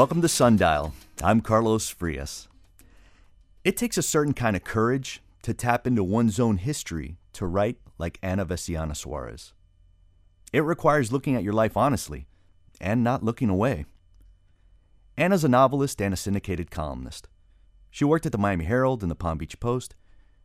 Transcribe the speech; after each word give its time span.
Welcome 0.00 0.22
to 0.22 0.28
Sundial. 0.28 0.94
I'm 1.22 1.42
Carlos 1.42 1.92
Frías. 1.92 2.48
It 3.64 3.76
takes 3.76 3.98
a 3.98 4.02
certain 4.02 4.32
kind 4.32 4.56
of 4.56 4.64
courage 4.64 5.20
to 5.42 5.52
tap 5.52 5.86
into 5.86 6.02
one's 6.02 6.40
own 6.40 6.56
history 6.56 7.18
to 7.34 7.44
write 7.44 7.76
like 7.98 8.18
Ana 8.22 8.46
Veciana 8.46 8.96
Suarez. 8.96 9.52
It 10.54 10.60
requires 10.60 11.12
looking 11.12 11.36
at 11.36 11.42
your 11.42 11.52
life 11.52 11.76
honestly 11.76 12.26
and 12.80 13.04
not 13.04 13.22
looking 13.22 13.50
away. 13.50 13.84
Ana's 15.18 15.44
a 15.44 15.50
novelist 15.50 16.00
and 16.00 16.14
a 16.14 16.16
syndicated 16.16 16.70
columnist. 16.70 17.28
She 17.90 18.06
worked 18.06 18.24
at 18.24 18.32
the 18.32 18.38
Miami 18.38 18.64
Herald 18.64 19.02
and 19.02 19.10
the 19.10 19.14
Palm 19.14 19.36
Beach 19.36 19.60
Post. 19.60 19.96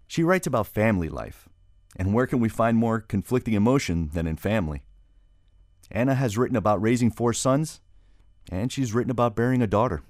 She 0.05 0.21
writes 0.21 0.47
about 0.47 0.67
family 0.67 1.07
life. 1.07 1.47
And 1.95 2.13
where 2.13 2.27
can 2.27 2.41
we 2.41 2.49
find 2.49 2.75
more 2.75 2.99
conflicting 2.99 3.53
emotion 3.53 4.09
than 4.13 4.27
in 4.27 4.35
family? 4.35 4.83
Ana 5.91 6.15
has 6.15 6.37
written 6.37 6.57
about 6.57 6.81
raising 6.81 7.09
four 7.09 7.31
sons, 7.31 7.79
and 8.51 8.71
she's 8.71 8.93
written 8.93 9.11
about 9.11 9.35
bearing 9.35 9.61
a 9.61 9.67
daughter. 9.67 10.01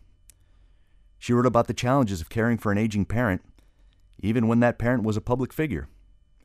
She 1.18 1.34
wrote 1.34 1.46
about 1.46 1.68
the 1.68 1.74
challenges 1.74 2.22
of 2.22 2.30
caring 2.30 2.58
for 2.58 2.72
an 2.72 2.78
aging 2.78 3.06
parent, 3.06 3.42
even 4.20 4.48
when 4.48 4.60
that 4.60 4.78
parent 4.78 5.04
was 5.04 5.18
a 5.18 5.22
public 5.22 5.54
figure. 5.54 5.88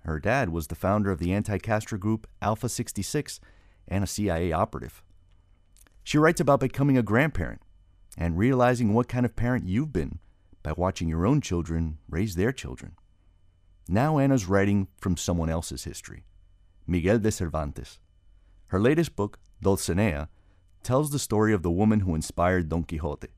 Her 0.04 0.18
dad 0.18 0.50
was 0.50 0.68
the 0.68 0.74
founder 0.74 1.10
of 1.10 1.18
the 1.18 1.32
anti 1.32 1.58
Castro 1.58 1.98
group 1.98 2.26
Alpha 2.40 2.68
66 2.68 3.40
and 3.88 4.04
a 4.04 4.06
CIA 4.06 4.52
operative. 4.52 5.02
She 6.04 6.18
writes 6.18 6.40
about 6.40 6.60
becoming 6.60 6.96
a 6.96 7.02
grandparent 7.02 7.60
and 8.16 8.38
realizing 8.38 8.94
what 8.94 9.08
kind 9.08 9.26
of 9.26 9.36
parent 9.36 9.66
you've 9.66 9.92
been 9.92 10.18
by 10.62 10.72
watching 10.72 11.08
your 11.08 11.26
own 11.26 11.40
children 11.40 11.98
raise 12.08 12.34
their 12.34 12.52
children. 12.52 12.92
Now 13.88 14.18
Ana's 14.18 14.46
writing 14.46 14.88
from 14.98 15.16
someone 15.16 15.50
else's 15.50 15.84
history 15.84 16.24
Miguel 16.86 17.18
de 17.18 17.30
Cervantes. 17.30 17.98
Her 18.68 18.80
latest 18.80 19.16
book, 19.16 19.38
Dulcinea, 19.62 20.28
tells 20.82 21.10
the 21.10 21.18
story 21.18 21.52
of 21.52 21.62
the 21.62 21.70
woman 21.70 22.00
who 22.00 22.14
inspired 22.14 22.68
Don 22.68 22.84
Quixote. 22.84 23.28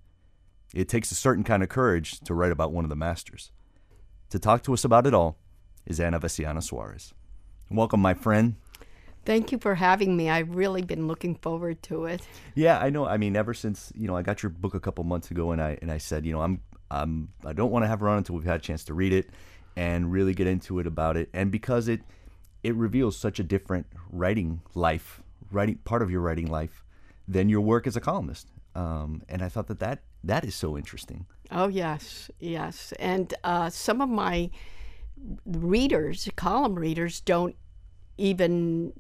It 0.75 0.89
takes 0.89 1.11
a 1.11 1.15
certain 1.15 1.45
kind 1.45 1.63
of 1.63 1.69
courage 1.69 2.21
to 2.21 2.35
write 2.35 2.53
about 2.53 2.73
one 2.73 2.85
of 2.85 2.89
the 2.89 2.97
masters. 2.97 3.51
To 4.31 4.39
talk 4.39 4.63
to 4.63 4.73
us 4.73 4.85
about 4.85 5.07
it 5.07 5.15
all 5.15 5.39
is 5.87 6.01
Ana 6.01 6.19
Veciana 6.19 6.63
Suarez. 6.63 7.13
Welcome, 7.71 8.01
my 8.01 8.15
friend. 8.15 8.57
Thank 9.25 9.53
you 9.53 9.59
for 9.59 9.77
having 9.77 10.17
me. 10.17 10.31
I've 10.31 10.55
really 10.55 10.83
been 10.83 11.07
looking 11.07 11.37
forward 11.37 11.83
to 11.85 12.07
it. 12.07 12.27
Yeah, 12.55 12.79
I 12.79 12.91
know. 12.91 13.07
I 13.07 13.19
mean, 13.19 13.37
ever 13.37 13.55
since 13.55 13.93
you 13.95 14.09
know, 14.09 14.17
I 14.17 14.23
got 14.23 14.43
your 14.43 14.51
book 14.51 14.75
a 14.75 14.81
couple 14.81 15.05
months 15.05 15.31
ago, 15.31 15.53
and 15.53 15.63
I 15.63 15.79
and 15.81 15.93
I 15.93 15.99
said, 15.99 16.27
you 16.27 16.33
know, 16.33 16.41
I'm 16.41 16.61
I'm 16.91 17.29
I 17.45 17.53
don't 17.53 17.71
want 17.71 17.85
to 17.85 17.87
have 17.89 18.01
her 18.01 18.09
on 18.09 18.19
until 18.19 18.35
we've 18.35 18.45
had 18.45 18.57
a 18.57 18.63
chance 18.63 18.85
to 18.85 18.95
read 18.95 19.13
it 19.13 19.31
and 19.77 20.11
really 20.11 20.35
get 20.35 20.47
into 20.47 20.79
it 20.81 20.87
about 20.87 21.17
it, 21.17 21.29
and 21.33 21.53
because 21.53 21.87
it 21.89 22.01
it 22.63 22.75
reveals 22.75 23.17
such 23.17 23.39
a 23.39 23.45
different 23.45 23.87
writing 24.11 24.61
life, 24.75 25.23
writing 25.51 25.77
part 25.85 26.03
of 26.03 26.11
your 26.11 26.21
writing 26.21 26.51
life, 26.51 26.85
than 27.29 27.49
your 27.49 27.61
work 27.61 27.87
as 27.87 27.97
a 27.97 28.01
columnist. 28.01 28.49
Um, 28.75 29.23
and 29.29 29.43
I 29.43 29.49
thought 29.49 29.67
that 29.69 29.81
that 29.81 30.01
that 30.25 30.45
is 30.45 30.55
so 30.55 30.77
interesting. 30.77 31.27
Oh 31.51 31.69
yes, 31.69 32.31
yes, 32.39 32.93
and 32.99 33.35
uh, 33.45 33.69
some 33.69 34.01
of 34.01 34.09
my 34.09 34.51
readers, 35.45 36.29
column 36.37 36.75
readers, 36.75 37.21
don't 37.21 37.55
even 38.17 38.93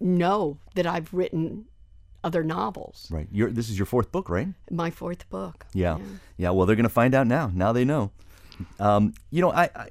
know 0.00 0.58
that 0.74 0.86
I've 0.86 1.12
written 1.14 1.66
other 2.22 2.42
novels. 2.42 3.08
Right. 3.10 3.28
Your 3.30 3.50
this 3.50 3.70
is 3.70 3.78
your 3.78 3.86
fourth 3.86 4.12
book, 4.12 4.28
right? 4.28 4.48
My 4.70 4.90
fourth 4.90 5.28
book. 5.30 5.66
Yeah. 5.72 5.98
Yeah. 5.98 6.04
yeah 6.36 6.50
well, 6.50 6.66
they're 6.66 6.76
going 6.76 6.84
to 6.84 6.90
find 6.90 7.14
out 7.14 7.26
now. 7.26 7.50
Now 7.54 7.72
they 7.72 7.84
know. 7.84 8.10
Um, 8.80 9.14
you 9.30 9.40
know, 9.40 9.52
I, 9.52 9.70
I 9.74 9.88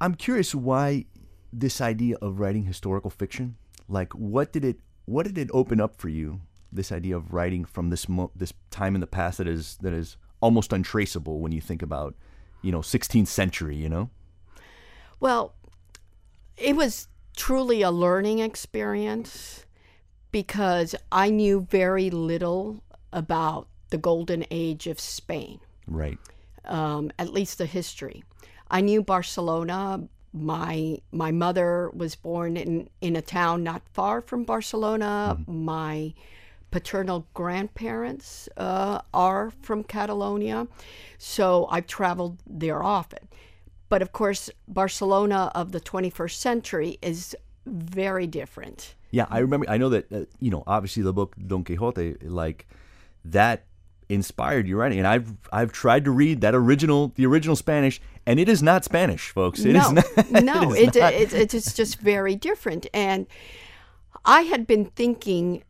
I'm 0.00 0.14
curious 0.14 0.54
why 0.54 1.06
this 1.52 1.80
idea 1.80 2.16
of 2.20 2.40
writing 2.40 2.64
historical 2.64 3.10
fiction. 3.10 3.56
Like, 3.88 4.12
what 4.14 4.52
did 4.52 4.64
it 4.64 4.80
what 5.06 5.26
did 5.26 5.38
it 5.38 5.50
open 5.52 5.80
up 5.80 5.96
for 5.96 6.08
you? 6.08 6.40
This 6.72 6.92
idea 6.92 7.16
of 7.16 7.32
writing 7.32 7.64
from 7.64 7.90
this 7.90 8.08
mo- 8.08 8.30
this 8.34 8.52
time 8.70 8.94
in 8.94 9.00
the 9.00 9.06
past 9.06 9.38
that 9.38 9.48
is 9.48 9.76
that 9.80 9.92
is 9.92 10.16
almost 10.40 10.72
untraceable 10.72 11.40
when 11.40 11.52
you 11.52 11.60
think 11.60 11.82
about, 11.82 12.14
you 12.62 12.72
know, 12.72 12.80
16th 12.80 13.28
century. 13.28 13.76
You 13.76 13.88
know. 13.88 14.10
Well, 15.18 15.54
it 16.56 16.76
was 16.76 17.08
truly 17.36 17.82
a 17.82 17.90
learning 17.90 18.38
experience 18.38 19.64
because 20.32 20.94
I 21.10 21.30
knew 21.30 21.66
very 21.70 22.10
little 22.10 22.82
about 23.12 23.68
the 23.90 23.98
golden 23.98 24.44
age 24.50 24.86
of 24.86 25.00
Spain. 25.00 25.60
Right. 25.86 26.18
Um, 26.64 27.10
at 27.18 27.32
least 27.32 27.58
the 27.58 27.66
history. 27.66 28.22
I 28.70 28.80
knew 28.80 29.02
Barcelona. 29.02 30.08
My 30.32 30.98
my 31.10 31.32
mother 31.32 31.90
was 31.90 32.14
born 32.14 32.56
in, 32.56 32.88
in 33.00 33.16
a 33.16 33.22
town 33.22 33.64
not 33.64 33.82
far 33.92 34.20
from 34.20 34.44
Barcelona. 34.44 35.36
Mm-hmm. 35.40 35.64
My 35.64 36.14
paternal 36.70 37.26
grandparents 37.34 38.48
uh, 38.56 39.00
are 39.12 39.50
from 39.62 39.84
Catalonia, 39.84 40.66
so 41.18 41.66
I've 41.70 41.86
traveled 41.86 42.38
there 42.46 42.82
often. 42.82 43.28
But 43.88 44.02
of 44.02 44.12
course, 44.12 44.50
Barcelona 44.68 45.50
of 45.54 45.72
the 45.72 45.80
21st 45.80 46.34
century 46.34 46.98
is 47.02 47.36
very 47.66 48.26
different. 48.26 48.94
Yeah, 49.10 49.26
I 49.28 49.40
remember. 49.40 49.68
I 49.68 49.76
know 49.76 49.88
that 49.88 50.12
uh, 50.12 50.24
you 50.38 50.50
know. 50.50 50.62
Obviously, 50.66 51.02
the 51.02 51.12
book 51.12 51.34
Don 51.44 51.64
Quixote, 51.64 52.14
like 52.22 52.68
that, 53.24 53.64
inspired 54.08 54.68
your 54.68 54.78
writing. 54.78 54.98
And 54.98 55.06
I've 55.06 55.32
I've 55.52 55.72
tried 55.72 56.04
to 56.04 56.12
read 56.12 56.40
that 56.42 56.54
original, 56.54 57.12
the 57.16 57.26
original 57.26 57.56
Spanish, 57.56 58.00
and 58.26 58.38
it 58.38 58.48
is 58.48 58.62
not 58.62 58.84
Spanish, 58.84 59.30
folks. 59.30 59.64
It 59.64 59.72
no, 59.74 59.80
is 59.80 60.30
not. 60.30 60.44
no, 60.44 60.72
it, 60.72 60.94
it, 60.94 61.32
it, 61.32 61.54
it's 61.54 61.74
just 61.74 61.98
very 61.98 62.36
different. 62.36 62.86
And 62.94 63.26
I 64.24 64.42
had 64.42 64.66
been 64.66 64.86
thinking 64.86 65.64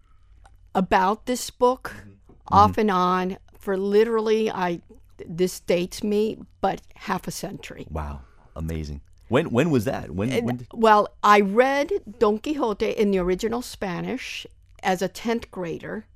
about 0.75 1.27
this 1.27 1.51
book 1.51 1.95
mm-hmm. 1.97 2.11
off 2.49 2.79
and 2.79 2.91
on 2.91 3.39
for 3.59 3.77
literally 3.77 4.51
I 4.51 4.81
this 5.27 5.61
dates 5.61 6.03
me, 6.03 6.39
but 6.61 6.81
half 6.95 7.29
a 7.29 7.31
century. 7.31 7.87
Wow, 7.91 8.23
amazing. 8.57 9.03
When 9.29 9.51
when 9.51 9.71
was 9.71 9.85
that? 9.85 10.11
When, 10.11 10.31
when 10.45 10.57
did... 10.57 10.67
Well, 10.73 11.09
I 11.23 11.41
read 11.41 11.93
Don 12.19 12.39
Quixote 12.39 12.91
in 12.91 13.11
the 13.11 13.19
original 13.19 13.63
Spanish 13.63 14.47
as 14.83 15.03
a 15.03 15.09
tenth 15.09 15.51
grader. 15.51 16.07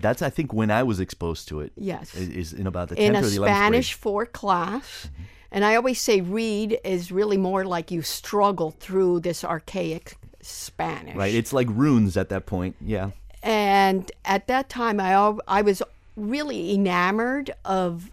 That's 0.00 0.22
I 0.22 0.30
think 0.30 0.52
when 0.52 0.70
I 0.70 0.82
was 0.82 1.00
exposed 1.00 1.48
to 1.48 1.60
it. 1.60 1.72
Yes, 1.76 2.14
is, 2.14 2.52
in 2.52 2.66
about 2.66 2.88
the 2.88 2.96
10th 2.96 3.00
in 3.00 3.12
tenth 3.14 3.26
a 3.26 3.30
Spanish 3.30 3.94
grade. 3.94 4.02
four 4.02 4.26
class. 4.26 5.08
Mm-hmm. 5.12 5.22
And 5.54 5.66
I 5.66 5.76
always 5.76 6.00
say 6.00 6.22
read 6.22 6.78
is 6.82 7.12
really 7.12 7.36
more 7.36 7.64
like 7.64 7.90
you 7.90 8.00
struggle 8.00 8.70
through 8.70 9.20
this 9.20 9.44
archaic 9.44 10.16
Spanish. 10.40 11.14
Right, 11.14 11.34
it's 11.34 11.52
like 11.52 11.68
runes 11.70 12.16
at 12.16 12.30
that 12.30 12.46
point. 12.46 12.74
Yeah. 12.80 13.10
And 13.42 14.10
at 14.24 14.46
that 14.46 14.68
time, 14.68 15.00
I 15.00 15.14
I 15.48 15.62
was 15.62 15.82
really 16.16 16.74
enamored 16.74 17.52
of 17.64 18.10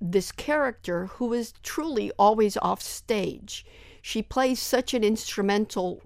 this 0.00 0.30
character 0.30 1.06
who 1.06 1.32
is 1.32 1.52
truly 1.62 2.12
always 2.18 2.56
off 2.58 2.80
stage. 2.80 3.66
She 4.00 4.22
plays 4.22 4.60
such 4.60 4.94
an 4.94 5.02
instrumental 5.02 6.02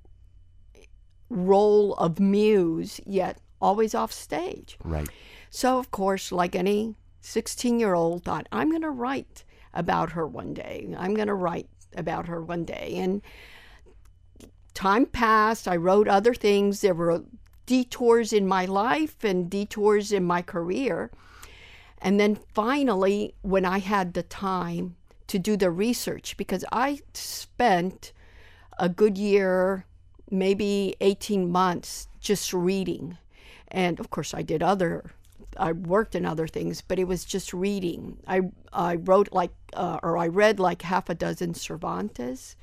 role 1.28 1.94
of 1.94 2.18
muse, 2.18 3.00
yet 3.06 3.38
always 3.60 3.94
off 3.94 4.12
stage. 4.12 4.78
Right. 4.82 5.08
So, 5.50 5.78
of 5.78 5.90
course, 5.90 6.32
like 6.32 6.54
any 6.56 6.94
16 7.20 7.78
year 7.78 7.94
old, 7.94 8.24
thought, 8.24 8.48
I'm 8.50 8.70
going 8.70 8.82
to 8.82 8.90
write 8.90 9.44
about 9.74 10.12
her 10.12 10.26
one 10.26 10.54
day. 10.54 10.94
I'm 10.98 11.14
going 11.14 11.28
to 11.28 11.34
write 11.34 11.68
about 11.94 12.26
her 12.28 12.42
one 12.42 12.64
day. 12.64 12.94
And 12.96 13.22
time 14.74 15.06
passed. 15.06 15.68
I 15.68 15.76
wrote 15.76 16.08
other 16.08 16.34
things. 16.34 16.80
There 16.80 16.94
were 16.94 17.22
detours 17.66 18.32
in 18.32 18.46
my 18.46 18.64
life 18.64 19.22
and 19.24 19.50
detours 19.50 20.12
in 20.12 20.24
my 20.24 20.42
career. 20.42 21.10
And 22.00 22.18
then 22.18 22.36
finally, 22.52 23.34
when 23.42 23.64
I 23.64 23.78
had 23.78 24.14
the 24.14 24.24
time 24.24 24.96
to 25.28 25.38
do 25.38 25.56
the 25.56 25.70
research, 25.70 26.36
because 26.36 26.64
I 26.72 27.00
spent 27.14 28.12
a 28.78 28.88
good 28.88 29.16
year, 29.16 29.86
maybe 30.30 30.96
18 31.00 31.50
months, 31.50 32.08
just 32.20 32.52
reading. 32.52 33.18
And 33.68 34.00
of 34.00 34.10
course, 34.10 34.34
I 34.34 34.42
did 34.42 34.62
other, 34.62 35.12
I 35.56 35.72
worked 35.72 36.14
in 36.14 36.26
other 36.26 36.48
things, 36.48 36.82
but 36.82 36.98
it 36.98 37.04
was 37.04 37.24
just 37.24 37.54
reading. 37.54 38.18
I, 38.26 38.42
I 38.72 38.96
wrote 38.96 39.32
like, 39.32 39.52
uh, 39.74 40.00
or 40.02 40.18
I 40.18 40.26
read 40.26 40.58
like 40.58 40.82
half 40.82 41.08
a 41.08 41.14
dozen 41.14 41.54
Cervantes 41.54 42.56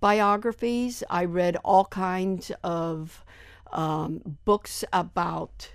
biographies. 0.00 1.02
I 1.08 1.24
read 1.24 1.56
all 1.64 1.86
kinds 1.86 2.52
of 2.62 3.23
um, 3.74 4.38
books 4.44 4.84
about 4.92 5.70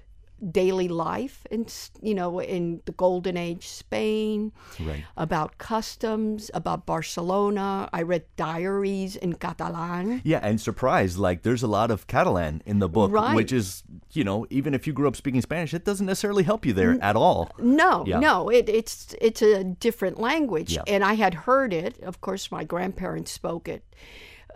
daily 0.51 0.87
life 0.87 1.45
in 1.51 1.65
you 2.01 2.15
know 2.15 2.39
in 2.39 2.81
the 2.85 2.91
golden 2.93 3.35
age 3.35 3.67
Spain 3.67 4.51
right. 4.79 5.03
about 5.17 5.57
customs 5.57 6.49
about 6.53 6.85
Barcelona 6.85 7.89
I 7.91 8.03
read 8.03 8.23
diaries 8.37 9.15
in 9.15 9.33
Catalan 9.33 10.21
yeah 10.23 10.39
and 10.41 10.61
surprise 10.61 11.17
like 11.17 11.41
there's 11.41 11.63
a 11.63 11.67
lot 11.67 11.91
of 11.91 12.07
Catalan 12.07 12.61
in 12.65 12.79
the 12.79 12.87
book 12.87 13.11
right. 13.11 13.35
which 13.35 13.51
is 13.51 13.83
you 14.13 14.23
know 14.23 14.45
even 14.49 14.73
if 14.73 14.87
you 14.87 14.93
grew 14.93 15.07
up 15.07 15.15
speaking 15.15 15.41
Spanish 15.41 15.73
it 15.73 15.83
doesn't 15.83 16.05
necessarily 16.05 16.43
help 16.43 16.65
you 16.65 16.71
there 16.71 16.97
at 17.01 17.15
all 17.15 17.51
no 17.59 18.05
yeah. 18.07 18.19
no 18.19 18.49
it, 18.49 18.69
it's 18.69 19.13
it's 19.19 19.41
a 19.41 19.63
different 19.63 20.19
language 20.19 20.73
yeah. 20.75 20.83
and 20.87 21.03
I 21.03 21.15
had 21.15 21.33
heard 21.33 21.73
it 21.73 22.01
of 22.01 22.21
course 22.21 22.49
my 22.49 22.63
grandparents 22.63 23.31
spoke 23.31 23.67
it 23.67 23.83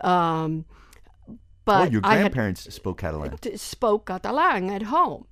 um, 0.00 0.64
but 1.64 1.88
oh, 1.88 1.90
your 1.90 2.00
grandparents 2.00 2.72
spoke 2.74 2.98
Catalan. 2.98 3.38
Spoke 3.56 4.06
Catalan 4.06 4.70
at 4.70 4.82
home. 4.82 5.26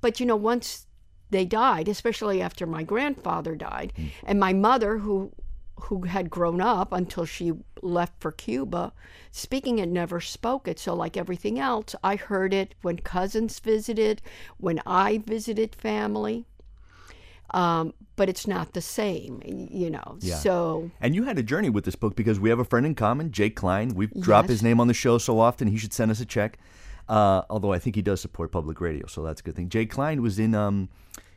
But 0.00 0.20
you 0.20 0.26
know, 0.26 0.36
once 0.36 0.86
they 1.30 1.44
died, 1.44 1.88
especially 1.88 2.40
after 2.40 2.66
my 2.66 2.82
grandfather 2.82 3.54
died, 3.56 3.92
hmm. 3.96 4.06
and 4.24 4.40
my 4.40 4.52
mother, 4.52 4.98
who 4.98 5.32
who 5.80 6.02
had 6.02 6.30
grown 6.30 6.60
up 6.60 6.92
until 6.92 7.24
she 7.24 7.52
left 7.82 8.20
for 8.20 8.32
Cuba, 8.32 8.92
speaking 9.30 9.78
it, 9.78 9.88
never 9.88 10.20
spoke 10.20 10.66
it. 10.66 10.78
So, 10.78 10.94
like 10.94 11.16
everything 11.16 11.58
else, 11.58 11.94
I 12.02 12.16
heard 12.16 12.54
it 12.54 12.74
when 12.82 12.98
cousins 12.98 13.58
visited, 13.60 14.22
when 14.56 14.80
I 14.86 15.18
visited 15.18 15.74
family. 15.74 16.46
Um, 17.52 17.94
but 18.16 18.28
it's 18.28 18.46
not 18.46 18.72
the 18.72 18.80
same, 18.80 19.42
you 19.44 19.90
know. 19.90 20.16
Yeah. 20.20 20.36
So, 20.36 20.90
And 21.00 21.14
you 21.14 21.24
had 21.24 21.38
a 21.38 21.42
journey 21.42 21.70
with 21.70 21.84
this 21.84 21.94
book 21.94 22.16
because 22.16 22.40
we 22.40 22.48
have 22.48 22.58
a 22.58 22.64
friend 22.64 22.84
in 22.86 22.94
common, 22.94 23.30
Jake 23.30 23.56
Klein. 23.56 23.90
We've 23.94 24.12
dropped 24.20 24.48
his 24.48 24.62
name 24.62 24.80
on 24.80 24.88
the 24.88 24.94
show 24.94 25.18
so 25.18 25.38
often, 25.38 25.68
he 25.68 25.76
should 25.76 25.92
send 25.92 26.10
us 26.10 26.20
a 26.20 26.26
check. 26.26 26.58
Uh, 27.08 27.42
although 27.48 27.72
I 27.72 27.78
think 27.78 27.94
he 27.94 28.02
does 28.02 28.20
support 28.20 28.50
public 28.50 28.80
radio, 28.80 29.06
so 29.06 29.22
that's 29.22 29.40
a 29.40 29.44
good 29.44 29.54
thing. 29.54 29.68
Jake 29.68 29.90
Klein 29.90 30.22
was 30.22 30.40
in, 30.40 30.56
um, 30.56 30.88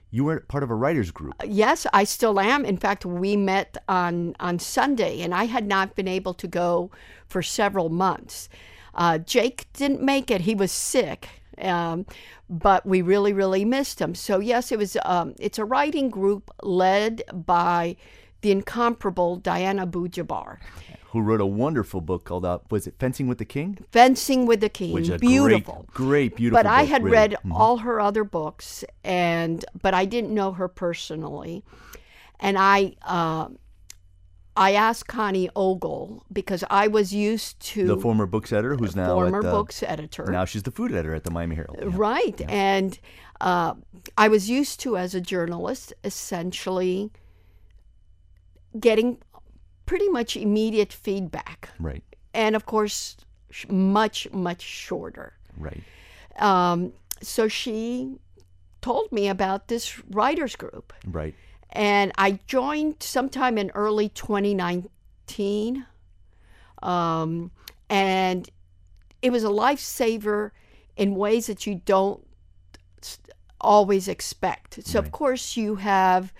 you 0.10 0.24
were 0.24 0.40
part 0.40 0.64
of 0.64 0.72
a 0.72 0.76
writer's 0.76 1.12
group. 1.12 1.36
yes, 1.46 1.86
I 1.94 2.06
still 2.06 2.40
am. 2.40 2.66
In 2.66 2.78
fact, 2.78 3.06
we 3.06 3.36
met 3.36 3.78
on 3.88 4.36
on 4.40 4.58
Sunday, 4.58 5.22
and 5.22 5.34
I 5.34 5.46
had 5.46 5.68
not 5.68 5.96
been 5.96 6.08
able 6.08 6.34
to 6.36 6.48
go 6.48 6.90
for 7.28 7.44
several 7.44 7.90
months. 7.90 8.50
Uh, 8.96 9.20
Jake 9.20 9.68
didn't 9.74 10.02
make 10.02 10.32
it; 10.32 10.42
he 10.42 10.56
was 10.56 10.72
sick, 10.72 11.30
um, 11.62 12.06
but 12.50 12.86
we 12.86 13.02
really, 13.02 13.34
really 13.34 13.66
missed 13.66 14.00
him. 14.00 14.16
So 14.16 14.40
yes, 14.40 14.72
it 14.72 14.78
was. 14.80 14.98
Um, 15.06 15.36
it's 15.40 15.60
a 15.60 15.66
writing 15.66 16.10
group 16.10 16.50
led 16.64 17.22
by 17.34 17.96
the 18.42 18.52
incomparable 18.52 19.36
Diana 19.38 19.82
Abu-Jaber. 19.84 20.58
Who 21.12 21.22
wrote 21.22 21.42
a 21.42 21.46
wonderful 21.46 22.02
book 22.02 22.24
called 22.24 22.46
uh, 22.46 22.60
was 22.70 22.86
it 22.86 22.94
Fencing 23.00 23.28
with 23.28 23.40
the 23.40 23.46
King? 23.46 23.80
Fencing 23.92 24.46
with 24.46 24.62
the 24.62 24.70
King, 24.70 24.94
Which 24.94 25.10
beautiful. 25.20 25.86
great, 25.92 26.08
great, 26.08 26.36
beautiful. 26.36 26.64
but 26.64 26.70
I 26.70 26.84
had 26.84 27.04
really. 27.04 27.14
read 27.18 27.36
Mhm. 27.44 27.52
all 27.54 27.78
her 27.78 28.00
other 28.00 28.24
books, 28.24 28.84
and 29.04 29.66
but 29.82 29.94
I 29.96 30.06
didn't 30.06 30.32
know 30.34 30.52
her 30.52 30.68
personally, 30.68 31.64
and 32.40 32.58
I 32.60 32.94
uh, 33.04 33.48
I 34.60 34.74
asked 34.74 35.08
Connie 35.08 35.50
Ogle 35.56 36.26
because 36.34 36.66
I 36.70 36.88
was 36.88 37.14
used 37.14 37.62
to 37.72 37.88
the 37.88 37.98
former 37.98 38.26
books 38.26 38.52
editor, 38.52 38.76
who's 38.76 38.94
now 38.94 39.14
former 39.14 39.42
the, 39.42 39.50
books 39.50 39.82
editor, 39.84 40.26
Now 40.30 40.44
she's 40.44 40.64
the 40.64 40.72
food 40.72 40.92
editor 40.92 41.16
at 41.16 41.24
the 41.24 41.32
Miami 41.32 41.56
Herald. 41.56 41.78
Yeah. 41.82 41.90
right? 41.94 42.42
And 42.50 43.00
uh, 43.40 43.76
I 44.18 44.28
was 44.28 44.50
used 44.50 44.82
to 44.82 44.98
as 44.98 45.16
a 45.16 45.22
journalist, 45.22 45.94
essentially 46.04 47.10
getting 48.78 49.18
pretty 49.86 50.10
much 50.10 50.36
immediate 50.36 50.92
feedback, 50.92 51.70
Right, 51.80 52.04
and 52.34 52.54
of 52.56 52.66
course, 52.66 53.16
much 53.70 54.30
much 54.34 54.62
shorter. 54.62 55.34
right. 55.58 55.82
Um, 56.38 56.92
so 57.22 57.48
she 57.48 58.16
told 58.82 59.12
me 59.12 59.28
about 59.30 59.68
this 59.70 60.00
writers 60.10 60.56
group, 60.58 60.94
Right. 61.06 61.34
And 61.72 62.12
I 62.18 62.40
joined 62.48 63.02
sometime 63.02 63.58
in 63.58 63.72
early 63.72 64.10
2019. 64.10 65.86
Um, 66.82 67.52
and 67.90 68.50
it 69.22 69.32
was 69.32 69.44
a 69.44 69.50
lifesaver 69.50 70.52
in 70.96 71.16
ways 71.16 71.48
that 71.48 71.68
you 71.68 71.82
don't 71.86 72.26
always 73.62 74.08
expect. 74.08 74.86
So, 74.86 75.00
of 75.00 75.12
course, 75.12 75.58
you 75.58 75.76
have 75.76 76.34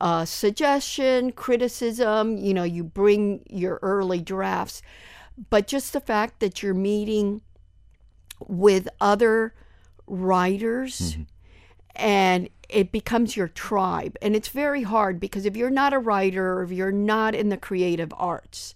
uh, 0.00 0.24
suggestion, 0.24 1.32
criticism, 1.32 2.38
you 2.38 2.54
know, 2.54 2.64
you 2.64 2.84
bring 2.84 3.44
your 3.48 3.78
early 3.82 4.20
drafts, 4.20 4.82
but 5.50 5.66
just 5.66 5.92
the 5.92 6.00
fact 6.00 6.40
that 6.40 6.62
you're 6.62 6.74
meeting 6.74 7.40
with 8.48 8.88
other 9.00 9.54
writers 10.06 11.16
and 11.94 12.48
it 12.72 12.92
becomes 12.92 13.36
your 13.36 13.48
tribe. 13.48 14.16
And 14.22 14.34
it's 14.34 14.48
very 14.48 14.82
hard 14.82 15.20
because 15.20 15.44
if 15.46 15.56
you're 15.56 15.70
not 15.70 15.92
a 15.92 15.98
writer 15.98 16.54
or 16.54 16.62
if 16.62 16.70
you're 16.72 16.92
not 16.92 17.34
in 17.34 17.48
the 17.48 17.56
creative 17.56 18.12
arts, 18.16 18.74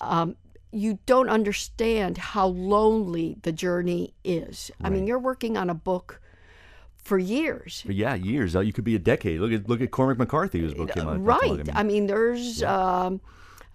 um, 0.00 0.36
you 0.72 0.98
don't 1.06 1.28
understand 1.28 2.18
how 2.18 2.46
lonely 2.48 3.36
the 3.42 3.52
journey 3.52 4.14
is. 4.24 4.70
I 4.82 4.90
mean, 4.90 5.06
you're 5.06 5.18
working 5.18 5.56
on 5.56 5.70
a 5.70 5.74
book 5.74 6.20
for 6.96 7.18
years. 7.18 7.84
Yeah, 7.86 8.14
years. 8.14 8.54
Uh, 8.56 8.60
You 8.60 8.72
could 8.72 8.84
be 8.84 8.94
a 8.96 8.98
decade. 8.98 9.40
Look 9.40 9.52
at 9.52 9.68
look 9.68 9.80
at 9.80 9.90
Cormac 9.90 10.18
McCarthy, 10.18 10.60
whose 10.60 10.74
book 10.74 10.90
came 10.90 11.08
out. 11.08 11.20
not 11.20 11.40
too 11.40 11.48
long 11.48 11.58
Right. 11.58 11.68
I 11.74 11.82
mean, 11.82 12.08
there's, 12.08 12.62
um, 12.64 13.20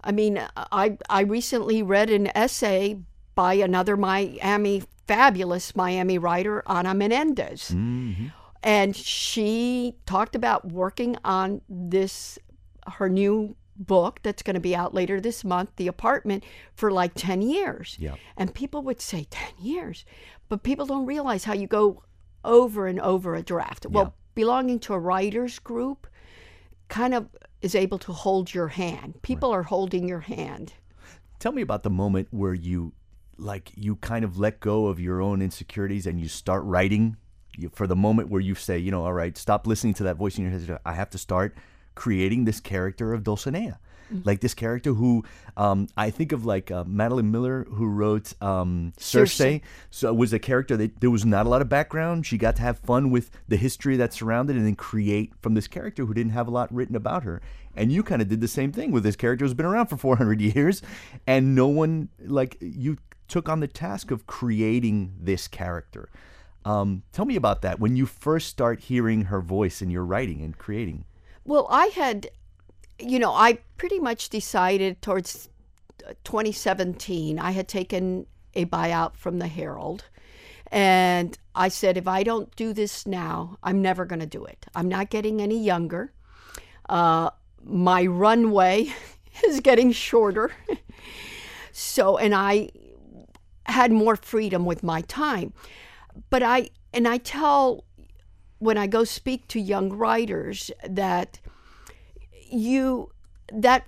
I 0.04 0.12
mean, 0.12 0.40
I 0.56 0.96
I 1.08 1.22
recently 1.22 1.82
read 1.82 2.10
an 2.10 2.26
essay 2.36 2.98
by 3.34 3.54
another 3.54 3.96
Miami 3.96 4.82
fabulous 5.08 5.74
Miami 5.74 6.18
writer, 6.18 6.62
Ana 6.66 6.94
Menendez, 6.94 7.70
Mm-hmm. 7.74 8.26
And 8.62 8.94
she 8.94 9.96
talked 10.06 10.34
about 10.34 10.72
working 10.72 11.16
on 11.24 11.60
this 11.68 12.38
her 12.86 13.08
new 13.08 13.56
book 13.76 14.20
that's 14.22 14.42
going 14.42 14.54
to 14.54 14.60
be 14.60 14.76
out 14.76 14.92
later 14.92 15.20
this 15.20 15.44
month, 15.44 15.70
The 15.76 15.88
Apartment, 15.88 16.44
for 16.74 16.90
like 16.90 17.12
ten 17.14 17.42
years. 17.42 17.96
Yeah. 17.98 18.14
And 18.36 18.54
people 18.54 18.82
would 18.82 19.00
say 19.00 19.26
ten 19.30 19.52
years, 19.60 20.04
but 20.48 20.62
people 20.62 20.86
don't 20.86 21.06
realize 21.06 21.44
how 21.44 21.54
you 21.54 21.66
go 21.66 22.02
over 22.44 22.86
and 22.86 23.00
over 23.00 23.34
a 23.34 23.42
draft. 23.42 23.86
Well, 23.86 24.14
belonging 24.34 24.80
to 24.80 24.94
a 24.94 24.98
writers 24.98 25.58
group 25.58 26.06
kind 26.88 27.14
of 27.14 27.28
is 27.60 27.74
able 27.74 27.98
to 27.98 28.12
hold 28.12 28.52
your 28.52 28.68
hand. 28.68 29.20
People 29.22 29.50
are 29.50 29.62
holding 29.62 30.08
your 30.08 30.20
hand. 30.20 30.72
Tell 31.38 31.52
me 31.52 31.62
about 31.62 31.82
the 31.82 31.90
moment 31.90 32.28
where 32.30 32.54
you, 32.54 32.92
like, 33.36 33.70
you 33.74 33.96
kind 33.96 34.24
of 34.24 34.38
let 34.38 34.60
go 34.60 34.86
of 34.86 35.00
your 35.00 35.20
own 35.20 35.40
insecurities 35.40 36.06
and 36.06 36.20
you 36.20 36.28
start 36.28 36.64
writing. 36.64 37.16
You, 37.56 37.70
for 37.74 37.86
the 37.86 37.96
moment 37.96 38.30
where 38.30 38.40
you 38.40 38.54
say, 38.54 38.78
you 38.78 38.90
know, 38.90 39.04
all 39.04 39.12
right, 39.12 39.36
stop 39.36 39.66
listening 39.66 39.94
to 39.94 40.04
that 40.04 40.16
voice 40.16 40.38
in 40.38 40.44
your 40.44 40.58
head. 40.58 40.78
I 40.86 40.94
have 40.94 41.10
to 41.10 41.18
start 41.18 41.54
creating 41.94 42.44
this 42.44 42.60
character 42.60 43.12
of 43.12 43.22
Dulcinea, 43.22 43.78
like 44.24 44.40
this 44.40 44.54
character 44.54 44.92
who 44.92 45.24
um, 45.56 45.88
I 45.96 46.10
think 46.10 46.32
of 46.32 46.44
like 46.44 46.70
uh, 46.70 46.84
Madeline 46.84 47.30
Miller, 47.30 47.64
who 47.70 47.86
wrote 47.86 48.34
um, 48.42 48.92
Circe. 48.98 49.34
Circe. 49.34 49.60
So 49.90 50.08
it 50.08 50.16
was 50.16 50.32
a 50.32 50.38
character 50.38 50.76
that 50.76 51.00
there 51.00 51.10
was 51.10 51.24
not 51.24 51.46
a 51.46 51.48
lot 51.48 51.62
of 51.62 51.68
background. 51.68 52.26
She 52.26 52.38
got 52.38 52.56
to 52.56 52.62
have 52.62 52.78
fun 52.78 53.10
with 53.10 53.30
the 53.48 53.56
history 53.56 53.96
that 53.96 54.12
surrounded, 54.12 54.56
and 54.56 54.66
then 54.66 54.76
create 54.76 55.32
from 55.40 55.54
this 55.54 55.66
character 55.66 56.04
who 56.04 56.14
didn't 56.14 56.32
have 56.32 56.48
a 56.48 56.50
lot 56.50 56.72
written 56.72 56.96
about 56.96 57.24
her. 57.24 57.40
And 57.74 57.90
you 57.90 58.02
kind 58.02 58.20
of 58.20 58.28
did 58.28 58.40
the 58.40 58.48
same 58.48 58.70
thing 58.70 58.92
with 58.92 59.02
this 59.02 59.16
character 59.16 59.44
who's 59.44 59.54
been 59.54 59.66
around 59.66 59.86
for 59.86 59.96
400 59.98 60.40
years, 60.40 60.82
and 61.26 61.54
no 61.54 61.68
one 61.68 62.08
like 62.18 62.56
you 62.60 62.98
took 63.28 63.48
on 63.48 63.60
the 63.60 63.68
task 63.68 64.10
of 64.10 64.26
creating 64.26 65.14
this 65.18 65.48
character. 65.48 66.10
Um, 66.64 67.02
tell 67.12 67.24
me 67.24 67.36
about 67.36 67.62
that 67.62 67.80
when 67.80 67.96
you 67.96 68.06
first 68.06 68.48
start 68.48 68.80
hearing 68.80 69.22
her 69.22 69.40
voice 69.40 69.82
in 69.82 69.90
your 69.90 70.04
writing 70.04 70.42
and 70.42 70.56
creating. 70.56 71.04
Well, 71.44 71.66
I 71.70 71.86
had, 71.86 72.28
you 72.98 73.18
know, 73.18 73.32
I 73.32 73.58
pretty 73.76 73.98
much 73.98 74.28
decided 74.28 75.02
towards 75.02 75.48
uh, 76.06 76.12
2017, 76.24 77.38
I 77.38 77.50
had 77.50 77.68
taken 77.68 78.26
a 78.54 78.64
buyout 78.66 79.16
from 79.16 79.38
the 79.38 79.48
Herald. 79.48 80.04
And 80.70 81.36
I 81.54 81.68
said, 81.68 81.96
if 81.96 82.08
I 82.08 82.22
don't 82.22 82.54
do 82.56 82.72
this 82.72 83.06
now, 83.06 83.58
I'm 83.62 83.82
never 83.82 84.04
going 84.04 84.20
to 84.20 84.26
do 84.26 84.44
it. 84.44 84.66
I'm 84.74 84.88
not 84.88 85.10
getting 85.10 85.42
any 85.42 85.62
younger. 85.62 86.12
Uh, 86.88 87.30
my 87.64 88.06
runway 88.06 88.92
is 89.46 89.60
getting 89.60 89.92
shorter. 89.92 90.50
so, 91.72 92.16
and 92.16 92.34
I 92.34 92.70
had 93.66 93.92
more 93.92 94.16
freedom 94.16 94.64
with 94.64 94.82
my 94.82 95.02
time. 95.02 95.52
But 96.30 96.42
I, 96.42 96.70
and 96.92 97.06
I 97.08 97.18
tell 97.18 97.84
when 98.58 98.78
I 98.78 98.86
go 98.86 99.04
speak 99.04 99.48
to 99.48 99.60
young 99.60 99.92
writers 99.92 100.70
that 100.88 101.40
you 102.50 103.10
that 103.52 103.84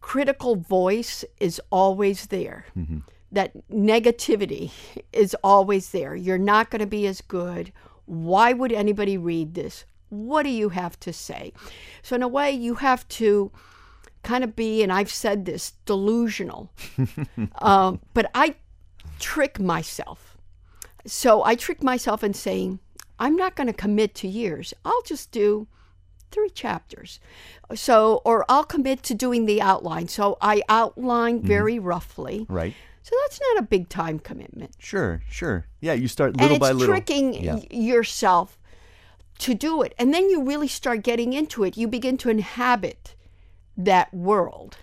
critical 0.00 0.56
voice 0.56 1.24
is 1.40 1.60
always 1.70 2.26
there. 2.26 2.66
That 3.32 3.52
negativity 3.70 4.70
is 5.12 5.34
always 5.42 5.90
there. 5.90 6.14
You're 6.14 6.38
not 6.38 6.70
going 6.70 6.80
to 6.80 6.86
be 6.86 7.06
as 7.06 7.20
good. 7.20 7.72
Why 8.06 8.52
would 8.52 8.72
anybody 8.72 9.16
read 9.16 9.54
this? 9.54 9.84
What 10.10 10.42
do 10.42 10.50
you 10.50 10.68
have 10.68 11.00
to 11.00 11.12
say? 11.12 11.52
So 12.02 12.16
in 12.16 12.22
a 12.22 12.28
way, 12.28 12.52
you 12.52 12.74
have 12.76 13.08
to 13.08 13.50
kind 14.22 14.44
of 14.44 14.54
be, 14.54 14.82
and 14.82 14.92
I've 14.92 15.10
said 15.10 15.44
this, 15.44 15.72
delusional. 15.86 16.70
um, 17.58 18.00
but 18.14 18.30
I 18.34 18.56
trick 19.18 19.58
myself. 19.58 20.33
So 21.06 21.44
I 21.44 21.54
trick 21.54 21.82
myself 21.82 22.24
in 22.24 22.34
saying, 22.34 22.80
I'm 23.18 23.36
not 23.36 23.54
going 23.54 23.66
to 23.66 23.72
commit 23.72 24.14
to 24.16 24.28
years. 24.28 24.74
I'll 24.84 25.02
just 25.02 25.30
do 25.30 25.66
three 26.30 26.50
chapters. 26.50 27.20
So, 27.74 28.20
or 28.24 28.44
I'll 28.48 28.64
commit 28.64 29.02
to 29.04 29.14
doing 29.14 29.46
the 29.46 29.62
outline. 29.62 30.08
So 30.08 30.36
I 30.40 30.62
outline 30.68 31.38
mm-hmm. 31.38 31.46
very 31.46 31.78
roughly. 31.78 32.46
Right. 32.48 32.74
So 33.02 33.14
that's 33.22 33.40
not 33.40 33.62
a 33.62 33.66
big 33.66 33.88
time 33.88 34.18
commitment. 34.18 34.72
Sure. 34.78 35.22
Sure. 35.28 35.66
Yeah. 35.80 35.92
You 35.92 36.08
start 36.08 36.36
little 36.38 36.58
by 36.58 36.72
little. 36.72 36.92
tricking 36.92 37.34
Yeah. 37.34 37.60
yourself 37.70 38.58
to 39.38 39.54
do 39.54 39.82
it. 39.82 39.94
And 39.98 40.12
then 40.14 40.30
you 40.30 40.42
really 40.42 40.68
start 40.68 41.02
getting 41.02 41.32
into 41.32 41.64
it. 41.64 41.76
You 41.76 41.86
begin 41.86 42.16
to 42.18 42.30
inhabit 42.30 43.14
that 43.76 44.12
world. 44.14 44.78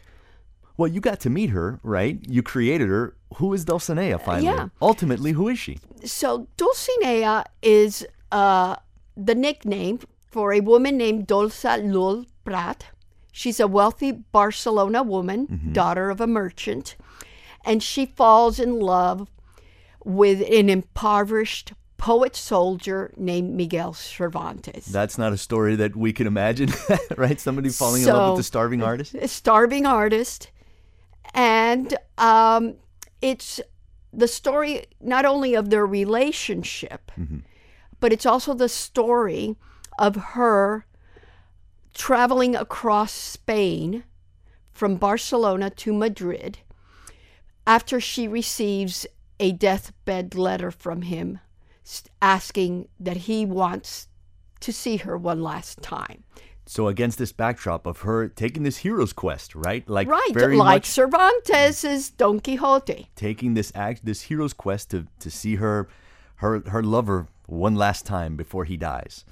Well, 0.78 0.88
you 0.88 1.02
got 1.02 1.20
to 1.22 1.30
meet 1.30 1.50
her, 1.52 1.80
right? 1.84 2.20
You 2.28 2.42
created 2.44 2.88
her. 2.90 3.16
Who 3.36 3.54
is 3.54 3.66
Dulcinea 3.66 4.20
finally? 4.22 4.46
yeah. 4.46 4.70
Ultimately, 4.82 5.32
who 5.32 5.48
is 5.48 5.60
she? 5.60 5.80
So 6.04 6.48
Dulcinea 6.58 7.46
is 7.62 8.06
uh, 8.32 8.76
the 9.16 9.36
nickname 9.36 10.00
for 10.32 10.54
a 10.54 10.60
woman 10.62 10.98
named 10.98 11.28
Dolça 11.28 11.78
Llull 11.82 12.26
Prat. 12.46 12.86
She's 13.32 13.60
a 13.60 13.68
wealthy 13.68 14.12
Barcelona 14.12 15.04
woman, 15.04 15.70
daughter 15.72 16.10
of 16.10 16.20
a 16.20 16.28
merchant, 16.28 16.96
and 17.64 17.82
she 17.82 18.06
falls 18.06 18.60
in 18.60 18.80
love 18.80 19.30
with 20.04 20.42
an 20.52 20.70
impoverished 20.70 21.72
poet 21.98 22.36
soldier 22.36 23.14
named 23.16 23.54
Miguel 23.56 23.94
Cervantes. 23.94 24.86
That's 24.88 25.18
not 25.18 25.32
a 25.32 25.38
story 25.38 25.76
that 25.76 25.96
we 25.96 26.12
can 26.12 26.28
imagine, 26.28 26.72
right? 27.18 27.40
Somebody 27.40 27.70
falling 27.70 28.02
in 28.02 28.08
love 28.10 28.32
with 28.34 28.42
a 28.42 28.44
starving 28.44 28.82
artist. 28.84 29.14
a 29.14 29.28
starving 29.28 29.86
artist, 29.86 30.50
and 31.34 31.98
um, 32.18 32.76
it's 33.22 33.62
the 34.14 34.28
story 34.28 34.86
not 35.00 35.26
only 35.26 35.54
of 35.56 35.70
their 35.70 35.86
relationship, 35.86 37.12
but 38.00 38.12
it's 38.12 38.26
also 38.26 38.54
the 38.54 38.70
story 38.70 39.56
of 39.98 40.16
her 40.16 40.86
traveling 41.94 42.56
across 42.56 43.12
Spain 43.12 44.04
from 44.72 44.96
Barcelona 44.96 45.70
to 45.70 45.94
Madrid 45.94 46.60
after 47.68 48.00
she 48.00 48.28
receives 48.28 49.06
a 49.40 49.52
deathbed 49.52 50.36
letter 50.36 50.72
from 50.72 51.04
him 51.04 51.40
asking 52.22 52.88
that 53.00 53.18
he 53.18 53.46
wants 53.46 54.08
to 54.60 54.72
see 54.72 54.98
her 54.98 55.18
one 55.18 55.42
last 55.42 55.82
time. 55.82 56.24
So 56.66 56.88
against 56.88 57.18
this 57.18 57.32
backdrop 57.32 57.86
of 57.86 58.02
her 58.02 58.28
taking 58.30 58.64
this 58.64 58.78
hero's 58.78 59.14
quest, 59.14 59.56
right? 59.56 59.88
Like 59.90 60.08
Right, 60.08 60.30
very 60.34 60.56
like 60.58 60.84
much 60.84 60.86
Cervantes' 60.86 62.10
Don 62.12 62.40
Quixote. 62.40 63.10
taking 63.16 63.54
this 63.56 63.72
act, 63.76 64.06
this 64.06 64.24
hero's 64.24 64.54
quest 64.54 64.92
to 64.92 65.08
to 65.20 65.30
see 65.32 65.56
her, 65.56 65.88
her 66.36 66.62
her 66.68 66.84
lover 66.84 67.28
one 67.48 67.76
last 67.76 68.06
time 68.06 68.36
before 68.38 68.64
he 68.66 68.78
dies, 68.78 69.26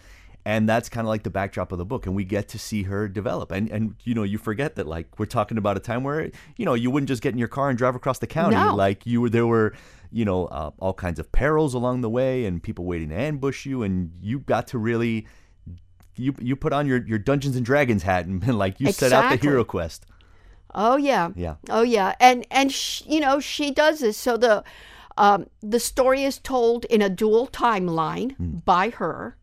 and 0.44 0.68
that's 0.68 0.90
kind 0.90 1.06
of 1.06 1.10
like 1.10 1.24
the 1.24 1.30
backdrop 1.30 1.72
of 1.72 1.78
the 1.78 1.86
book, 1.86 2.06
and 2.06 2.16
we 2.16 2.24
get 2.26 2.48
to 2.50 2.60
see 2.60 2.84
her 2.84 3.08
develop, 3.08 3.52
and 3.52 3.70
and 3.70 3.96
you 4.04 4.14
know 4.16 4.24
you 4.24 4.38
forget 4.38 4.76
that 4.76 4.88
like 4.88 5.08
we're 5.20 5.26
talking 5.26 5.58
about 5.58 5.78
a 5.78 5.80
time 5.80 6.04
where 6.04 6.30
you 6.58 6.66
know 6.66 6.74
you 6.74 6.90
wouldn't 6.92 7.08
just 7.08 7.22
get 7.22 7.32
in 7.34 7.38
your 7.40 7.48
car 7.48 7.70
and 7.70 7.78
drive 7.78 7.96
across 7.96 8.20
the 8.20 8.28
county, 8.28 8.56
No. 8.58 8.76
like 8.76 9.06
you 9.06 9.22
were 9.22 9.30
there 9.30 9.48
were 9.48 9.74
you 10.12 10.26
know 10.26 10.48
uh, 10.48 10.72
all 10.80 10.94
kinds 10.94 11.20
of 11.20 11.32
perils 11.32 11.74
along 11.76 12.02
the 12.02 12.10
way 12.10 12.46
and 12.46 12.62
people 12.62 12.86
waiting 12.86 13.10
to 13.10 13.16
ambush 13.16 13.66
you, 13.66 13.84
and 13.84 14.12
you 14.20 14.40
got 14.40 14.68
to 14.70 14.78
really. 14.80 15.28
You, 16.20 16.36
you 16.40 16.56
put 16.56 16.74
on 16.74 16.86
your, 16.86 17.06
your 17.06 17.18
Dungeons 17.18 17.56
and 17.56 17.66
Dragons 17.66 18.04
hat 18.04 18.26
and 18.26 18.46
like 18.58 18.80
you 18.80 18.92
set 18.92 19.14
out 19.14 19.32
the 19.32 19.38
hero 19.38 19.64
quest. 19.64 20.06
Oh 20.74 20.98
yeah. 20.98 21.30
Yeah. 21.36 21.56
Oh 21.70 21.82
yeah. 21.82 22.16
And 22.20 22.46
and 22.52 22.72
sh- 22.72 23.04
you 23.08 23.20
know 23.20 23.40
she 23.40 23.72
does 23.72 24.00
this. 24.00 24.18
So 24.18 24.38
the 24.38 24.64
um, 25.18 25.48
the 25.62 25.80
story 25.80 26.24
is 26.24 26.38
told 26.38 26.86
in 26.86 27.02
a 27.02 27.10
dual 27.10 27.48
timeline 27.48 28.64
by 28.66 28.90
her. 28.92 29.36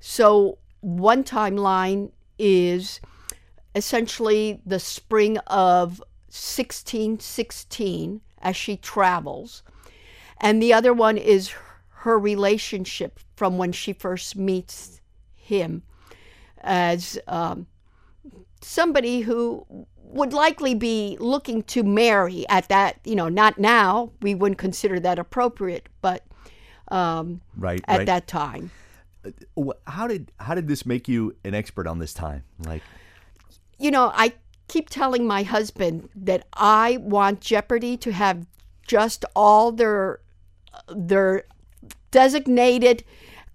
So 0.00 0.58
one 0.80 1.24
timeline 1.24 2.10
is 2.38 3.00
essentially 3.74 4.60
the 4.66 4.80
spring 4.80 5.38
of 5.46 6.00
1616 6.28 8.20
as 8.42 8.56
she 8.56 8.76
travels, 8.76 9.62
and 10.38 10.62
the 10.62 10.72
other 10.72 10.92
one 10.92 11.16
is 11.16 11.54
her 11.88 12.18
relationship 12.18 13.20
from 13.36 13.58
when 13.58 13.72
she 13.72 13.92
first 13.92 14.36
meets 14.36 15.00
him 15.34 15.82
as 16.62 17.18
um, 17.26 17.66
somebody 18.60 19.20
who 19.20 19.66
would 20.02 20.32
likely 20.32 20.74
be 20.74 21.16
looking 21.20 21.62
to 21.62 21.82
marry 21.82 22.48
at 22.48 22.68
that, 22.68 22.98
you 23.04 23.14
know, 23.14 23.28
not 23.28 23.58
now, 23.58 24.10
we 24.20 24.34
wouldn't 24.34 24.58
consider 24.58 24.98
that 25.00 25.18
appropriate, 25.18 25.88
but 26.02 26.24
um, 26.88 27.40
Right. 27.56 27.80
at 27.86 27.98
right. 27.98 28.06
that 28.06 28.26
time. 28.26 28.70
How 29.86 30.06
did 30.06 30.32
how 30.40 30.54
did 30.54 30.66
this 30.66 30.86
make 30.86 31.06
you 31.06 31.36
an 31.44 31.54
expert 31.54 31.86
on 31.86 31.98
this 31.98 32.14
time? 32.14 32.42
Like, 32.64 32.82
You 33.78 33.90
know, 33.90 34.10
I 34.14 34.32
keep 34.66 34.88
telling 34.88 35.26
my 35.26 35.42
husband 35.42 36.08
that 36.14 36.46
I 36.54 36.96
want 36.98 37.40
Jeopardy 37.40 37.96
to 37.98 38.12
have 38.12 38.46
just 38.86 39.24
all 39.36 39.72
their 39.72 40.20
their 40.88 41.44
designated 42.10 43.04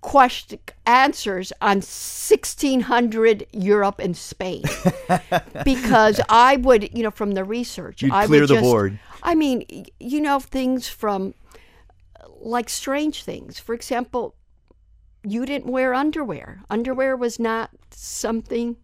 question 0.06 0.60
answers 0.86 1.52
on 1.62 1.78
1600 1.78 3.48
Europe 3.52 4.00
and 4.00 4.16
Spain 4.16 4.64
because 5.66 6.22
I 6.30 6.58
would, 6.58 6.96
you 6.96 7.02
know, 7.02 7.10
from 7.10 7.32
the 7.32 7.44
research, 7.44 8.04
You'd 8.04 8.12
I 8.12 8.28
clear 8.28 8.42
would 8.42 8.50
the 8.50 8.54
just, 8.54 8.64
board. 8.64 9.00
I 9.24 9.34
mean, 9.34 9.66
you 10.00 10.22
know, 10.22 10.40
things 10.40 10.88
from 10.88 11.34
like 12.40 12.70
strange 12.70 13.24
things. 13.24 13.58
For 13.58 13.74
example, 13.74 14.36
you 15.24 15.44
didn't 15.44 15.72
wear 15.72 15.96
underwear. 15.96 16.62
Underwear 16.70 17.18
was 17.18 17.40
not 17.40 17.72
something 17.90 18.78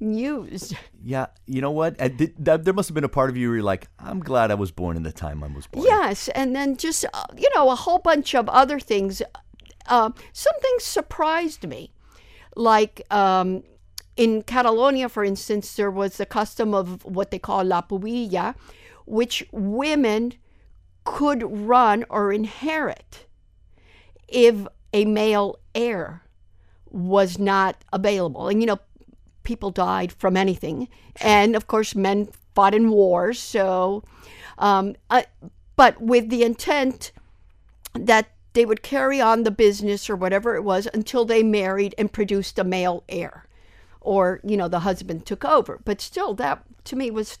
used. 0.00 0.74
yeah, 1.00 1.26
you 1.46 1.60
know 1.60 1.70
what? 1.70 2.02
I 2.02 2.08
did, 2.08 2.34
that, 2.44 2.64
there 2.64 2.74
must 2.74 2.88
have 2.88 2.96
been 2.96 3.04
a 3.04 3.08
part 3.08 3.30
of 3.30 3.36
you 3.36 3.50
where 3.50 3.58
you're 3.58 3.64
like, 3.64 3.86
I'm 4.00 4.18
glad 4.18 4.50
I 4.50 4.54
was 4.54 4.72
born 4.72 4.96
in 4.96 5.04
the 5.04 5.12
time 5.12 5.44
I 5.44 5.46
was 5.46 5.68
born. 5.68 5.86
Yes, 5.86 6.28
and 6.30 6.56
then 6.56 6.76
just 6.76 7.04
uh, 7.14 7.24
you 7.38 7.48
know 7.54 7.70
a 7.70 7.76
whole 7.76 8.00
bunch 8.00 8.34
of 8.34 8.48
other 8.48 8.80
things. 8.80 9.22
Uh, 9.90 10.10
some 10.32 10.58
things 10.62 10.84
surprised 10.84 11.66
me, 11.66 11.92
like 12.54 13.02
um, 13.10 13.64
in 14.16 14.42
Catalonia, 14.42 15.08
for 15.08 15.24
instance, 15.24 15.74
there 15.74 15.90
was 15.90 16.16
the 16.16 16.26
custom 16.26 16.72
of 16.72 17.04
what 17.04 17.32
they 17.32 17.38
call 17.38 17.64
la 17.64 17.82
pubilla, 17.82 18.54
which 19.04 19.44
women 19.50 20.34
could 21.04 21.42
run 21.68 22.04
or 22.08 22.32
inherit 22.32 23.26
if 24.28 24.66
a 24.92 25.04
male 25.04 25.58
heir 25.74 26.22
was 26.88 27.38
not 27.38 27.84
available. 27.92 28.48
And 28.48 28.60
you 28.60 28.66
know, 28.66 28.78
people 29.42 29.70
died 29.70 30.12
from 30.12 30.36
anything, 30.36 30.88
and 31.20 31.56
of 31.56 31.66
course, 31.66 31.96
men 31.96 32.28
fought 32.54 32.74
in 32.74 32.90
wars. 32.90 33.40
So, 33.40 34.04
um, 34.58 34.94
uh, 35.10 35.22
but 35.74 36.00
with 36.00 36.28
the 36.28 36.44
intent 36.44 37.10
that 37.94 38.28
they 38.52 38.64
would 38.64 38.82
carry 38.82 39.20
on 39.20 39.42
the 39.42 39.50
business 39.50 40.10
or 40.10 40.16
whatever 40.16 40.56
it 40.56 40.62
was 40.62 40.88
until 40.92 41.24
they 41.24 41.42
married 41.42 41.94
and 41.96 42.12
produced 42.12 42.58
a 42.58 42.64
male 42.64 43.04
heir, 43.08 43.46
or 44.00 44.40
you 44.44 44.56
know, 44.56 44.68
the 44.68 44.80
husband 44.80 45.26
took 45.26 45.44
over. 45.44 45.80
But 45.84 46.00
still, 46.00 46.34
that 46.34 46.62
to 46.84 46.96
me 46.96 47.10
was 47.10 47.38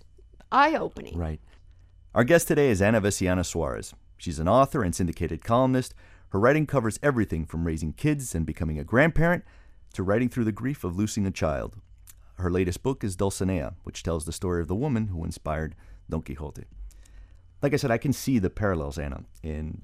eye-opening. 0.52 1.16
Right. 1.18 1.40
Our 2.14 2.24
guest 2.24 2.48
today 2.48 2.70
is 2.70 2.82
Ana 2.82 3.00
Veciana 3.00 3.44
Suarez. 3.44 3.94
She's 4.18 4.38
an 4.38 4.48
author 4.48 4.82
and 4.82 4.94
syndicated 4.94 5.44
columnist. 5.44 5.94
Her 6.30 6.40
writing 6.40 6.66
covers 6.66 6.98
everything 7.02 7.46
from 7.46 7.66
raising 7.66 7.92
kids 7.92 8.34
and 8.34 8.46
becoming 8.46 8.78
a 8.78 8.84
grandparent 8.84 9.44
to 9.94 10.02
writing 10.02 10.28
through 10.28 10.44
the 10.44 10.52
grief 10.52 10.84
of 10.84 10.96
losing 10.96 11.26
a 11.26 11.30
child. 11.30 11.76
Her 12.38 12.50
latest 12.50 12.82
book 12.82 13.02
is 13.02 13.16
Dulcinea, 13.16 13.74
which 13.82 14.02
tells 14.02 14.24
the 14.24 14.32
story 14.32 14.60
of 14.60 14.68
the 14.68 14.74
woman 14.74 15.08
who 15.08 15.24
inspired 15.24 15.74
Don 16.08 16.22
Quixote. 16.22 16.64
Like 17.62 17.74
I 17.74 17.76
said, 17.76 17.90
I 17.90 17.98
can 17.98 18.12
see 18.12 18.38
the 18.38 18.50
parallels, 18.50 18.98
Ana, 18.98 19.24
in 19.42 19.82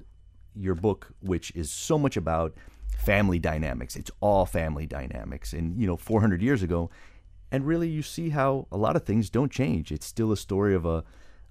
your 0.59 0.75
book, 0.75 1.09
which 1.21 1.51
is 1.55 1.71
so 1.71 1.97
much 1.97 2.17
about 2.17 2.53
family 2.97 3.39
dynamics. 3.39 3.95
It's 3.95 4.11
all 4.19 4.45
family 4.45 4.85
dynamics. 4.85 5.53
And, 5.53 5.79
you 5.79 5.87
know, 5.87 5.97
400 5.97 6.41
years 6.41 6.63
ago, 6.63 6.89
and 7.51 7.65
really 7.65 7.87
you 7.87 8.01
see 8.01 8.29
how 8.29 8.67
a 8.71 8.77
lot 8.77 8.95
of 8.95 9.03
things 9.03 9.29
don't 9.29 9.51
change. 9.51 9.91
It's 9.91 10.05
still 10.05 10.31
a 10.31 10.37
story 10.37 10.75
of 10.75 10.85
a 10.85 11.03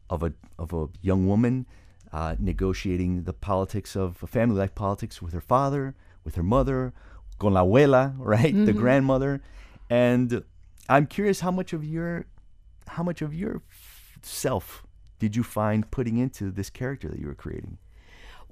of 0.09 0.23
a 0.23 0.33
of 0.59 0.73
a 0.73 0.89
young 1.01 1.27
woman 1.27 1.67
uh, 2.13 2.37
negotiating 2.39 3.25
the 3.25 3.33
politics 3.33 3.97
of 3.97 4.17
family 4.17 4.57
life 4.57 4.75
politics 4.75 5.21
with 5.21 5.33
her 5.33 5.41
father, 5.41 5.95
with 6.25 6.35
her 6.37 6.43
mother, 6.43 6.93
con 7.39 7.55
la 7.55 7.65
abuela, 7.65 8.15
right, 8.19 8.55
the 8.55 8.73
grandmother, 8.73 9.41
and 9.91 10.45
I'm 10.89 11.07
curious 11.07 11.41
how 11.41 11.51
much 11.51 11.73
of 11.73 11.85
your 11.85 12.27
how 12.89 13.03
much 13.03 13.23
of 13.23 13.35
your 13.35 13.63
self 14.23 14.85
did 15.19 15.35
you 15.35 15.43
find 15.43 15.91
putting 15.91 16.19
into 16.19 16.51
this 16.51 16.71
character 16.71 17.09
that 17.09 17.19
you 17.19 17.27
were 17.27 17.35
creating? 17.35 17.79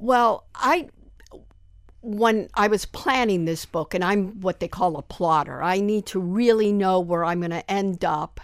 Well, 0.05 0.45
I 0.55 0.91
when 2.03 2.51
I 2.53 2.69
was 2.69 2.85
planning 2.85 3.47
this 3.47 3.65
book, 3.65 3.95
and 3.95 4.05
I'm 4.05 4.39
what 4.43 4.61
they 4.61 4.69
call 4.69 4.99
a 4.99 5.03
plotter, 5.03 5.63
I 5.63 5.81
need 5.81 6.05
to 6.09 6.21
really 6.21 6.73
know 6.73 7.01
where 7.01 7.25
I'm 7.25 7.41
going 7.41 7.53
to 7.53 7.71
end 7.71 8.05
up, 8.05 8.39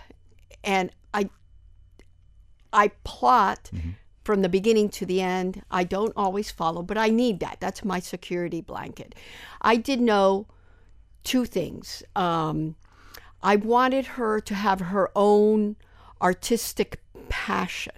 and 0.65 0.91
I 1.13 1.29
I 2.73 2.89
plot 3.05 3.71
from 4.25 4.41
the 4.41 4.49
beginning 4.49 4.89
to 4.89 5.05
the 5.05 5.21
end. 5.21 5.63
I 5.71 5.85
don't 5.85 6.15
always 6.17 6.51
follow, 6.51 6.81
but 6.83 6.97
I 6.97 7.11
need 7.11 7.41
that. 7.41 7.59
That's 7.61 7.85
my 7.85 8.01
security 8.01 8.63
blanket. 8.63 9.15
I 9.61 9.77
did 9.77 10.01
know 10.01 10.47
two 11.25 11.45
things. 11.45 12.03
Um, 12.17 12.77
I 13.43 13.57
wanted 13.57 14.07
her 14.17 14.41
to 14.41 14.55
have 14.55 14.81
her 14.81 15.11
own 15.15 15.77
artistic 16.23 17.03
passion 17.29 17.97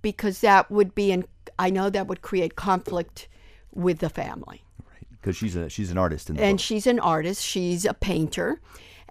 because 0.00 0.40
that 0.42 0.70
would 0.70 0.94
be 0.94 1.10
in 1.10 1.24
I 1.58 1.70
know 1.70 1.90
that 1.90 2.06
would 2.06 2.22
create 2.22 2.56
conflict 2.56 3.28
with 3.72 3.98
the 3.98 4.08
family. 4.10 4.62
Right, 4.86 5.06
because 5.10 5.36
she's 5.36 5.56
a 5.56 5.68
she's 5.68 5.90
an 5.90 5.98
artist 5.98 6.28
in 6.30 6.36
the 6.36 6.42
And 6.42 6.58
book. 6.58 6.64
she's 6.64 6.86
an 6.86 6.98
artist, 7.00 7.42
she's 7.44 7.84
a 7.84 7.94
painter, 7.94 8.60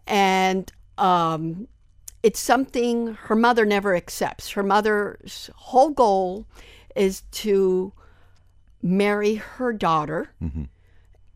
and 0.08 0.72
um, 0.98 1.68
it's 2.24 2.40
something 2.40 3.14
her 3.14 3.36
mother 3.36 3.66
never 3.66 3.96
accepts. 3.96 4.52
Her 4.52 4.64
mother's 4.64 5.50
whole 5.56 5.90
goal 5.90 6.46
is 6.96 7.22
to 7.32 7.94
marry 8.84 9.36
her 9.36 9.72
daughter 9.74 10.30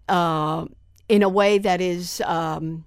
uh, 0.09 0.65
in 1.07 1.24
a 1.24 1.29
way 1.29 1.57
that 1.57 1.81
is 1.81 2.21
um, 2.25 2.85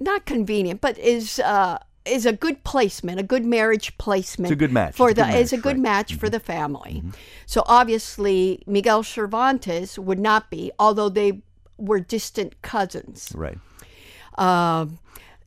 not 0.00 0.24
convenient, 0.26 0.80
but 0.80 0.96
is 0.98 1.38
uh, 1.40 1.78
is 2.08 2.26
a 2.26 2.32
good 2.32 2.64
placement, 2.64 3.20
a 3.20 3.22
good 3.22 3.44
marriage 3.44 3.96
placement. 3.98 4.50
It's 4.50 4.56
a 4.56 4.56
good 4.56 4.72
match. 4.72 4.94
for 4.96 5.10
a 5.10 5.14
the. 5.14 5.22
good 5.24 5.34
It's 5.34 5.52
a 5.52 5.56
match, 5.56 5.62
good 5.62 5.68
right. 5.68 5.74
Mm-hmm. 5.76 5.82
match 5.82 6.14
for 6.14 6.28
the 6.30 6.40
family. 6.40 7.02
So 7.46 7.62
obviously, 7.66 8.62
Miguel 8.66 9.02
Cervantes 9.02 9.98
would 9.98 10.18
not 10.18 10.50
be, 10.50 10.70
although 10.78 11.08
they 11.08 11.42
were 11.76 12.00
distant 12.00 12.60
cousins. 12.62 13.32
Right. 13.34 13.58
Um, 14.36 14.98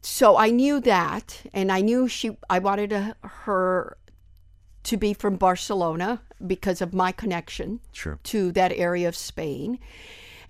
so 0.01 0.37
I 0.37 0.49
knew 0.49 0.79
that, 0.81 1.41
and 1.53 1.71
I 1.71 1.81
knew 1.81 2.07
she. 2.07 2.37
I 2.49 2.59
wanted 2.59 2.91
a, 2.91 3.15
her 3.23 3.97
to 4.83 4.97
be 4.97 5.13
from 5.13 5.35
Barcelona 5.35 6.21
because 6.47 6.81
of 6.81 6.91
my 6.93 7.11
connection 7.11 7.79
Sure. 7.91 8.17
to 8.23 8.51
that 8.53 8.71
area 8.71 9.07
of 9.07 9.15
Spain, 9.15 9.77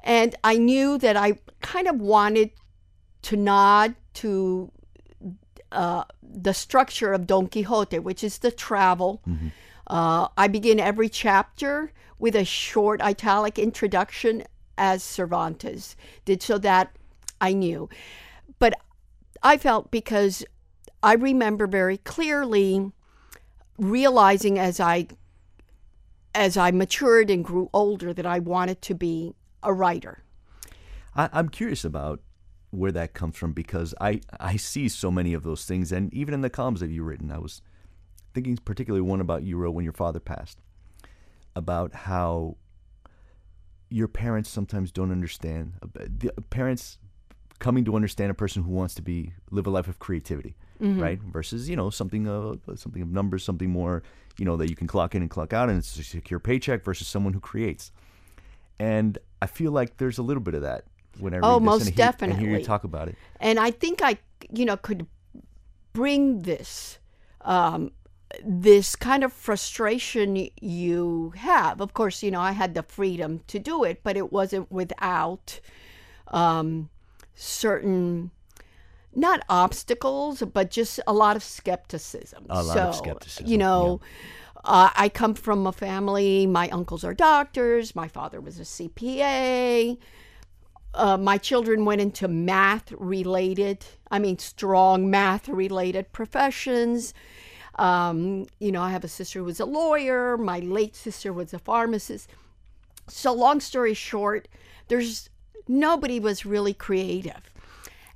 and 0.04 0.36
I 0.44 0.58
knew 0.58 0.98
that 1.00 1.18
I 1.18 1.34
kind 1.62 1.88
of 1.88 2.00
wanted 2.00 2.52
to 3.24 3.36
nod 3.36 3.96
to 4.16 4.72
uh, 5.72 6.04
the 6.22 6.54
structure 6.54 7.14
of 7.14 7.28
Don 7.28 7.48
Quixote, 7.48 8.00
which 8.00 8.24
is 8.24 8.40
the 8.40 8.52
travel. 8.52 9.22
Uh, 9.88 10.28
I 10.38 10.48
begin 10.48 10.80
every 10.80 11.10
chapter 11.10 11.92
with 12.20 12.36
a 12.36 12.46
short 12.46 13.02
italic 13.02 13.58
introduction 13.60 14.44
as 14.78 15.04
Cervantes 15.04 15.96
did, 16.26 16.42
so 16.42 16.58
that 16.60 16.96
I 17.40 17.54
knew. 17.54 17.90
But 18.60 18.74
I 19.44 19.58
felt 19.58 19.92
because 19.92 20.46
I 21.04 21.14
remember 21.14 21.68
very 21.68 21.98
clearly 21.98 22.92
realizing 23.78 24.60
as 24.60 24.80
I 24.80 25.08
as 26.34 26.56
I 26.56 26.72
matured 26.72 27.30
and 27.30 27.44
grew 27.44 27.70
older 27.74 28.14
that 28.14 28.26
I 28.26 28.40
wanted 28.40 28.82
to 28.84 28.96
be 28.96 29.34
a 29.64 29.74
writer. 29.74 30.24
I, 31.16 31.30
I'm 31.34 31.50
curious 31.50 31.84
about 31.84 32.22
where 32.72 32.92
that 32.92 33.14
comes 33.14 33.38
from 33.38 33.52
because 33.52 33.94
I, 34.02 34.22
I 34.40 34.56
see 34.56 34.90
so 34.90 35.12
many 35.12 35.34
of 35.34 35.44
those 35.44 35.66
things, 35.66 35.92
and 35.92 36.14
even 36.14 36.34
in 36.34 36.42
the 36.42 36.50
columns 36.50 36.80
that 36.80 36.90
you've 36.90 37.06
written, 37.06 37.32
I 37.32 37.38
was 37.38 37.62
thinking 38.34 38.58
particularly 38.58 39.02
one 39.02 39.22
about 39.22 39.44
you 39.44 39.58
wrote 39.58 39.72
when 39.72 39.84
your 39.84 39.94
father 39.94 40.20
passed, 40.20 40.60
about 41.56 41.94
how 41.94 42.58
your 43.90 44.08
parents 44.08 44.50
sometimes 44.50 44.92
don't 44.92 45.12
understand 45.12 45.74
the 45.94 46.32
parents 46.50 46.98
coming 47.60 47.86
to 47.86 47.96
understand 47.96 48.32
a 48.32 48.34
person 48.34 48.64
who 48.64 48.72
wants 48.72 48.96
to 48.96 49.02
be 49.02 49.34
live 49.52 49.68
a 49.68 49.70
life 49.70 49.90
of 49.90 50.00
creativity, 50.00 50.56
mm-hmm. 50.82 51.00
right? 51.00 51.22
Versus 51.22 51.70
you 51.70 51.76
know 51.76 51.90
something 51.90 52.28
of 52.28 52.60
something 52.76 53.02
of 53.02 53.10
numbers, 53.10 53.44
something 53.44 53.70
more 53.70 54.02
you 54.38 54.46
know 54.46 54.56
that 54.58 54.70
you 54.70 54.76
can 54.76 54.88
clock 54.88 55.14
in 55.14 55.22
and 55.22 55.30
clock 55.30 55.52
out, 55.52 55.70
and 55.70 55.78
it's 55.78 55.98
a 55.98 56.04
secure 56.04 56.40
paycheck 56.40 56.84
versus 56.84 57.08
someone 57.08 57.34
who 57.34 57.42
creates. 57.42 57.92
And 58.80 59.18
I 59.42 59.46
feel 59.46 59.72
like 59.72 59.98
there's 59.98 60.18
a 60.18 60.24
little 60.24 60.42
bit 60.42 60.56
of 60.56 60.64
that 60.64 60.86
when 61.20 61.34
I 61.34 61.38
read 61.38 61.46
Oh, 61.46 61.60
most 61.60 61.88
and, 61.88 61.96
hear, 61.96 62.06
and 62.06 62.34
hear 62.34 62.50
definitely. 62.52 62.60
you 62.60 62.66
talk 62.66 62.84
about 62.84 63.08
it. 63.08 63.16
and 63.40 63.60
I 63.60 63.72
think 63.72 64.02
I, 64.04 64.18
you 64.52 64.66
know, 64.66 64.78
could 64.78 65.08
bring 65.94 66.42
this, 66.44 67.00
um, 67.42 67.92
this 68.44 68.96
kind 68.96 69.24
of 69.24 69.34
frustration 69.34 70.50
you 70.62 71.34
have. 71.36 71.82
Of 71.82 71.94
course, 71.94 72.24
you 72.24 72.32
know, 72.32 72.40
I 72.42 72.54
had 72.54 72.74
the 72.74 72.84
freedom 72.84 73.42
to 73.48 73.60
do 73.60 73.84
it, 73.84 74.02
but 74.04 74.16
it 74.18 74.32
wasn't 74.32 74.72
without 74.72 75.60
um, 76.30 76.90
certain, 77.36 78.32
not 79.14 79.44
obstacles, 79.50 80.42
but 80.54 80.72
just 80.72 81.00
a 81.06 81.14
lot 81.14 81.36
of 81.36 81.44
skepticism. 81.44 82.46
A 82.50 82.64
lot 82.64 82.74
so, 82.74 82.82
of 82.90 82.96
skepticism, 82.96 83.48
You 83.48 83.58
know. 83.58 84.02
Uh, 84.64 84.92
I 84.96 85.10
come 85.10 85.34
from 85.34 85.66
a 85.66 85.72
family. 85.72 86.46
My 86.46 86.70
uncles 86.70 87.04
are 87.04 87.16
doctors. 87.16 87.96
My 87.96 88.08
father 88.08 88.40
was 88.40 88.60
a 88.60 88.64
CPA 88.64 89.98
uh, 90.94 91.18
my 91.18 91.38
children 91.38 91.86
went 91.86 92.02
into 92.02 92.28
math 92.28 92.92
related, 92.94 93.86
I 94.10 94.20
mean, 94.20 94.38
strong 94.38 95.10
math 95.10 95.48
related 95.48 96.12
professions. 96.12 97.14
Um, 97.76 98.48
you 98.60 98.72
know, 98.72 98.82
I 98.82 98.92
have 98.92 99.04
a 99.04 99.08
sister 99.08 99.40
who 99.40 99.46
was 99.46 99.60
a 99.60 99.66
lawyer, 99.66 100.38
my 100.38 100.60
late 100.60 100.96
sister 100.96 101.32
was 101.32 101.54
a 101.54 101.60
pharmacist. 101.60 102.30
So, 103.08 103.34
long 103.34 103.60
story 103.60 103.94
short, 103.94 104.48
there's 104.90 105.30
nobody 105.68 106.20
was 106.20 106.46
really 106.46 106.74
creative. 106.74 107.50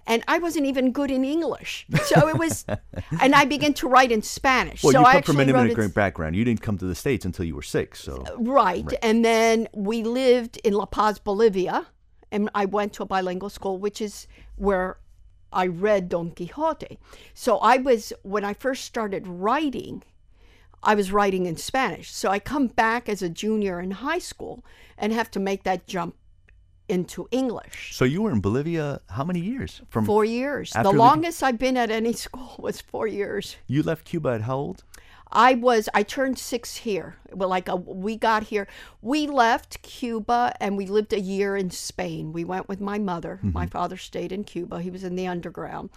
And 0.08 0.24
I 0.28 0.38
wasn't 0.38 0.68
even 0.68 0.92
good 0.92 1.10
in 1.10 1.26
English. 1.26 1.88
So 2.06 2.28
it 2.28 2.38
was, 2.38 2.64
and 3.22 3.34
I 3.34 3.46
began 3.46 3.74
to 3.76 3.88
write 3.88 4.12
in 4.12 4.22
Spanish. 4.22 4.84
Well, 4.84 4.94
so 4.94 5.00
you 5.00 5.06
I 5.06 5.14
come 5.14 5.24
from 5.24 5.36
an 5.38 5.42
actually 5.42 5.54
wrote 5.54 5.62
it- 5.62 5.66
immigrant 5.66 5.96
background. 5.96 6.36
You 6.36 6.46
didn't 6.46 6.62
come 6.62 6.78
to 6.78 6.86
the 6.86 6.94
states 6.94 7.26
until 7.26 7.46
you 7.46 7.56
were 7.56 7.64
six, 7.64 8.02
so 8.04 8.24
Right. 8.38 8.86
And 9.02 9.26
then 9.26 9.68
we 9.74 10.04
lived 10.04 10.58
in 10.64 10.74
La 10.74 10.86
Paz, 10.86 11.18
Bolivia, 11.18 11.88
and 12.36 12.50
I 12.54 12.66
went 12.66 12.92
to 12.94 13.04
a 13.04 13.06
bilingual 13.06 13.50
school, 13.50 13.78
which 13.78 14.02
is 14.02 14.28
where 14.58 14.98
I 15.54 15.68
read 15.68 16.10
Don 16.10 16.32
Quixote. 16.32 17.00
So 17.34 17.60
I 17.60 17.78
was, 17.78 18.12
when 18.24 18.44
I 18.44 18.54
first 18.54 18.84
started 18.84 19.26
writing, 19.26 20.04
I 20.84 20.96
was 20.96 21.14
writing 21.14 21.46
in 21.46 21.56
Spanish. 21.56 22.12
So 22.12 22.30
I 22.30 22.40
come 22.40 22.68
back 22.68 23.08
as 23.08 23.22
a 23.22 23.30
junior 23.30 23.80
in 23.80 23.92
high 23.92 24.20
school 24.20 24.66
and 24.98 25.14
have 25.14 25.32
to 25.32 25.40
make 25.40 25.64
that 25.64 25.88
jump 25.88 26.16
into 26.88 27.28
English. 27.32 27.96
so 27.96 28.06
you 28.06 28.22
were 28.22 28.32
in 28.32 28.42
Bolivia 28.42 29.02
how 29.10 29.24
many 29.24 29.40
years? 29.40 29.82
From 29.90 30.06
Four 30.06 30.24
years. 30.24 30.72
The 30.72 30.92
longest 30.92 31.42
I've 31.42 31.58
been 31.58 31.78
at 31.78 31.90
any 31.90 32.14
school 32.26 32.56
was 32.60 32.80
four 32.80 33.08
years. 33.08 33.56
you 33.66 33.82
left 33.82 34.06
Cuba 34.06 34.30
at 34.30 34.42
how 34.42 34.58
old? 34.58 34.84
I 35.36 35.56
was 35.56 35.90
I 35.94 36.04
turned 36.04 36.40
six 36.40 36.78
here. 36.78 37.18
Well, 37.34 37.50
like 37.50 37.68
a, 37.68 37.76
we 37.76 38.16
got 38.16 38.44
here, 38.44 38.68
we 39.02 39.28
left 39.28 39.82
Cuba 39.82 40.54
and 40.62 40.78
we 40.78 40.88
lived 40.88 41.12
a 41.12 41.20
year 41.20 41.58
in 41.58 41.70
Spain. 41.70 42.32
We 42.32 42.46
went 42.46 42.70
with 42.70 42.80
my 42.80 42.98
mother. 42.98 43.40
My 43.44 43.66
father 43.68 43.98
stayed 43.98 44.32
in 44.32 44.46
Cuba. 44.46 44.82
He 44.82 44.90
was 44.90 45.04
in 45.04 45.16
the 45.16 45.28
underground. 45.28 45.90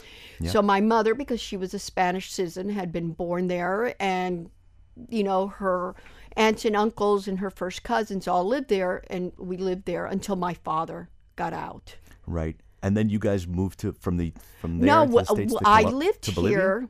So 0.45 0.61
my 0.61 0.81
mother, 0.81 1.15
because 1.15 1.41
she 1.41 1.57
was 1.57 1.73
a 1.73 1.79
Spanish 1.79 2.33
citizen, 2.33 2.71
had 2.71 2.93
been 2.93 3.13
born 3.13 3.47
there, 3.47 3.95
and 4.01 4.51
you 5.09 5.23
know 5.23 5.47
her 5.47 5.95
aunts 6.37 6.65
and 6.65 6.77
uncles 6.77 7.29
and 7.29 7.39
her 7.39 7.51
first 7.51 7.85
cousins 7.85 8.27
all 8.27 8.45
lived 8.45 8.69
there, 8.69 9.05
and 9.09 9.33
we 9.39 9.57
lived 9.57 9.85
there 9.85 10.07
until 10.07 10.35
my 10.37 10.55
father 10.55 11.09
got 11.37 11.53
out. 11.53 11.95
Right. 12.27 12.57
And 12.83 12.97
then 12.97 13.09
you 13.09 13.19
guys 13.19 13.47
moved 13.47 13.79
to 13.81 13.93
from 13.93 14.17
the 14.17 14.33
from 14.61 14.81
there 14.81 14.87
No, 14.87 15.07
to 15.07 15.13
the 15.13 15.25
states. 15.25 15.55
I 15.65 15.83
lived 15.83 16.23
to 16.23 16.41
here 16.43 16.89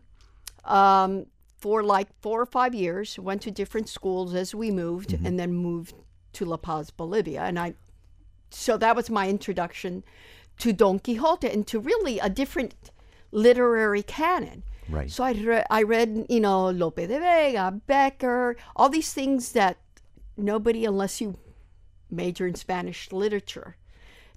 um, 0.65 1.27
for 1.59 1.83
like 1.83 2.09
four 2.21 2.41
or 2.41 2.47
five 2.47 2.75
years. 2.75 3.19
Went 3.19 3.43
to 3.43 3.51
different 3.51 3.89
schools 3.89 4.35
as 4.35 4.55
we 4.55 4.71
moved, 4.71 5.11
Mm-hmm. 5.11 5.27
and 5.27 5.39
then 5.39 5.53
moved 5.53 5.95
to 6.35 6.45
La 6.45 6.57
Paz, 6.57 6.91
Bolivia. 6.91 7.43
And 7.43 7.59
I, 7.59 7.75
so 8.51 8.77
that 8.79 8.95
was 8.97 9.11
my 9.11 9.29
introduction 9.29 10.05
to 10.59 10.73
Don 10.73 10.99
Quixote 10.99 11.49
and 11.49 11.67
to 11.67 11.79
really 11.81 12.19
a 12.19 12.29
different 12.29 12.75
literary 13.33 14.03
canon. 14.03 14.63
Right. 14.89 15.11
So 15.11 15.23
I 15.25 15.33
re- 15.33 15.65
I 15.71 15.83
read 15.83 16.27
you 16.31 16.41
know 16.41 16.71
Lope 16.71 16.97
de 16.97 17.07
Vega, 17.21 17.79
Bécquer, 17.89 18.55
all 18.75 18.89
these 18.89 19.13
things 19.13 19.53
that 19.53 19.77
nobody 20.37 20.85
unless 20.87 21.21
you 21.21 21.37
major 22.11 22.47
in 22.47 22.55
Spanish 22.55 23.13
literature, 23.13 23.77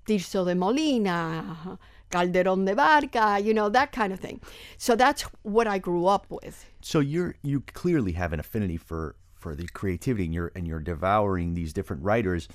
Tirso 0.05 0.45
de 0.45 0.53
Molina, 0.55 1.79
Calderón 2.11 2.65
de 2.65 2.75
Barca, 2.75 3.39
you 3.39 3.53
know 3.53 3.69
that 3.69 3.91
kind 3.91 4.13
of 4.13 4.19
thing. 4.19 4.41
So 4.77 4.95
that's 4.95 5.23
what 5.43 5.67
I 5.67 5.79
grew 5.79 6.05
up 6.05 6.25
with. 6.29 6.65
So 6.81 6.99
you're 6.99 7.35
you 7.41 7.61
clearly 7.73 8.13
have 8.13 8.33
an 8.33 8.39
affinity 8.39 8.77
for 8.77 9.15
for 9.33 9.55
the 9.55 9.67
creativity, 9.67 10.25
and 10.25 10.33
you're 10.33 10.51
and 10.55 10.67
you're 10.67 10.79
devouring 10.79 11.53
these 11.53 11.73
different 11.73 12.03
writers. 12.03 12.47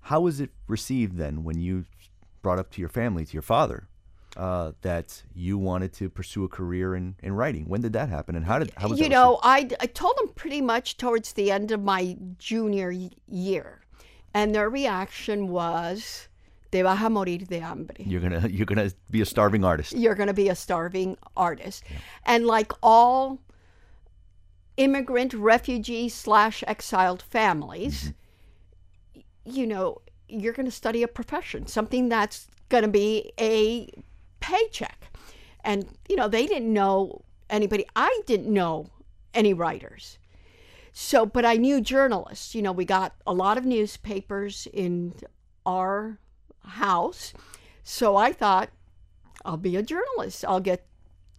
How 0.00 0.20
was 0.20 0.40
it 0.40 0.50
received 0.68 1.16
then 1.16 1.42
when 1.42 1.58
you 1.58 1.84
brought 2.42 2.58
up 2.58 2.70
to 2.72 2.80
your 2.80 2.88
family, 2.88 3.24
to 3.24 3.32
your 3.32 3.42
father, 3.42 3.88
uh, 4.36 4.72
that 4.82 5.22
you 5.34 5.58
wanted 5.58 5.92
to 5.94 6.08
pursue 6.08 6.44
a 6.44 6.48
career 6.48 6.94
in, 6.94 7.16
in 7.22 7.32
writing? 7.32 7.64
When 7.68 7.80
did 7.80 7.92
that 7.94 8.08
happen, 8.08 8.36
and 8.36 8.44
how 8.44 8.58
did 8.60 8.72
how 8.76 8.88
was 8.88 8.98
that? 8.98 9.04
you 9.04 9.10
know, 9.10 9.40
I, 9.42 9.68
I 9.80 9.86
told 9.86 10.16
them 10.18 10.28
pretty 10.28 10.60
much 10.60 10.96
towards 10.96 11.32
the 11.32 11.50
end 11.50 11.72
of 11.72 11.82
my 11.82 12.16
junior 12.38 12.90
y- 12.92 13.10
year, 13.26 13.80
and 14.34 14.54
their 14.54 14.68
reaction 14.68 15.48
was, 15.48 16.28
"Te 16.76 16.82
vas 16.82 17.02
a 17.02 17.10
morir 17.10 17.46
de 17.46 17.60
hambre." 17.60 18.04
You're 18.04 18.20
gonna 18.20 18.46
you're 18.56 18.66
gonna 18.66 18.90
be 19.10 19.20
a 19.20 19.26
starving 19.26 19.64
artist. 19.64 19.92
you're 19.92 20.14
going 20.14 20.28
to 20.28 20.34
be 20.34 20.48
a 20.48 20.54
starving 20.54 21.16
artist. 21.36 21.84
And 22.24 22.46
like 22.46 22.72
all 22.82 23.40
immigrant, 24.76 25.32
refugee 25.34 26.08
slash 26.08 26.62
exiled 26.66 27.22
families, 27.22 28.12
mm-hmm. 29.14 29.20
you 29.44 29.66
know, 29.66 30.02
you're 30.28 30.52
going 30.52 30.66
to 30.66 30.72
study 30.72 31.02
a 31.02 31.08
profession, 31.08 31.66
something 31.66 32.08
that's 32.08 32.48
going 32.68 32.82
to 32.82 32.88
be 32.88 33.32
a 33.40 33.88
paycheck. 34.40 35.12
And, 35.64 35.86
you 36.08 36.16
know, 36.16 36.28
they 36.28 36.46
didn't 36.46 36.72
know 36.72 37.22
anybody. 37.50 37.86
I 37.94 38.20
didn't 38.26 38.52
know 38.52 38.90
any 39.34 39.54
writers. 39.54 40.18
So, 40.92 41.26
but 41.26 41.44
I 41.44 41.56
knew 41.56 41.80
journalists. 41.80 42.54
You 42.54 42.62
know, 42.62 42.72
we 42.72 42.84
got 42.84 43.14
a 43.26 43.32
lot 43.34 43.58
of 43.58 43.64
newspapers 43.64 44.66
in 44.72 45.14
our 45.64 46.18
house. 46.66 47.32
So 47.82 48.16
I 48.16 48.32
thought, 48.32 48.70
I'll 49.44 49.56
be 49.56 49.76
a 49.76 49.82
journalist. 49.82 50.44
I'll 50.46 50.60
get 50.60 50.86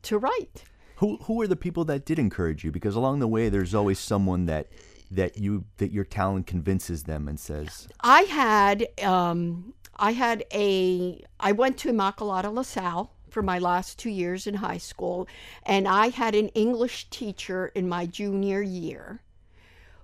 to 0.03 0.17
write. 0.17 0.63
Who 0.97 1.17
who 1.23 1.41
are 1.41 1.47
the 1.47 1.55
people 1.55 1.85
that 1.85 2.05
did 2.05 2.17
encourage 2.17 2.63
you? 2.63 2.71
Because 2.71 2.95
along 2.95 3.19
the 3.19 3.27
way, 3.27 3.49
there's 3.49 3.75
always 3.75 3.99
someone 3.99 4.45
that 4.47 4.67
that 5.11 5.37
you 5.37 5.65
that 5.77 5.91
your 5.91 6.03
talent 6.03 6.47
convinces 6.47 7.03
them 7.03 7.27
and 7.27 7.39
says, 7.39 7.87
I 8.01 8.21
had 8.21 8.87
um, 9.03 9.73
I 9.97 10.13
had 10.13 10.43
a 10.53 11.21
I 11.39 11.51
went 11.51 11.77
to 11.79 11.89
Immaculata 11.89 12.51
LaSalle 12.51 13.11
for 13.29 13.43
my 13.43 13.59
last 13.59 13.99
two 13.99 14.09
years 14.09 14.47
in 14.47 14.55
high 14.55 14.77
school, 14.79 15.27
and 15.63 15.87
I 15.87 16.07
had 16.09 16.33
an 16.33 16.47
English 16.49 17.09
teacher 17.09 17.67
in 17.75 17.87
my 17.87 18.05
junior 18.05 18.61
year 18.61 19.21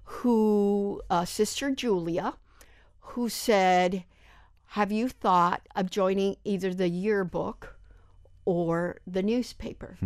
who, 0.03 1.01
uh, 1.09 1.25
Sister 1.25 1.71
Julia, 1.71 2.35
who 2.99 3.29
said, 3.29 4.03
Have 4.73 4.91
you 4.91 5.07
thought 5.07 5.61
of 5.75 5.91
joining 5.91 6.35
either 6.43 6.73
the 6.73 6.89
yearbook 6.89 7.77
or 8.43 8.97
the 9.05 9.21
newspaper? 9.21 9.97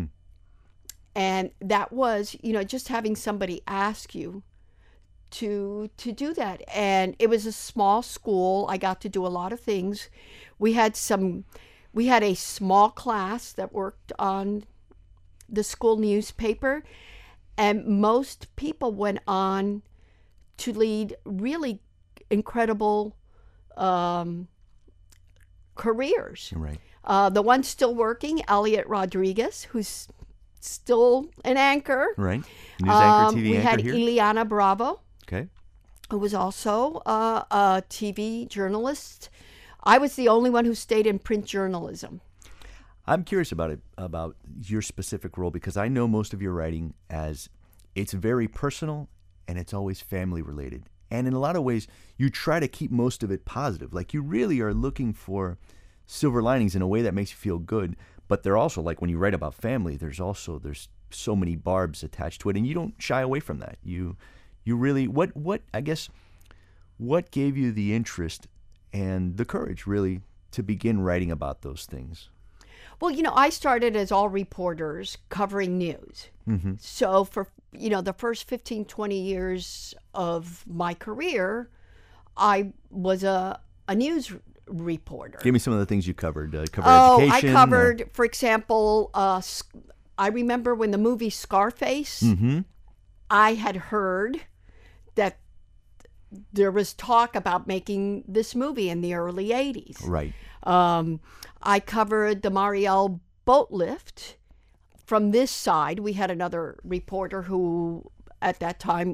And 1.15 1.51
that 1.61 1.93
was, 1.93 2.35
you 2.43 2.51
know, 2.51 2.63
just 2.63 2.89
having 2.89 3.15
somebody 3.15 3.61
ask 3.65 4.13
you 4.13 4.43
to 5.29 5.89
to 5.95 6.11
do 6.11 6.33
that. 6.33 6.63
And 6.67 7.15
it 7.17 7.29
was 7.29 7.45
a 7.45 7.53
small 7.53 8.01
school. 8.01 8.67
I 8.69 8.75
got 8.75 8.99
to 9.01 9.09
do 9.09 9.25
a 9.25 9.29
lot 9.29 9.53
of 9.53 9.61
things. 9.61 10.09
We 10.59 10.73
had 10.73 10.97
some 10.97 11.45
we 11.93 12.07
had 12.07 12.21
a 12.21 12.33
small 12.33 12.89
class 12.89 13.53
that 13.53 13.71
worked 13.71 14.11
on 14.19 14.65
the 15.47 15.63
school 15.63 15.95
newspaper. 15.95 16.83
And 17.57 17.85
most 17.85 18.53
people 18.57 18.91
went 18.91 19.19
on 19.25 19.83
to 20.57 20.73
lead 20.73 21.15
really 21.23 21.79
incredible 22.29 23.15
um, 23.77 24.49
careers 25.77 26.51
Right. 26.55 26.79
uh, 27.05 27.29
the 27.29 27.41
one 27.41 27.63
still 27.63 27.95
working 27.95 28.41
elliot 28.47 28.85
rodriguez 28.87 29.63
who's 29.71 30.07
still 30.59 31.29
an 31.45 31.55
anchor 31.57 32.07
Right. 32.17 32.39
News 32.81 32.89
anchor, 32.91 33.27
Um, 33.27 33.35
TV 33.35 33.43
we 33.43 33.57
anchor 33.57 33.69
had 33.69 33.79
here. 33.81 33.93
Ileana 33.93 34.47
Bravo, 34.47 34.99
okay. 35.25 35.47
who 36.09 36.17
was 36.17 36.33
also 36.33 37.01
uh, 37.05 37.43
a 37.51 37.83
TV 37.89 38.47
journalist. 38.49 39.29
I 39.83 39.97
was 39.97 40.15
the 40.15 40.27
only 40.27 40.49
one 40.49 40.65
who 40.65 40.75
stayed 40.75 41.07
in 41.07 41.19
print 41.19 41.45
journalism. 41.45 42.19
I'm 43.05 43.23
curious 43.23 43.53
about 43.53 43.71
it 43.71 43.79
about 43.97 44.35
your 44.63 44.81
specific 44.81 45.37
role 45.37 45.51
because 45.51 45.77
I 45.77 45.87
know 45.87 46.07
most 46.09 46.33
of 46.33 46.41
your 46.41 46.51
writing 46.53 46.93
as 47.09 47.47
it's 47.95 48.11
very 48.13 48.47
personal 48.49 49.07
and 49.47 49.57
it's 49.57 49.73
always 49.73 50.01
family 50.01 50.41
related. 50.41 50.83
And 51.09 51.27
in 51.27 51.33
a 51.33 51.39
lot 51.39 51.55
of 51.55 51.63
ways, 51.63 51.87
you 52.17 52.29
try 52.29 52.59
to 52.59 52.67
keep 52.67 52.91
most 52.91 53.23
of 53.23 53.31
it 53.31 53.45
positive. 53.45 53.93
Like 53.93 54.13
you 54.13 54.21
really 54.21 54.59
are 54.61 54.73
looking 54.73 55.13
for 55.13 55.57
silver 56.05 56.41
linings 56.41 56.75
in 56.75 56.81
a 56.81 56.87
way 56.87 57.01
that 57.01 57.13
makes 57.13 57.31
you 57.31 57.37
feel 57.37 57.59
good. 57.59 57.95
But 58.27 58.43
they're 58.43 58.57
also 58.57 58.81
like 58.81 58.99
when 58.99 59.09
you 59.09 59.17
write 59.17 59.33
about 59.33 59.53
family, 59.53 59.95
there's 59.95 60.19
also 60.19 60.59
there's 60.59 60.89
so 61.09 61.35
many 61.35 61.55
barbs 61.55 62.03
attached 62.03 62.41
to 62.41 62.49
it, 62.49 62.57
and 62.57 62.67
you 62.67 62.73
don't 62.73 62.95
shy 62.97 63.21
away 63.21 63.39
from 63.39 63.59
that. 63.59 63.77
You 63.83 64.17
you 64.65 64.75
really 64.75 65.07
what 65.07 65.35
what 65.35 65.61
I 65.73 65.81
guess 65.81 66.09
what 66.97 67.31
gave 67.31 67.55
you 67.55 67.71
the 67.71 67.93
interest 67.93 68.47
and 68.91 69.37
the 69.37 69.45
courage 69.45 69.85
really 69.87 70.21
to 70.51 70.63
begin 70.63 71.01
writing 71.01 71.31
about 71.31 71.61
those 71.61 71.85
things. 71.85 72.29
Well, 72.99 73.11
you 73.11 73.21
know, 73.21 73.33
I 73.35 73.49
started 73.49 73.95
as 73.95 74.11
all 74.11 74.27
reporters 74.27 75.17
covering 75.29 75.77
news. 75.77 76.29
Mm-hmm. 76.47 76.73
So 76.79 77.23
for, 77.23 77.47
you 77.77 77.89
know, 77.89 78.01
the 78.01 78.13
first 78.13 78.47
15, 78.47 78.85
20 78.85 79.19
years 79.19 79.93
of 80.13 80.63
my 80.67 80.93
career, 80.93 81.69
I 82.35 82.73
was 82.89 83.23
a, 83.23 83.59
a 83.87 83.95
news 83.95 84.33
reporter. 84.67 85.39
Give 85.41 85.53
me 85.53 85.59
some 85.59 85.73
of 85.73 85.79
the 85.79 85.85
things 85.85 86.07
you 86.07 86.13
covered. 86.13 86.55
Uh, 86.55 86.65
cover 86.71 86.87
Oh, 86.89 87.19
I 87.21 87.23
education. 87.37 87.53
covered, 87.53 88.09
for 88.13 88.25
example, 88.25 89.09
uh, 89.13 89.41
I 90.17 90.27
remember 90.27 90.75
when 90.75 90.91
the 90.91 90.97
movie 90.97 91.29
Scarface, 91.29 92.21
mm-hmm. 92.21 92.61
I 93.29 93.53
had 93.53 93.75
heard 93.75 94.41
that 95.15 95.37
there 96.51 96.71
was 96.71 96.93
talk 96.93 97.35
about 97.35 97.67
making 97.67 98.23
this 98.27 98.55
movie 98.55 98.89
in 98.89 99.01
the 99.01 99.13
early 99.13 99.49
80s. 99.49 100.05
Right. 100.05 100.33
Um, 100.63 101.19
I 101.61 101.79
covered 101.79 102.41
the 102.41 102.49
Mariel 102.49 103.21
boat 103.45 103.71
lift. 103.71 104.36
From 105.07 105.31
this 105.31 105.49
side, 105.51 105.99
we 106.07 106.13
had 106.21 106.29
another 106.29 106.63
reporter 106.83 107.39
who, 107.43 107.61
at 108.41 108.59
that 108.59 108.77
time, 108.79 109.09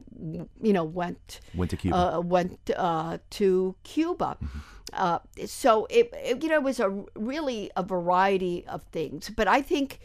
you 0.68 0.74
know, 0.74 0.84
went 1.02 1.40
Went 1.54 1.70
to 1.72 1.78
Cuba. 1.78 1.96
uh, 1.98 2.20
went 2.36 2.60
uh, 2.76 3.18
to 3.40 3.76
Cuba. 3.84 4.38
Uh, 4.92 5.20
so 5.46 5.86
it, 5.92 6.06
it, 6.30 6.44
you 6.44 6.50
know, 6.50 6.56
it 6.56 6.64
was 6.64 6.80
a 6.80 6.90
really 7.16 7.70
a 7.76 7.84
variety 7.84 8.66
of 8.68 8.82
things. 8.92 9.30
But 9.30 9.48
I 9.48 9.62
think 9.62 10.00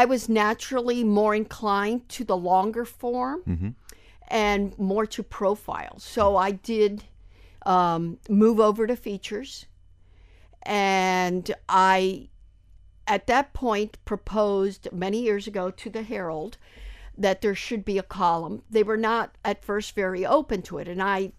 I 0.00 0.04
was 0.04 0.28
naturally 0.28 1.04
more 1.04 1.34
inclined 1.34 2.08
to 2.16 2.24
the 2.24 2.36
longer 2.36 2.84
form 2.84 3.40
Mhm. 3.48 3.74
and 4.28 4.78
more 4.78 5.06
to 5.06 5.22
profile. 5.22 5.98
So 5.98 6.36
I 6.36 6.50
did 6.52 7.04
um, 7.64 8.18
move 8.28 8.60
over 8.60 8.86
to 8.86 8.94
features, 8.96 9.66
and 10.62 11.50
I, 11.68 12.28
at 13.06 13.26
that 13.26 13.52
point, 13.52 13.98
proposed 14.04 14.88
many 14.92 15.22
years 15.22 15.46
ago 15.46 15.70
to 15.70 15.90
the 15.90 16.02
Herald 16.02 16.58
that 17.16 17.40
there 17.40 17.54
should 17.54 17.84
be 17.84 17.98
a 17.98 18.02
column. 18.02 18.62
They 18.68 18.82
were 18.82 18.96
not 18.96 19.36
at 19.44 19.64
first 19.64 19.94
very 19.94 20.26
open 20.26 20.62
to 20.62 20.78
it, 20.78 20.88
and 20.88 21.02
I, 21.02 21.32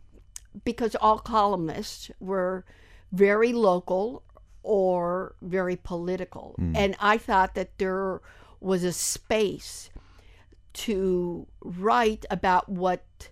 because 0.64 0.96
all 0.96 1.20
columnists 1.20 2.10
were 2.20 2.66
very 3.12 3.54
local 3.54 4.24
or 4.64 5.36
very 5.42 5.76
political, 5.76 6.56
hmm. 6.58 6.76
and 6.76 6.96
I 7.00 7.18
thought 7.18 7.56
that 7.56 7.78
there 7.78 8.22
was 8.60 8.84
a 8.84 8.92
space 8.92 9.90
to 10.74 11.48
write 11.62 12.26
about 12.30 12.70
what 12.70 13.30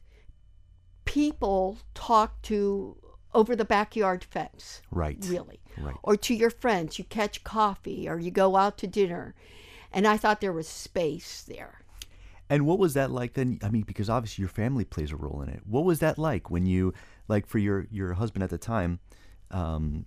people 1.06 1.78
talk 1.94 2.42
to 2.44 2.98
over 3.36 3.56
the 3.56 3.66
backyard 3.66 4.24
fence 4.24 4.82
right. 4.92 5.18
really 5.28 5.60
Right. 5.78 5.96
or 6.04 6.16
to 6.18 6.34
your 6.34 6.50
friends 6.50 6.98
you 6.98 7.06
catch 7.06 7.44
coffee 7.44 8.08
or 8.10 8.18
you 8.18 8.32
go 8.32 8.56
out 8.56 8.78
to 8.80 8.88
dinner 8.88 9.36
and 9.92 10.08
i 10.08 10.16
thought 10.18 10.40
there 10.42 10.54
was 10.54 10.68
space 10.68 11.44
there 11.44 11.82
And 12.50 12.66
what 12.68 12.78
was 12.80 12.94
that 12.94 13.10
like 13.10 13.34
then? 13.34 13.58
I 13.64 13.70
mean, 13.70 13.86
because 13.92 14.08
obviously 14.10 14.44
your 14.44 14.54
family 14.64 14.86
plays 14.86 15.12
a 15.12 15.16
role 15.16 15.42
in 15.44 15.50
it. 15.50 15.62
What 15.66 15.84
was 15.84 15.98
that 16.00 16.18
like 16.20 16.52
when 16.54 16.66
you, 16.68 16.94
like, 17.28 17.48
for 17.48 17.58
your 17.58 17.88
your 17.90 18.14
husband 18.14 18.44
at 18.44 18.52
the 18.52 18.60
time, 18.60 19.00
um, 19.50 20.06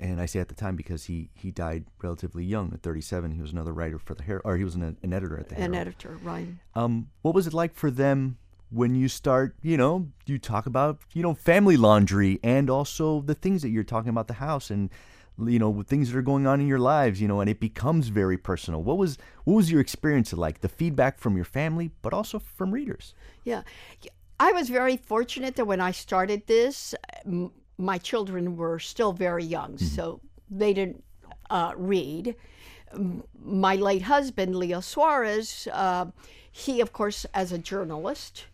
and 0.00 0.20
I 0.20 0.26
say 0.26 0.40
at 0.40 0.48
the 0.48 0.54
time 0.64 0.74
because 0.76 1.04
he 1.06 1.30
he 1.34 1.52
died 1.52 1.84
relatively 2.02 2.44
young 2.44 2.72
at 2.74 2.82
37. 2.82 3.30
He 3.30 3.40
was 3.40 3.52
another 3.52 3.72
writer 3.72 3.98
for 3.98 4.14
the 4.16 4.24
Herald, 4.24 4.42
or 4.44 4.56
he 4.56 4.64
was 4.64 4.74
an, 4.74 4.96
an 5.06 5.12
editor 5.12 5.38
at 5.38 5.48
the 5.48 5.54
hair. 5.54 5.64
an 5.66 5.74
editor 5.74 6.18
right 6.22 6.48
Um, 6.74 7.10
what 7.22 7.32
was 7.34 7.46
it 7.46 7.54
like 7.54 7.74
for 7.74 7.90
them 7.92 8.38
when 8.70 8.94
you 8.94 9.08
start, 9.08 9.56
you 9.62 9.76
know, 9.76 10.08
you 10.26 10.38
talk 10.38 10.66
about, 10.66 10.98
you 11.14 11.22
know, 11.22 11.34
family 11.34 11.76
laundry 11.76 12.38
and 12.42 12.68
also 12.68 13.20
the 13.22 13.34
things 13.34 13.62
that 13.62 13.70
you're 13.70 13.84
talking 13.84 14.10
about 14.10 14.28
the 14.28 14.34
house 14.34 14.70
and 14.70 14.90
you 15.46 15.58
know, 15.58 15.82
things 15.82 16.10
that 16.10 16.18
are 16.18 16.22
going 16.22 16.46
on 16.46 16.60
in 16.60 16.66
your 16.66 16.80
lives, 16.80 17.20
you 17.20 17.28
know, 17.28 17.40
and 17.40 17.48
it 17.48 17.60
becomes 17.60 18.08
very 18.08 18.36
personal. 18.36 18.82
What 18.82 18.98
was 18.98 19.18
what 19.44 19.54
was 19.54 19.70
your 19.70 19.80
experience 19.80 20.32
like? 20.32 20.60
The 20.60 20.68
feedback 20.68 21.18
from 21.18 21.36
your 21.36 21.44
family, 21.44 21.92
but 22.02 22.12
also 22.12 22.38
from 22.38 22.72
readers. 22.72 23.14
Yeah. 23.44 23.62
I 24.40 24.52
was 24.52 24.68
very 24.68 24.96
fortunate 24.96 25.56
that 25.56 25.64
when 25.64 25.80
I 25.80 25.90
started 25.90 26.46
this, 26.46 26.94
m- 27.24 27.52
my 27.76 27.98
children 27.98 28.56
were 28.56 28.78
still 28.78 29.12
very 29.12 29.44
young, 29.44 29.78
so 29.78 30.20
they 30.50 30.72
didn't 30.72 31.04
uh, 31.50 31.72
read. 31.76 32.34
My 33.44 33.76
late 33.76 34.02
husband, 34.02 34.56
Leo 34.56 34.80
Suarez, 34.80 35.68
uh, 35.72 36.06
he, 36.50 36.80
of 36.80 36.92
course, 36.92 37.26
as 37.34 37.52
a 37.52 37.58
journalist, 37.58 38.46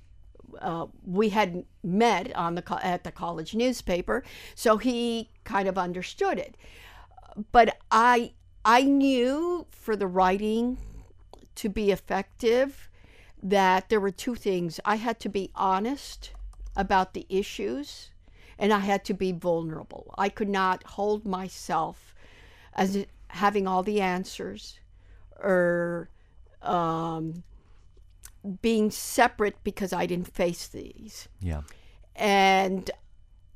uh, 0.60 0.86
we 1.04 1.30
had 1.30 1.64
met 1.82 2.34
on 2.34 2.54
the 2.54 2.84
at 2.84 3.04
the 3.04 3.12
college 3.12 3.54
newspaper, 3.54 4.22
so 4.54 4.76
he 4.76 5.30
kind 5.44 5.68
of 5.68 5.78
understood 5.78 6.38
it. 6.38 6.56
But 7.52 7.78
I 7.90 8.32
I 8.64 8.82
knew 8.82 9.66
for 9.70 9.96
the 9.96 10.06
writing 10.06 10.78
to 11.56 11.68
be 11.68 11.90
effective 11.90 12.88
that 13.42 13.88
there 13.88 14.00
were 14.00 14.10
two 14.10 14.34
things. 14.34 14.80
I 14.84 14.96
had 14.96 15.20
to 15.20 15.28
be 15.28 15.50
honest 15.54 16.32
about 16.76 17.14
the 17.14 17.26
issues 17.28 18.10
and 18.58 18.72
I 18.72 18.80
had 18.80 19.04
to 19.06 19.14
be 19.14 19.32
vulnerable. 19.32 20.14
I 20.16 20.28
could 20.28 20.48
not 20.48 20.82
hold 20.84 21.26
myself 21.26 22.14
as 22.72 23.06
having 23.28 23.66
all 23.66 23.82
the 23.82 24.00
answers 24.00 24.78
or 25.38 26.08
um, 26.62 27.42
being 28.62 28.90
separate 28.90 29.56
because 29.64 29.92
I 29.92 30.06
didn't 30.06 30.32
face 30.32 30.68
these. 30.68 31.28
Yeah. 31.40 31.62
And 32.16 32.90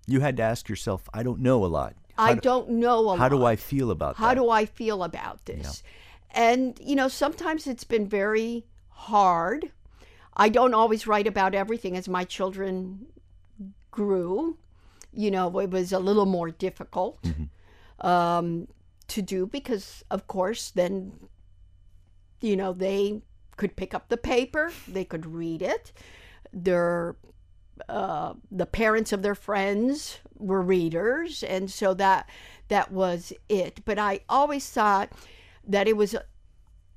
You 0.06 0.20
had 0.20 0.36
to 0.38 0.42
ask 0.42 0.68
yourself, 0.68 1.08
I 1.12 1.22
don't 1.22 1.40
know 1.40 1.64
a 1.64 1.66
lot. 1.66 1.94
How 2.16 2.24
I 2.24 2.34
do, 2.34 2.40
don't 2.40 2.70
know 2.70 2.98
a 2.98 3.00
lot. 3.00 3.18
how 3.18 3.28
do 3.28 3.44
I 3.44 3.54
feel 3.56 3.90
about 3.90 4.16
this? 4.16 4.20
how 4.20 4.28
that? 4.28 4.40
do 4.40 4.50
I 4.50 4.64
feel 4.66 5.02
about 5.04 5.44
this? 5.46 5.82
And, 6.30 6.78
you 6.82 6.96
know, 6.96 7.08
sometimes 7.08 7.66
it's 7.66 7.84
been 7.84 8.08
very 8.08 8.64
hard. 8.88 9.70
I 10.36 10.48
don't 10.48 10.74
always 10.74 11.06
write 11.06 11.26
about 11.26 11.54
everything 11.54 11.96
as 11.96 12.08
my 12.08 12.24
children 12.24 13.06
grew. 13.90 14.56
You 15.12 15.30
know, 15.30 15.58
it 15.58 15.70
was 15.70 15.92
a 15.92 15.98
little 15.98 16.26
more 16.26 16.50
difficult 16.50 17.24
um, 18.00 18.68
to 19.08 19.22
do 19.22 19.46
because, 19.46 20.04
of 20.10 20.26
course, 20.26 20.70
then, 20.70 21.12
you 22.40 22.56
know, 22.56 22.72
they 22.72 23.22
could 23.58 23.76
pick 23.76 23.92
up 23.92 24.08
the 24.08 24.16
paper, 24.16 24.72
they 24.86 25.04
could 25.04 25.26
read 25.26 25.60
it. 25.60 25.92
Their 26.52 27.16
uh, 27.88 28.34
the 28.50 28.66
parents 28.66 29.12
of 29.12 29.22
their 29.22 29.34
friends 29.34 30.18
were 30.36 30.62
readers, 30.62 31.42
and 31.42 31.70
so 31.70 31.94
that 31.94 32.28
that 32.68 32.90
was 32.90 33.32
it. 33.48 33.84
But 33.84 33.98
I 33.98 34.20
always 34.28 34.68
thought 34.68 35.10
that 35.66 35.86
it 35.86 35.96
was 35.96 36.14
a, 36.14 36.24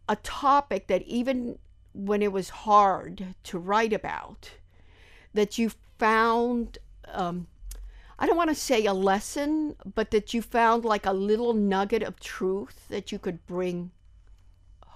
a 0.07 0.15
topic 0.17 0.87
that 0.87 1.01
even 1.03 1.59
when 1.93 2.21
it 2.21 2.31
was 2.31 2.49
hard 2.49 3.35
to 3.43 3.59
write 3.59 3.93
about, 3.93 4.51
that 5.33 5.57
you 5.57 5.71
found. 5.97 6.77
Um, 7.07 7.47
I 8.17 8.27
don't 8.27 8.37
want 8.37 8.51
to 8.51 8.55
say 8.55 8.85
a 8.85 8.93
lesson, 8.93 9.75
but 9.95 10.11
that 10.11 10.31
you 10.31 10.43
found 10.43 10.85
like 10.85 11.07
a 11.07 11.11
little 11.11 11.53
nugget 11.53 12.03
of 12.03 12.19
truth 12.19 12.87
that 12.89 13.11
you 13.11 13.17
could 13.17 13.47
bring 13.47 13.89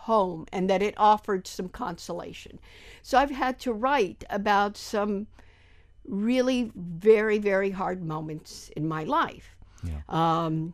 home 0.05 0.45
and 0.51 0.69
that 0.69 0.81
it 0.81 0.93
offered 0.97 1.47
some 1.47 1.69
consolation. 1.69 2.59
So 3.01 3.17
I've 3.17 3.31
had 3.31 3.59
to 3.61 3.73
write 3.73 4.23
about 4.29 4.77
some 4.77 5.27
really 6.07 6.71
very, 6.75 7.39
very 7.39 7.71
hard 7.71 8.03
moments 8.03 8.69
in 8.75 8.87
my 8.87 9.03
life. 9.03 9.55
Yeah. 9.83 10.01
Um, 10.09 10.73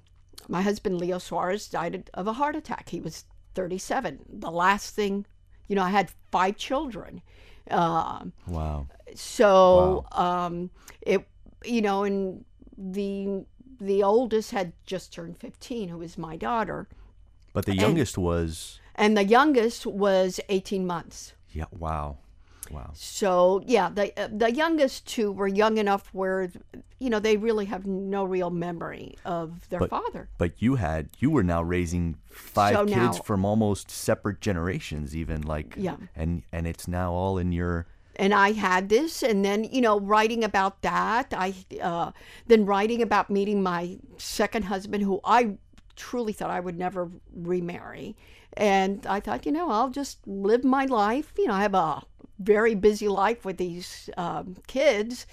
my 0.50 0.62
husband, 0.62 1.00
Leo 1.00 1.18
Suarez, 1.18 1.68
died 1.68 2.10
of 2.14 2.28
a 2.28 2.34
heart 2.34 2.56
attack. 2.56 2.90
He 2.90 3.00
was 3.00 3.26
37. 3.56 4.20
The 4.28 4.52
last 4.52 4.96
thing, 4.96 5.26
you 5.68 5.76
know, 5.76 5.84
I 5.84 5.90
had 5.90 6.12
five 6.32 6.58
children. 6.58 7.22
Um, 7.70 8.34
Wow. 8.48 8.88
so 9.16 10.06
um, 10.12 10.70
it, 11.02 11.26
you 11.64 11.82
know, 11.82 12.04
and 12.04 12.44
the 12.78 13.46
the 13.80 14.04
oldest 14.04 14.52
had 14.52 14.74
just 14.86 15.12
turned 15.14 15.38
15, 15.40 15.90
who 15.90 15.98
was 15.98 16.18
my 16.18 16.36
daughter, 16.36 16.88
But 17.54 17.66
the 17.66 17.76
youngest 17.76 18.16
was 18.18 18.80
and 18.96 19.18
the 19.18 19.24
youngest 19.26 19.86
was 19.86 20.40
18 20.50 20.86
months. 20.86 21.34
yeah. 21.52 21.66
Wow. 21.72 22.18
Wow. 22.70 22.92
So 22.94 23.62
yeah, 23.66 23.90
the 23.90 24.18
uh, 24.18 24.30
the 24.32 24.50
youngest 24.50 25.06
two 25.06 25.34
were 25.34 25.48
young 25.48 25.78
enough 25.78 26.08
where, 26.14 26.50
you 27.00 27.10
know, 27.10 27.20
they 27.20 27.36
really 27.36 27.66
have 27.66 27.86
no 27.86 28.24
real 28.24 28.50
memory 28.50 29.16
of 29.26 29.68
their 29.70 29.80
But- 29.80 29.90
father. 29.90 30.30
But 30.38 30.62
you 30.62 30.76
had 30.76 31.10
you 31.20 31.30
were 31.32 31.44
now 31.44 31.62
raising 31.64 32.16
five 32.30 32.76
So 32.76 32.86
kids 32.86 33.18
now- 33.18 33.24
from 33.24 33.44
almost 33.44 33.92
separate 33.92 34.40
generations, 34.40 35.14
even 35.14 35.42
like 35.42 35.74
Yeah. 35.78 35.98
and 36.16 36.44
and 36.54 36.66
it's 36.66 36.88
now 36.88 37.12
all 37.12 37.38
in 37.38 37.52
your 37.52 37.88
and 38.16 38.34
I 38.34 38.52
had 38.54 38.88
this, 38.90 39.22
and 39.24 39.44
then 39.44 39.66
you 39.66 39.82
know, 39.82 40.00
writing 40.00 40.44
about 40.44 40.82
that. 40.82 41.34
I 41.36 41.54
uh, 41.82 42.12
then 42.48 42.66
writing 42.66 43.02
about 43.02 43.30
meeting 43.30 43.62
my 43.64 43.98
second 44.18 44.64
husband, 44.66 45.04
who 45.04 45.20
I 45.26 45.58
truly 45.98 46.32
thought 46.34 46.50
I 46.50 46.60
would 46.62 46.78
never 46.78 47.10
remarry, 47.36 48.16
and 48.58 49.06
I 49.08 49.20
thought, 49.20 49.46
you 49.46 49.52
know, 49.52 49.70
I'll 49.70 49.90
just 49.90 50.26
live 50.28 50.64
my 50.64 50.86
life. 50.86 51.34
You 51.38 51.48
know, 51.48 51.54
I 51.54 51.62
have 51.62 51.74
a 51.74 52.04
very 52.40 52.76
busy 52.76 53.08
life 53.08 53.46
with 53.46 53.58
these 53.58 54.10
um, 54.18 54.58
kids. 54.68 55.26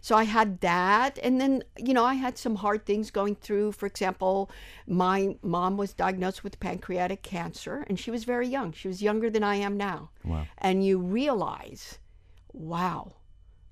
So 0.00 0.16
I 0.16 0.24
had 0.24 0.60
that. 0.60 1.18
And 1.22 1.40
then, 1.40 1.64
you 1.76 1.92
know, 1.92 2.04
I 2.04 2.14
had 2.14 2.38
some 2.38 2.56
hard 2.56 2.86
things 2.86 3.10
going 3.10 3.36
through. 3.36 3.72
For 3.72 3.86
example, 3.86 4.50
my 4.86 5.36
mom 5.42 5.76
was 5.76 5.92
diagnosed 5.92 6.44
with 6.44 6.60
pancreatic 6.60 7.22
cancer 7.22 7.84
and 7.88 7.98
she 7.98 8.10
was 8.10 8.24
very 8.24 8.46
young. 8.46 8.72
She 8.72 8.88
was 8.88 9.02
younger 9.02 9.30
than 9.30 9.42
I 9.42 9.56
am 9.56 9.76
now. 9.76 10.10
Wow. 10.24 10.46
And 10.58 10.84
you 10.84 10.98
realize, 10.98 11.98
wow, 12.52 13.14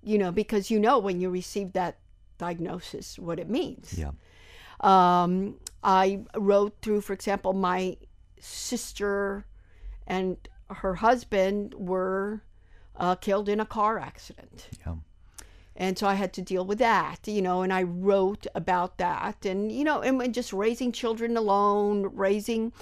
you 0.02 0.18
know, 0.18 0.32
because 0.32 0.70
you 0.70 0.80
know 0.80 0.98
when 0.98 1.20
you 1.20 1.30
receive 1.30 1.72
that 1.72 1.98
diagnosis 2.38 3.18
what 3.18 3.38
it 3.38 3.48
means. 3.48 3.98
yeah. 3.98 4.12
Um, 4.80 5.56
I 5.82 6.20
wrote 6.36 6.76
through, 6.82 7.00
for 7.00 7.14
example, 7.14 7.54
my 7.54 7.96
sister 8.40 9.46
and 10.06 10.36
her 10.70 10.96
husband 10.96 11.74
were 11.74 12.42
uh, 12.96 13.14
killed 13.16 13.48
in 13.48 13.60
a 13.60 13.66
car 13.66 13.98
accident. 13.98 14.68
Yeah. 14.84 14.94
And 15.76 15.98
so 15.98 16.06
I 16.06 16.14
had 16.14 16.32
to 16.34 16.42
deal 16.42 16.64
with 16.64 16.78
that, 16.78 17.18
you 17.26 17.42
know, 17.42 17.62
and 17.62 17.72
I 17.72 17.82
wrote 17.82 18.46
about 18.54 18.96
that 18.96 19.44
and, 19.44 19.70
you 19.70 19.84
know, 19.84 20.00
and, 20.00 20.20
and 20.22 20.32
just 20.32 20.52
raising 20.52 20.90
children 20.90 21.36
alone, 21.36 22.10
raising, 22.14 22.72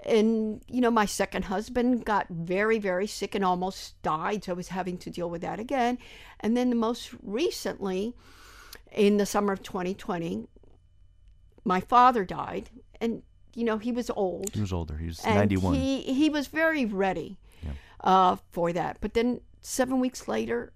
and, 0.00 0.62
you 0.66 0.80
know, 0.80 0.90
my 0.90 1.04
second 1.04 1.44
husband 1.44 2.06
got 2.06 2.26
very, 2.30 2.78
very 2.78 3.06
sick 3.06 3.34
and 3.34 3.44
almost 3.44 4.00
died. 4.02 4.44
So 4.44 4.52
I 4.52 4.54
was 4.54 4.68
having 4.68 4.96
to 4.98 5.10
deal 5.10 5.28
with 5.28 5.42
that 5.42 5.60
again. 5.60 5.98
And 6.40 6.56
then 6.56 6.70
the 6.70 6.76
most 6.76 7.10
recently, 7.22 8.14
in 8.92 9.18
the 9.18 9.26
summer 9.26 9.52
of 9.52 9.62
2020, 9.62 10.46
my 11.64 11.80
father 11.80 12.24
died. 12.24 12.70
And, 12.98 13.22
you 13.58 13.64
know, 13.64 13.78
he 13.78 13.90
was 13.92 14.08
old 14.10 14.50
He 14.54 14.60
was 14.60 14.72
older. 14.72 14.96
He 14.96 15.06
was 15.06 15.18
and 15.24 15.34
91. 15.34 15.74
He 15.74 16.02
he 16.20 16.30
was 16.30 16.46
very 16.46 16.84
ready 16.84 17.30
Yeah. 17.64 17.72
uh, 18.10 18.36
for 18.52 18.72
that. 18.72 18.98
But 19.00 19.14
then 19.14 19.40
seven 19.60 19.98
weeks 19.98 20.28
later, 20.28 20.72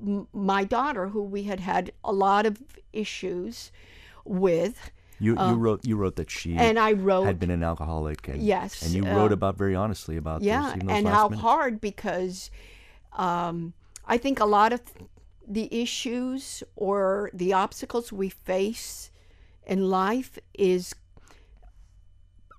m- 0.00 0.26
my 0.32 0.64
daughter, 0.64 1.08
who 1.08 1.22
we 1.22 1.42
had 1.42 1.60
had 1.60 1.92
a 2.02 2.12
lot 2.12 2.46
of 2.46 2.54
issues 2.92 3.70
with, 4.24 4.90
you 5.18 5.32
you 5.48 5.54
wrote 5.64 5.80
you 5.84 5.96
wrote 5.96 6.16
that 6.16 6.30
she 6.30 6.56
and 6.56 6.78
I 6.78 6.92
wrote 6.92 7.26
had 7.26 7.38
been 7.38 7.50
an 7.50 7.62
alcoholic 7.62 8.28
and 8.28 8.42
Yes, 8.42 8.82
and 8.82 8.90
you 8.94 9.04
uh, 9.06 9.14
wrote 9.16 9.32
about 9.32 9.58
very 9.58 9.74
honestly 9.74 10.16
about 10.16 10.40
yeah, 10.42 10.72
even 10.76 10.88
and 10.90 11.06
how 11.06 11.28
minutes. 11.28 11.42
hard 11.42 11.80
because 11.80 12.50
um, 13.12 13.72
I 14.14 14.16
think 14.18 14.40
a 14.40 14.46
lot 14.58 14.72
of 14.72 14.80
the 15.46 15.68
issues 15.82 16.62
or 16.76 17.30
the 17.34 17.52
obstacles 17.52 18.10
we 18.12 18.28
face 18.30 19.10
in 19.66 19.90
life 19.90 20.38
is 20.54 20.94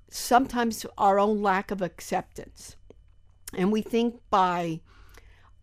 sometimes 0.10 0.86
our 0.98 1.20
own 1.20 1.42
lack 1.42 1.72
of 1.72 1.82
acceptance. 1.82 2.76
And 3.54 3.72
we 3.72 3.82
think 3.82 4.20
by 4.30 4.82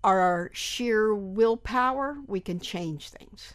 our 0.02 0.50
sheer 0.52 1.14
willpower, 1.14 2.18
we 2.26 2.40
can 2.40 2.60
change 2.60 3.08
things. 3.08 3.54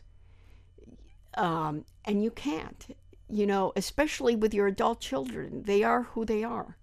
Um, 1.36 1.86
and 2.06 2.24
you 2.24 2.32
can't, 2.32 2.96
you 3.30 3.46
know, 3.46 3.72
especially 3.76 4.36
with 4.36 4.54
your 4.54 4.68
adult 4.68 5.00
children. 5.00 5.64
They 5.64 5.84
are 5.84 6.04
who 6.04 6.26
they 6.26 6.44
are. 6.44 6.78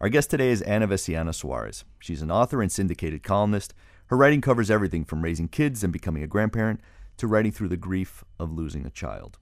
Our 0.00 0.08
guest 0.08 0.30
today 0.30 0.50
is 0.50 0.60
Ana 0.62 0.88
Veciana 0.88 1.34
Suarez. 1.34 1.84
She's 1.98 2.20
an 2.20 2.30
author 2.30 2.60
and 2.60 2.70
syndicated 2.70 3.22
columnist. 3.22 3.72
Her 4.06 4.16
writing 4.16 4.40
covers 4.40 4.70
everything 4.70 5.04
from 5.04 5.22
raising 5.22 5.48
kids 5.48 5.82
and 5.82 5.92
becoming 5.92 6.22
a 6.22 6.26
grandparent 6.26 6.80
to 7.16 7.26
writing 7.26 7.52
through 7.52 7.68
the 7.68 7.76
grief 7.76 8.22
of 8.38 8.52
losing 8.52 8.84
a 8.84 8.90
child. 8.90 9.38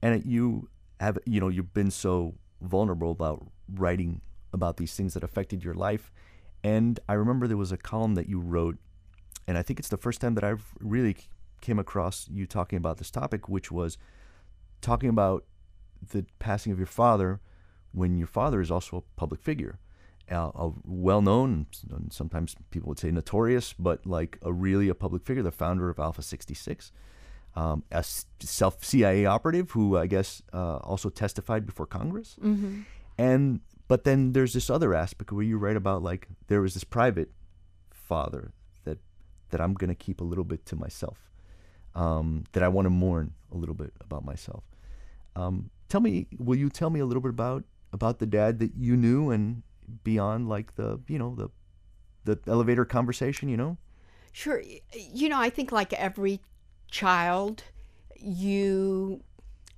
And 0.00 0.24
you 0.24 0.68
have, 1.00 1.18
you 1.26 1.40
know, 1.40 1.48
you've 1.48 1.74
been 1.74 1.90
so 1.90 2.34
vulnerable 2.60 3.10
about 3.10 3.46
writing 3.72 4.20
about 4.52 4.76
these 4.76 4.94
things 4.94 5.14
that 5.14 5.24
affected 5.24 5.64
your 5.64 5.74
life. 5.74 6.12
And 6.64 6.98
I 7.08 7.14
remember 7.14 7.46
there 7.46 7.56
was 7.56 7.72
a 7.72 7.76
column 7.76 8.14
that 8.14 8.28
you 8.28 8.40
wrote, 8.40 8.78
and 9.46 9.56
I 9.58 9.62
think 9.62 9.78
it's 9.78 9.88
the 9.88 9.96
first 9.96 10.20
time 10.20 10.34
that 10.34 10.44
I've 10.44 10.74
really 10.80 11.16
came 11.60 11.78
across 11.78 12.28
you 12.30 12.46
talking 12.46 12.76
about 12.76 12.98
this 12.98 13.10
topic, 13.10 13.48
which 13.48 13.70
was 13.70 13.98
talking 14.80 15.08
about 15.08 15.44
the 16.10 16.26
passing 16.38 16.72
of 16.72 16.78
your 16.78 16.86
father 16.86 17.40
when 17.92 18.18
your 18.18 18.26
father 18.26 18.60
is 18.60 18.70
also 18.70 18.98
a 18.98 19.02
public 19.18 19.40
figure, 19.40 19.78
a 20.28 20.70
well-known, 20.84 21.66
and 21.90 22.12
sometimes 22.12 22.56
people 22.70 22.88
would 22.88 22.98
say 22.98 23.10
notorious, 23.10 23.72
but 23.72 24.04
like 24.06 24.38
a 24.42 24.52
really 24.52 24.88
a 24.88 24.94
public 24.94 25.24
figure, 25.24 25.42
the 25.42 25.50
founder 25.50 25.88
of 25.88 25.98
Alpha 25.98 26.22
66, 26.22 26.92
um, 27.56 27.82
a 27.90 28.04
self 28.40 28.84
CIA 28.84 29.24
operative 29.26 29.70
who 29.72 29.96
I 29.96 30.06
guess 30.06 30.42
uh, 30.52 30.76
also 30.76 31.08
testified 31.08 31.64
before 31.66 31.86
Congress, 31.86 32.36
Mm-hmm. 32.42 32.80
and 33.18 33.60
but 33.88 34.04
then 34.04 34.32
there's 34.32 34.52
this 34.52 34.68
other 34.68 34.94
aspect 34.94 35.32
where 35.32 35.44
you 35.44 35.58
write 35.58 35.76
about 35.76 36.02
like 36.02 36.28
there 36.48 36.60
was 36.60 36.74
this 36.74 36.84
private 36.84 37.30
father 37.90 38.52
that 38.84 38.98
that 39.50 39.60
I'm 39.60 39.74
gonna 39.74 39.94
keep 39.94 40.20
a 40.20 40.24
little 40.24 40.44
bit 40.44 40.66
to 40.66 40.76
myself, 40.76 41.30
um, 41.94 42.44
that 42.52 42.62
I 42.62 42.68
want 42.68 42.86
to 42.86 42.90
mourn 42.90 43.32
a 43.52 43.56
little 43.56 43.74
bit 43.74 43.92
about 44.00 44.24
myself. 44.24 44.64
Um, 45.34 45.70
tell 45.88 46.00
me, 46.00 46.26
will 46.38 46.56
you 46.56 46.68
tell 46.70 46.90
me 46.90 47.00
a 47.00 47.06
little 47.06 47.20
bit 47.22 47.30
about 47.30 47.64
about 47.92 48.18
the 48.18 48.26
dad 48.26 48.58
that 48.58 48.72
you 48.76 48.96
knew 48.96 49.30
and 49.30 49.62
beyond 50.04 50.48
like 50.48 50.74
the 50.74 51.00
you 51.08 51.18
know 51.18 51.34
the 51.34 51.48
the 52.24 52.38
elevator 52.50 52.84
conversation, 52.84 53.48
you 53.48 53.56
know? 53.56 53.78
Sure. 54.32 54.60
You 54.92 55.28
know, 55.28 55.38
I 55.40 55.48
think 55.48 55.70
like 55.70 55.92
every 55.92 56.40
child, 56.90 57.64
you 58.16 59.22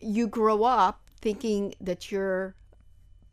you 0.01 0.29
grow 0.29 0.65
up 0.65 1.01
thinking 1.21 1.75
that 1.81 2.13
your 2.13 2.55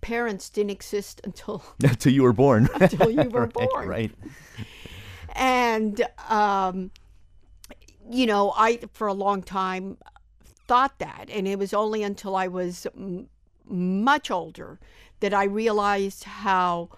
parents 0.01 0.49
didn't 0.49 0.71
exist 0.71 1.21
until 1.23 1.63
Until 1.83 2.11
you 2.11 2.23
were 2.23 2.33
born. 2.33 2.69
until 2.79 3.09
you 3.09 3.29
were 3.29 3.41
right, 3.45 3.53
born. 3.53 3.87
Right. 3.87 4.11
And 5.35 6.05
um, 6.29 6.91
you 8.09 8.25
know, 8.25 8.53
I 8.55 8.79
for 8.93 9.07
a 9.07 9.13
long 9.13 9.43
time 9.43 9.97
thought 10.67 10.99
that, 10.99 11.25
and 11.29 11.47
it 11.47 11.59
was 11.59 11.73
only 11.73 12.03
until 12.03 12.35
I 12.35 12.47
was 12.47 12.87
m- 12.95 13.27
much 13.67 14.31
older 14.31 14.79
that 15.19 15.33
I 15.33 15.43
realized 15.43 16.23
how 16.23 16.89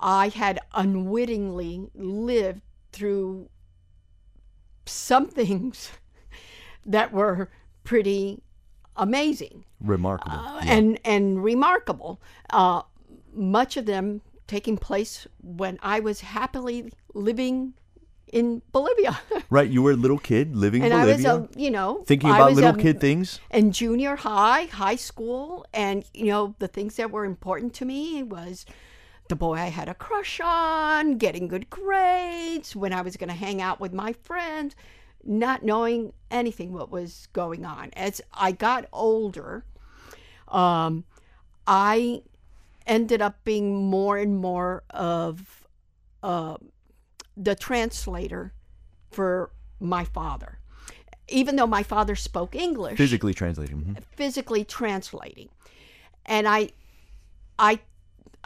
I 0.00 0.28
had 0.28 0.58
unwittingly 0.74 1.88
lived 1.94 2.62
through 2.92 3.48
some 4.86 5.26
things 5.26 5.90
that 6.86 7.12
were 7.12 7.50
pretty 7.84 8.42
amazing 8.96 9.64
Remarkable. 9.80 10.36
uh, 10.38 10.60
yeah. 10.64 10.72
and 10.72 10.98
and 11.04 11.44
remarkable. 11.44 12.20
Uh, 12.50 12.82
much 13.32 13.76
of 13.76 13.84
them 13.86 14.22
taking 14.46 14.76
place 14.78 15.26
when 15.42 15.78
I 15.82 16.00
was 16.00 16.20
happily 16.20 16.90
living 17.12 17.74
in 18.32 18.62
Bolivia. 18.72 19.18
Right, 19.50 19.68
you 19.70 19.80
were 19.82 19.92
a 19.92 19.96
little 19.96 20.18
kid 20.18 20.56
living 20.56 20.82
in 20.82 20.90
and 20.90 21.00
I 21.00 21.04
was 21.06 21.22
Bolivia, 21.22 21.48
a, 21.54 21.60
you 21.60 21.70
know, 21.70 22.02
thinking 22.06 22.30
about 22.30 22.52
little 22.52 22.74
a- 22.74 22.78
kid 22.82 23.00
things. 23.00 23.38
in 23.50 23.70
junior 23.70 24.16
high, 24.16 24.64
high 24.64 24.96
school, 24.96 25.64
and 25.72 26.04
you 26.14 26.26
know 26.26 26.54
the 26.58 26.66
things 26.68 26.96
that 26.96 27.10
were 27.12 27.24
important 27.24 27.74
to 27.74 27.84
me 27.84 28.22
was 28.24 28.66
the 29.28 29.36
boy 29.36 29.54
I 29.54 29.66
had 29.66 29.88
a 29.88 29.94
crush 29.94 30.40
on, 30.42 31.18
getting 31.18 31.46
good 31.48 31.70
grades, 31.70 32.74
when 32.74 32.92
I 32.92 33.02
was 33.02 33.16
going 33.16 33.28
to 33.28 33.34
hang 33.36 33.60
out 33.62 33.78
with 33.80 33.92
my 33.92 34.12
friends, 34.12 34.74
not 35.24 35.62
knowing 35.64 36.12
anything 36.30 36.72
what 36.72 36.90
was 36.90 37.28
going 37.32 37.64
on. 37.64 37.90
As 37.94 38.20
I 38.32 38.52
got 38.52 38.86
older, 38.92 39.64
um, 40.48 41.04
I 41.66 42.22
ended 42.86 43.20
up 43.20 43.42
being 43.44 43.74
more 43.90 44.16
and 44.16 44.38
more 44.38 44.84
of 44.90 45.66
uh, 46.22 46.56
the 47.36 47.54
translator 47.54 48.52
for 49.10 49.50
my 49.80 50.04
father. 50.04 50.58
Even 51.28 51.56
though 51.56 51.66
my 51.66 51.82
father 51.82 52.14
spoke 52.14 52.54
English, 52.54 52.96
Physically 52.96 53.34
translating. 53.34 53.78
mhm. 53.82 54.02
physically 54.12 54.64
translating. 54.64 55.48
And 56.24 56.46
I 56.46 56.70
I 57.58 57.80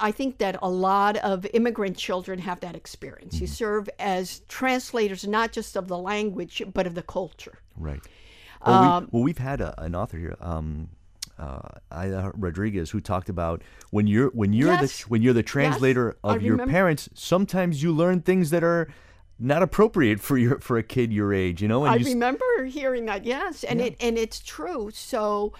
I 0.00 0.10
think 0.12 0.38
that 0.38 0.56
a 0.62 0.68
lot 0.70 1.16
of 1.18 1.46
immigrant 1.52 1.96
children 1.96 2.38
have 2.40 2.60
that 2.60 2.74
experience. 2.74 3.40
You 3.40 3.46
serve 3.46 3.88
as 3.98 4.40
translators 4.48 5.26
not 5.26 5.52
just 5.52 5.76
of 5.76 5.88
the 5.88 5.98
language 5.98 6.62
but 6.72 6.86
of 6.86 6.94
the 6.94 7.02
culture. 7.02 7.58
Right. 7.76 8.00
Well, 8.66 8.82
Um, 8.82 9.04
we, 9.04 9.08
well 9.12 9.22
we've 9.24 9.38
had 9.38 9.60
a, 9.60 9.80
an 9.82 9.94
author 9.94 10.18
here, 10.18 10.36
um, 10.40 10.88
uh, 11.38 11.68
Ida 11.90 12.32
Rodriguez, 12.34 12.90
who 12.90 13.00
talked 13.00 13.28
about 13.30 13.62
when 13.90 14.06
you're 14.06 14.30
when 14.30 14.52
you're 14.52 14.72
Yes. 14.72 15.02
the 15.02 15.08
when 15.08 15.22
you're 15.22 15.32
the 15.34 15.42
translator 15.42 16.16
I 16.22 16.34
of 16.34 16.42
your 16.42 16.52
remember. 16.52 16.70
parents. 16.72 17.08
Sometimes 17.14 17.82
you 17.82 17.92
learn 17.92 18.20
things 18.20 18.50
that 18.50 18.62
are 18.62 18.88
not 19.38 19.62
appropriate 19.62 20.20
for 20.20 20.36
your 20.36 20.58
for 20.60 20.76
a 20.76 20.82
kid 20.82 21.12
your 21.12 21.32
age. 21.32 21.62
You 21.62 21.68
know, 21.68 21.84
and 21.84 21.94
I 21.94 21.96
you, 21.96 22.06
remember 22.06 22.64
hearing 22.66 23.06
that, 23.06 23.24
yes, 23.24 23.64
and 23.64 23.80
it 23.80 23.96
and 24.00 24.18
it's 24.18 24.40
true. 24.40 24.90
So, 24.92 25.54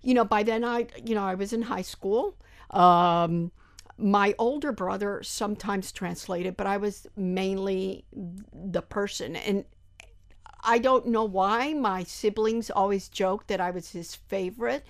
you 0.00 0.14
know, 0.14 0.24
by 0.24 0.42
then 0.42 0.64
I, 0.64 0.86
you 1.04 1.14
know, 1.14 1.24
I 1.24 1.34
was 1.34 1.52
in 1.52 1.62
high 1.62 1.82
school. 1.82 2.34
Um, 2.70 3.52
my 3.98 4.34
older 4.38 4.72
brother 4.72 5.22
sometimes 5.22 5.92
translated, 5.92 6.56
but 6.56 6.66
I 6.66 6.76
was 6.76 7.06
mainly 7.16 8.04
the 8.52 8.82
person, 8.82 9.36
and 9.36 9.64
I 10.62 10.78
don't 10.78 11.06
know 11.06 11.24
why 11.24 11.72
my 11.72 12.04
siblings 12.04 12.70
always 12.70 13.08
joked 13.08 13.48
that 13.48 13.60
I 13.60 13.70
was 13.70 13.90
his 13.90 14.14
favorite. 14.14 14.84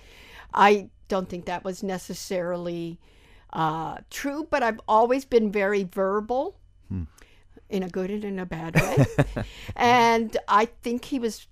I 0.53 0.89
don't 1.07 1.29
think 1.29 1.45
that 1.45 1.63
was 1.63 1.83
necessarily 1.83 2.99
uh, 3.53 3.97
true, 4.09 4.47
but 4.49 4.63
I've 4.63 4.81
always 4.87 5.23
been 5.23 5.51
very 5.51 5.83
verbal 5.83 6.57
in 7.69 7.83
a 7.83 7.89
good 7.89 8.09
and 8.09 8.23
in 8.23 8.39
a 8.39 8.45
bad 8.45 8.75
way. 8.75 9.05
and 9.75 10.37
I 10.47 10.65
think 10.65 11.05
he 11.05 11.19
was, 11.19 11.47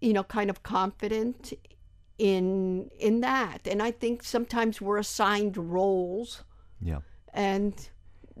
you 0.00 0.12
know, 0.12 0.24
kind 0.24 0.50
of 0.50 0.62
confident 0.62 1.52
in 2.18 2.90
in 2.98 3.20
that. 3.20 3.66
And 3.66 3.82
I 3.82 3.90
think 3.90 4.22
sometimes 4.22 4.80
we're 4.80 4.98
assigned 4.98 5.56
roles 5.56 6.44
yeah. 6.80 7.00
and 7.32 7.90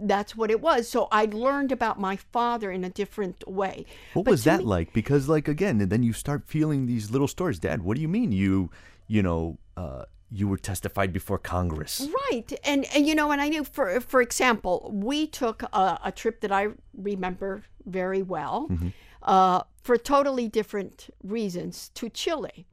that's 0.02 0.34
what 0.34 0.50
it 0.50 0.60
was. 0.60 0.88
So 0.88 1.08
I 1.12 1.26
learned 1.26 1.72
about 1.72 2.00
my 2.00 2.16
father 2.16 2.70
in 2.70 2.84
a 2.84 2.90
different 2.90 3.46
way. 3.46 3.84
What 4.14 4.24
But 4.24 4.30
was 4.30 4.44
that 4.44 4.60
me- 4.60 4.64
like? 4.64 4.92
Because 4.92 5.28
like 5.28 5.46
again, 5.48 5.80
and 5.80 5.90
then 5.90 6.02
you 6.02 6.12
start 6.12 6.44
feeling 6.46 6.86
these 6.86 7.10
little 7.10 7.28
stories. 7.28 7.58
Dad, 7.58 7.82
what 7.82 7.96
do 7.96 8.00
you 8.02 8.08
mean 8.08 8.32
you 8.32 8.70
you 9.08 9.22
know 9.22 9.58
uh, 9.76 10.04
you 10.30 10.48
were 10.48 10.56
testified 10.56 11.12
before 11.12 11.38
Congress? 11.38 12.08
Right, 12.30 12.50
and 12.64 12.86
and 12.94 13.06
you 13.06 13.14
know, 13.14 13.30
and 13.30 13.40
I 13.40 13.48
knew 13.48 13.64
for 13.64 14.00
for 14.00 14.22
example, 14.22 14.90
we 14.92 15.26
took 15.26 15.62
a, 15.72 15.98
a 16.04 16.12
trip 16.12 16.40
that 16.40 16.52
I 16.52 16.68
remember 16.96 17.62
very 17.84 18.22
well, 18.22 18.70
uh, 19.22 19.62
for 19.82 19.96
totally 19.96 20.48
different 20.48 21.10
reasons 21.22 21.90
to 21.94 22.08
Chile, 22.08 22.66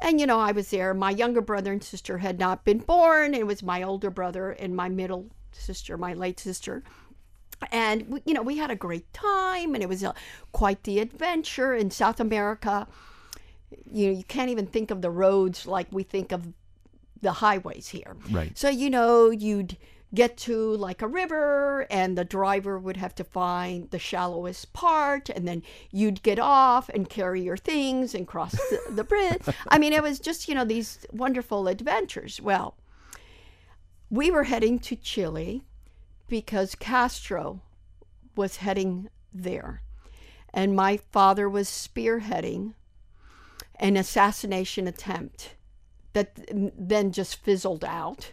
and 0.00 0.20
you 0.20 0.26
know, 0.26 0.38
I 0.38 0.52
was 0.52 0.70
there. 0.70 0.94
My 0.94 1.10
younger 1.10 1.40
brother 1.40 1.72
and 1.72 1.82
sister 1.82 2.18
had 2.18 2.38
not 2.38 2.64
been 2.64 2.78
born. 2.78 3.34
It 3.34 3.46
was 3.46 3.62
my 3.62 3.82
older 3.82 4.10
brother 4.10 4.50
and 4.50 4.74
my 4.74 4.88
middle 4.88 5.30
sister, 5.52 5.96
my 5.96 6.14
late 6.14 6.40
sister. 6.40 6.82
And 7.70 8.08
we, 8.08 8.22
you 8.24 8.34
know, 8.34 8.42
we 8.42 8.56
had 8.56 8.70
a 8.70 8.76
great 8.76 9.12
time, 9.12 9.74
and 9.74 9.82
it 9.82 9.88
was 9.88 10.02
a, 10.02 10.14
quite 10.52 10.84
the 10.84 10.98
adventure 10.98 11.74
in 11.74 11.90
South 11.90 12.18
America. 12.18 12.86
You 13.90 14.06
know, 14.06 14.18
you 14.18 14.24
can't 14.24 14.50
even 14.50 14.66
think 14.66 14.90
of 14.90 15.02
the 15.02 15.10
roads 15.10 15.66
like 15.66 15.88
we 15.90 16.02
think 16.02 16.32
of 16.32 16.48
the 17.20 17.32
highways 17.32 17.88
here. 17.88 18.16
Right. 18.30 18.56
So, 18.56 18.70
you 18.70 18.88
know, 18.88 19.30
you'd 19.30 19.76
get 20.14 20.36
to 20.36 20.74
like 20.76 21.02
a 21.02 21.06
river 21.06 21.86
and 21.90 22.18
the 22.18 22.24
driver 22.24 22.78
would 22.78 22.96
have 22.96 23.14
to 23.14 23.24
find 23.24 23.90
the 23.90 23.98
shallowest 23.98 24.72
part 24.72 25.28
and 25.28 25.46
then 25.46 25.62
you'd 25.92 26.22
get 26.22 26.38
off 26.38 26.88
and 26.88 27.08
carry 27.08 27.42
your 27.42 27.56
things 27.56 28.14
and 28.14 28.26
cross 28.26 28.52
the, 28.52 28.80
the 28.90 29.04
bridge. 29.04 29.42
I 29.68 29.78
mean, 29.78 29.92
it 29.92 30.02
was 30.02 30.18
just, 30.18 30.48
you 30.48 30.54
know, 30.54 30.64
these 30.64 31.06
wonderful 31.12 31.68
adventures. 31.68 32.40
Well, 32.40 32.76
we 34.10 34.30
were 34.30 34.44
heading 34.44 34.80
to 34.80 34.96
Chile 34.96 35.62
because 36.28 36.74
Castro 36.74 37.60
was 38.34 38.56
heading 38.56 39.08
there. 39.32 39.82
And 40.52 40.74
my 40.74 40.96
father 40.96 41.48
was 41.48 41.68
spearheading 41.68 42.74
an 43.76 43.96
assassination 43.96 44.88
attempt 44.88 45.54
that 46.12 46.32
then 46.50 47.12
just 47.12 47.36
fizzled 47.36 47.84
out 47.84 48.32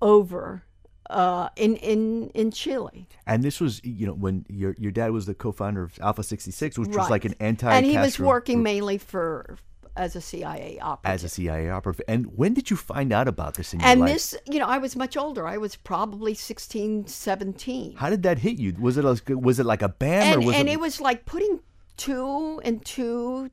over 0.00 0.64
uh, 1.10 1.48
in 1.56 1.76
in 1.76 2.30
in 2.30 2.50
Chile. 2.50 3.08
And 3.26 3.42
this 3.42 3.60
was 3.60 3.80
you 3.84 4.06
know 4.06 4.14
when 4.14 4.44
your 4.48 4.74
your 4.78 4.92
dad 4.92 5.10
was 5.10 5.26
the 5.26 5.34
co-founder 5.34 5.82
of 5.82 5.98
Alpha 6.00 6.22
66, 6.22 6.78
which 6.78 6.88
was 6.88 7.10
like 7.10 7.24
an 7.24 7.34
anti 7.40 7.72
and 7.72 7.86
he 7.86 7.96
was 7.96 8.18
working 8.18 8.62
mainly 8.62 8.98
for 8.98 9.58
as 9.98 10.14
a 10.14 10.20
CIA 10.20 10.78
operative. 10.80 11.14
as 11.14 11.24
a 11.24 11.28
CIA 11.28 11.70
operative. 11.70 12.02
And 12.08 12.26
when 12.36 12.54
did 12.54 12.70
you 12.70 12.76
find 12.76 13.12
out 13.12 13.26
about 13.28 13.54
this 13.54 13.74
in 13.74 13.80
your 13.80 13.88
and 13.88 14.00
life? 14.00 14.12
this, 14.12 14.36
you 14.46 14.60
know, 14.60 14.66
I 14.66 14.78
was 14.78 14.94
much 14.94 15.16
older. 15.16 15.46
I 15.46 15.58
was 15.58 15.74
probably 15.74 16.34
16, 16.34 17.08
17. 17.08 17.96
How 17.96 18.08
did 18.08 18.22
that 18.22 18.38
hit 18.38 18.58
you? 18.58 18.74
Was 18.78 18.96
it 18.96 19.04
like, 19.04 19.22
was 19.28 19.58
it 19.58 19.66
like 19.66 19.82
a 19.82 19.88
bam 19.88 20.22
and 20.22 20.42
or 20.42 20.46
was 20.46 20.56
and 20.56 20.68
it, 20.68 20.72
it 20.72 20.80
was 20.80 21.00
like 21.00 21.26
putting 21.26 21.60
two 21.96 22.60
and 22.64 22.84
two 22.84 23.50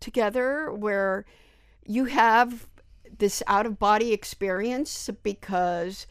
together 0.00 0.72
where 0.72 1.26
you 1.86 2.06
have 2.06 2.66
this 3.18 3.42
out 3.46 3.66
of 3.66 3.78
body 3.78 4.12
experience 4.12 5.10
because 5.22 6.06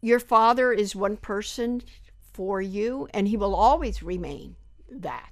your 0.00 0.20
father 0.20 0.72
is 0.72 0.94
one 0.94 1.16
person 1.16 1.82
for 2.32 2.60
you 2.60 3.08
and 3.14 3.28
he 3.28 3.36
will 3.36 3.54
always 3.54 4.02
remain 4.02 4.56
that 4.90 5.30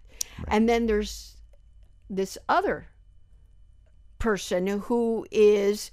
and 0.49 0.69
then 0.69 0.87
there's 0.87 1.37
this 2.09 2.39
other 2.49 2.89
person 4.19 4.67
who 4.67 5.27
is 5.31 5.91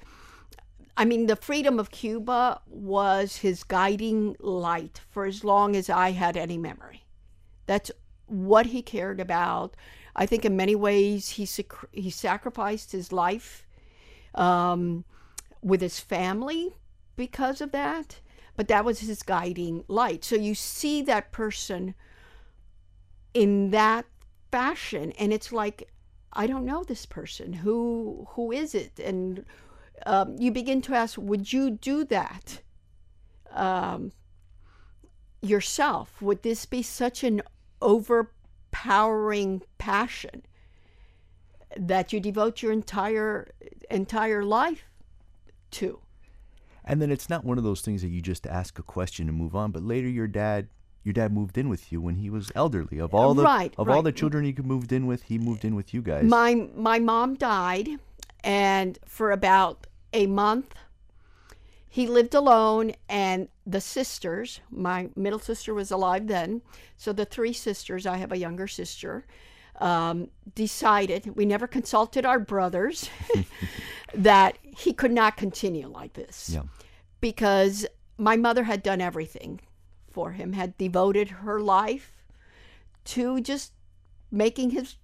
I 0.98 1.06
mean, 1.06 1.26
the 1.26 1.38
freedom 1.38 1.80
of 1.80 1.90
Cuba 1.90 2.62
was 2.68 3.38
his 3.38 3.64
guiding 3.64 4.36
light 4.40 5.02
for 5.10 5.26
as 5.26 5.44
long 5.44 5.76
as 5.76 5.90
I 5.90 6.12
had 6.12 6.36
any 6.36 6.58
memory. 6.58 7.06
That's 7.66 7.92
what 8.28 8.68
he 8.68 8.82
cared 8.82 9.20
about. 9.20 9.76
I 10.16 10.26
think 10.26 10.44
in 10.44 10.56
many 10.56 10.76
ways 10.76 11.30
he 11.30 11.46
sac- 11.46 11.90
he 11.92 12.10
sacrificed 12.10 12.92
his 12.92 13.12
life 13.12 13.66
um, 14.36 15.06
with 15.62 15.82
his 15.82 16.00
family 16.00 16.76
because 17.16 17.62
of 17.62 17.72
that. 17.72 18.20
But 18.56 18.68
that 18.68 18.86
was 18.86 19.00
his 19.00 19.24
guiding 19.24 19.84
light. 19.88 20.24
So 20.24 20.36
you 20.36 20.56
see 20.56 21.02
that 21.04 21.32
person 21.32 21.96
in 23.34 23.72
that 23.72 24.06
fashion, 24.52 25.14
and 25.14 25.32
it's 25.32 25.52
like, 25.52 25.90
I 26.34 26.48
don't 26.48 26.66
know 26.66 26.84
this 26.84 27.06
person. 27.06 27.54
Who 27.54 28.28
who 28.32 28.52
is 28.52 28.76
it? 28.76 29.00
And 29.00 29.46
um, 30.06 30.36
you 30.38 30.52
begin 30.52 30.82
to 30.84 30.96
ask, 30.96 31.18
would 31.18 31.52
you 31.52 31.72
do 31.72 32.04
that 32.06 32.62
um, 33.52 34.12
yourself? 35.42 36.22
Would 36.22 36.44
this 36.44 36.66
be 36.66 36.82
such 36.82 37.24
an 37.24 37.42
overpowering 37.82 39.64
passion 39.78 40.44
that 41.78 42.12
you 42.14 42.20
devote 42.20 42.62
your 42.62 42.72
entire 42.72 43.52
entire 43.90 44.44
life 44.44 44.84
to? 45.72 46.00
and 46.84 47.02
then 47.02 47.12
it's 47.12 47.30
not 47.30 47.46
one 47.46 47.58
of 47.58 47.64
those 47.64 47.82
things 47.82 48.02
that 48.02 48.10
you 48.10 48.22
just 48.22 48.48
ask 48.48 48.80
a 48.80 48.84
question 48.84 49.30
and 49.30 49.38
move 49.38 49.56
on. 49.56 49.72
But 49.72 49.84
later, 49.84 50.08
your 50.08 50.28
dad, 50.28 50.68
your 51.04 51.14
dad 51.14 51.32
moved 51.32 51.58
in 51.58 51.70
with 51.70 51.92
you 51.92 52.02
when 52.02 52.16
he 52.16 52.30
was 52.30 52.52
elderly. 52.56 53.00
Of 53.00 53.14
all 53.14 53.34
the 53.34 53.44
Right, 53.44 53.74
of 53.78 53.90
all 53.90 54.02
the 54.02 54.12
children 54.12 54.44
he 54.44 54.54
moved 54.54 54.92
in 54.92 55.06
with, 55.06 55.24
he 55.24 55.38
moved 55.38 55.64
in 55.64 55.76
with 55.76 55.94
you 55.94 56.02
guys. 56.02 56.26
My 56.26 56.56
my 56.76 57.00
mom 57.00 57.36
died, 57.36 57.90
and 58.44 58.98
for 59.06 59.32
about 59.32 59.88
a 60.14 60.28
month, 60.28 60.76
he 61.88 62.08
lived 62.08 62.34
alone. 62.34 62.94
And 63.08 63.48
the 63.66 63.82
sisters, 63.82 64.60
my 64.70 65.10
middle 65.16 65.40
sister 65.40 65.74
was 65.74 65.92
alive 65.92 66.28
then, 66.28 66.62
so 66.98 67.14
the 67.14 67.26
three 67.26 67.54
sisters. 67.54 68.06
I 68.06 68.18
have 68.18 68.32
a 68.32 68.38
younger 68.38 68.68
sister. 68.68 69.26
Um, 69.80 70.30
decided 70.54 71.36
we 71.36 71.46
never 71.46 71.66
consulted 71.66 72.24
our 72.24 72.40
brothers 72.40 73.10
that 74.14 74.58
he 74.64 74.94
could 74.94 75.12
not 75.12 75.38
continue 75.38 75.88
like 75.88 76.14
this 76.14 76.52
yeah. 76.54 76.64
because 77.20 77.86
my 78.18 78.36
mother 78.36 78.64
had 78.64 78.84
done 78.84 79.02
everything 79.02 79.60
for 80.12 80.32
him, 80.32 80.54
had 80.54 80.78
devoted 80.78 81.30
her 81.30 81.60
life 81.60 82.12
to 83.06 83.42
just 83.42 83.74
making 84.32 84.72
his 84.72 84.96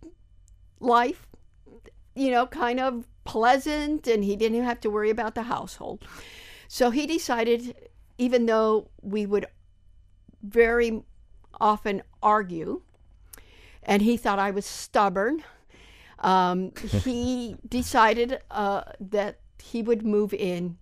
life, 0.80 1.28
you 2.16 2.30
know, 2.30 2.46
kind 2.46 2.80
of 2.80 3.08
pleasant 3.26 4.08
and 4.08 4.24
he 4.24 4.36
didn't 4.36 4.64
have 4.64 4.80
to 4.82 4.90
worry 4.90 5.10
about 5.10 5.36
the 5.36 5.44
household. 5.44 6.06
So 6.68 6.92
he 6.92 7.08
decided, 7.08 7.76
even 8.18 8.46
though 8.46 8.90
we 9.02 9.26
would 9.26 9.48
very 10.42 11.04
often 11.60 12.04
argue, 12.22 12.82
and 13.88 14.02
he 14.02 14.18
thought 14.18 14.38
I 14.38 14.52
was 14.52 14.66
stubborn, 14.66 15.44
um, 16.20 16.72
he 17.04 17.56
decided 17.68 18.40
uh, 18.52 18.84
that 19.00 19.40
he 19.64 19.82
would 19.82 20.06
move 20.06 20.34
in 20.34 20.78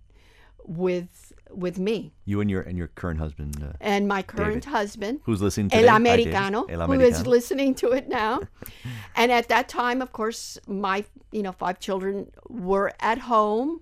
with 0.64 1.32
with 1.50 1.78
me 1.78 2.12
You 2.24 2.40
and 2.40 2.50
your 2.50 2.62
and 2.62 2.76
your 2.76 2.88
current 2.88 3.20
husband, 3.20 3.62
uh, 3.62 3.72
and 3.80 4.08
my 4.08 4.22
current 4.22 4.64
David. 4.64 4.78
husband. 4.78 5.20
who's 5.22 5.40
listening 5.40 5.70
today. 5.70 5.86
El 5.86 5.92
Hi, 5.92 5.98
David. 5.98 6.34
Americano, 6.34 6.86
who 6.86 7.00
is 7.00 7.26
listening 7.26 7.74
to 7.76 7.92
it 7.92 8.08
now. 8.08 8.40
and 9.16 9.30
at 9.30 9.48
that 9.48 9.68
time, 9.68 10.02
of 10.02 10.12
course, 10.12 10.58
my 10.66 11.04
you 11.30 11.42
know 11.42 11.52
five 11.52 11.78
children 11.78 12.30
were 12.48 12.92
at 12.98 13.18
home, 13.18 13.80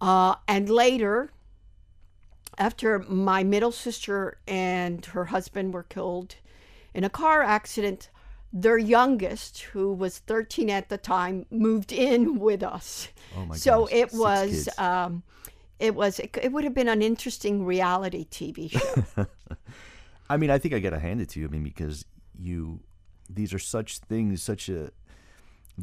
uh, 0.00 0.36
and 0.48 0.70
later, 0.70 1.30
after 2.58 3.00
my 3.00 3.44
middle 3.44 3.72
sister 3.72 4.38
and 4.48 5.04
her 5.06 5.26
husband 5.26 5.74
were 5.74 5.82
killed 5.84 6.36
in 6.94 7.04
a 7.04 7.10
car 7.10 7.42
accident, 7.42 8.08
their 8.52 8.78
youngest, 8.78 9.60
who 9.62 9.92
was 9.92 10.18
13 10.18 10.68
at 10.68 10.88
the 10.88 10.98
time, 10.98 11.46
moved 11.50 11.92
in 11.92 12.38
with 12.38 12.62
us. 12.62 13.08
Oh 13.36 13.46
my 13.46 13.56
so 13.56 13.86
goodness, 13.86 14.14
it 14.14 14.18
was. 14.18 14.68
Um, 14.78 15.22
it 15.78 15.94
was. 15.94 16.20
It, 16.20 16.36
it 16.40 16.52
would 16.52 16.64
have 16.64 16.74
been 16.74 16.88
an 16.88 17.02
interesting 17.02 17.64
reality 17.64 18.26
TV 18.30 18.70
show. 18.70 19.26
I 20.30 20.36
mean, 20.36 20.50
I 20.50 20.58
think 20.58 20.74
I 20.74 20.80
got 20.80 20.90
to 20.90 20.98
hand 20.98 21.20
it 21.20 21.30
to 21.30 21.40
you. 21.40 21.46
I 21.46 21.50
mean, 21.50 21.64
because 21.64 22.04
you, 22.38 22.80
these 23.28 23.52
are 23.52 23.58
such 23.58 23.98
things, 23.98 24.42
such 24.42 24.68
a 24.68 24.92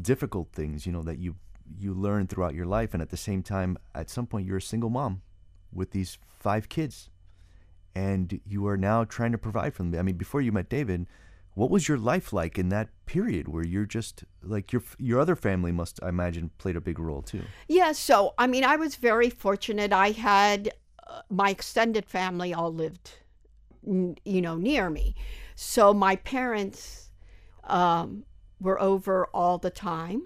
difficult 0.00 0.52
things, 0.52 0.86
you 0.86 0.92
know, 0.92 1.02
that 1.02 1.18
you 1.18 1.36
you 1.78 1.94
learn 1.94 2.26
throughout 2.26 2.54
your 2.54 2.66
life, 2.66 2.94
and 2.94 3.02
at 3.02 3.10
the 3.10 3.16
same 3.16 3.42
time, 3.42 3.76
at 3.94 4.10
some 4.10 4.26
point, 4.26 4.46
you're 4.46 4.56
a 4.56 4.62
single 4.62 4.90
mom 4.90 5.22
with 5.72 5.90
these 5.90 6.18
five 6.38 6.68
kids, 6.68 7.10
and 7.94 8.40
you 8.44 8.66
are 8.66 8.76
now 8.76 9.04
trying 9.04 9.32
to 9.32 9.38
provide 9.38 9.74
for 9.74 9.82
them. 9.82 9.98
I 9.98 10.02
mean, 10.02 10.16
before 10.16 10.40
you 10.40 10.50
met 10.50 10.68
David, 10.68 11.06
what 11.60 11.70
was 11.70 11.88
your 11.88 11.98
life 11.98 12.32
like 12.32 12.58
in 12.58 12.70
that 12.70 12.88
period 13.04 13.46
where 13.46 13.62
you're 13.62 13.84
just 13.84 14.24
like 14.42 14.72
your 14.72 14.82
your 14.96 15.20
other 15.20 15.36
family 15.36 15.70
must, 15.70 16.02
I 16.02 16.08
imagine, 16.08 16.50
played 16.56 16.74
a 16.74 16.80
big 16.80 16.98
role 16.98 17.20
too. 17.20 17.42
Yeah, 17.68 17.92
so 17.92 18.32
I 18.38 18.46
mean, 18.46 18.64
I 18.64 18.76
was 18.76 18.96
very 18.96 19.28
fortunate. 19.28 19.92
I 19.92 20.12
had 20.12 20.72
uh, 21.06 21.20
my 21.28 21.50
extended 21.50 22.06
family 22.06 22.54
all 22.54 22.72
lived, 22.72 23.10
n- 23.86 24.16
you 24.24 24.40
know, 24.40 24.56
near 24.56 24.88
me. 24.88 25.14
So 25.54 25.92
my 25.92 26.16
parents 26.16 27.10
um, 27.64 28.24
were 28.58 28.80
over 28.80 29.26
all 29.34 29.58
the 29.58 29.70
time. 29.70 30.22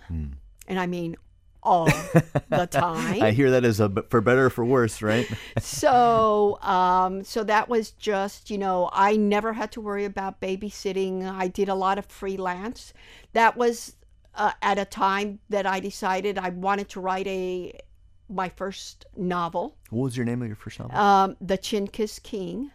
And 0.68 0.78
I 0.78 0.87
mean, 0.87 1.16
all 1.65 1.87
the 1.87 2.67
time. 2.71 3.23
I 3.23 3.31
hear 3.33 3.51
that 3.53 3.65
as 3.65 3.81
a 3.81 3.89
for 4.11 4.21
better 4.21 4.47
or 4.47 4.51
for 4.51 4.65
worse, 4.65 5.01
right? 5.03 5.27
so 5.61 6.59
um, 6.62 7.25
so 7.25 7.43
that 7.45 7.69
was 7.69 7.91
just 7.93 8.51
you 8.51 8.59
know 8.59 8.91
i 8.93 9.17
never 9.17 9.53
had 9.53 9.73
to 9.73 9.81
worry 9.81 10.05
about 10.05 10.41
babysitting 10.41 11.29
i 11.29 11.49
did 11.49 11.69
a 11.69 11.75
lot 11.75 11.99
of 11.99 12.07
freelance 12.07 12.93
that 13.33 13.57
was 13.57 13.97
uh, 14.35 14.53
at 14.62 14.79
a 14.79 14.85
time 14.85 15.39
that 15.49 15.67
i 15.67 15.81
decided 15.81 16.39
i 16.39 16.49
wanted 16.51 16.89
to 16.89 17.01
write 17.01 17.27
a 17.27 17.73
my 18.29 18.49
first 18.49 19.05
novel 19.17 19.77
what 19.91 20.05
was 20.05 20.17
your 20.17 20.27
name 20.27 20.43
of 20.43 20.49
your 20.49 20.57
first 20.57 20.79
novel? 20.79 20.97
um, 20.97 21.37
the 21.41 21.57
chin 21.57 21.87
kiss 21.87 22.19
king 22.19 22.71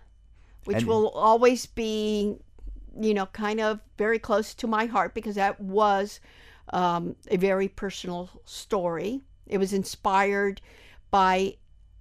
which 0.65 0.77
And- 0.77 0.87
will 0.87 1.09
always 1.09 1.65
be 1.65 2.35
you 2.99 3.13
know 3.13 3.27
kind 3.27 3.59
of 3.59 3.79
very 3.97 4.19
close 4.19 4.53
to 4.55 4.67
my 4.67 4.85
heart 4.85 5.13
because 5.13 5.35
that 5.35 5.59
was 5.59 6.19
um, 6.73 7.15
a 7.29 7.37
very 7.37 7.67
personal 7.67 8.29
story 8.45 9.21
it 9.47 9.57
was 9.57 9.73
inspired 9.73 10.61
by 11.11 11.55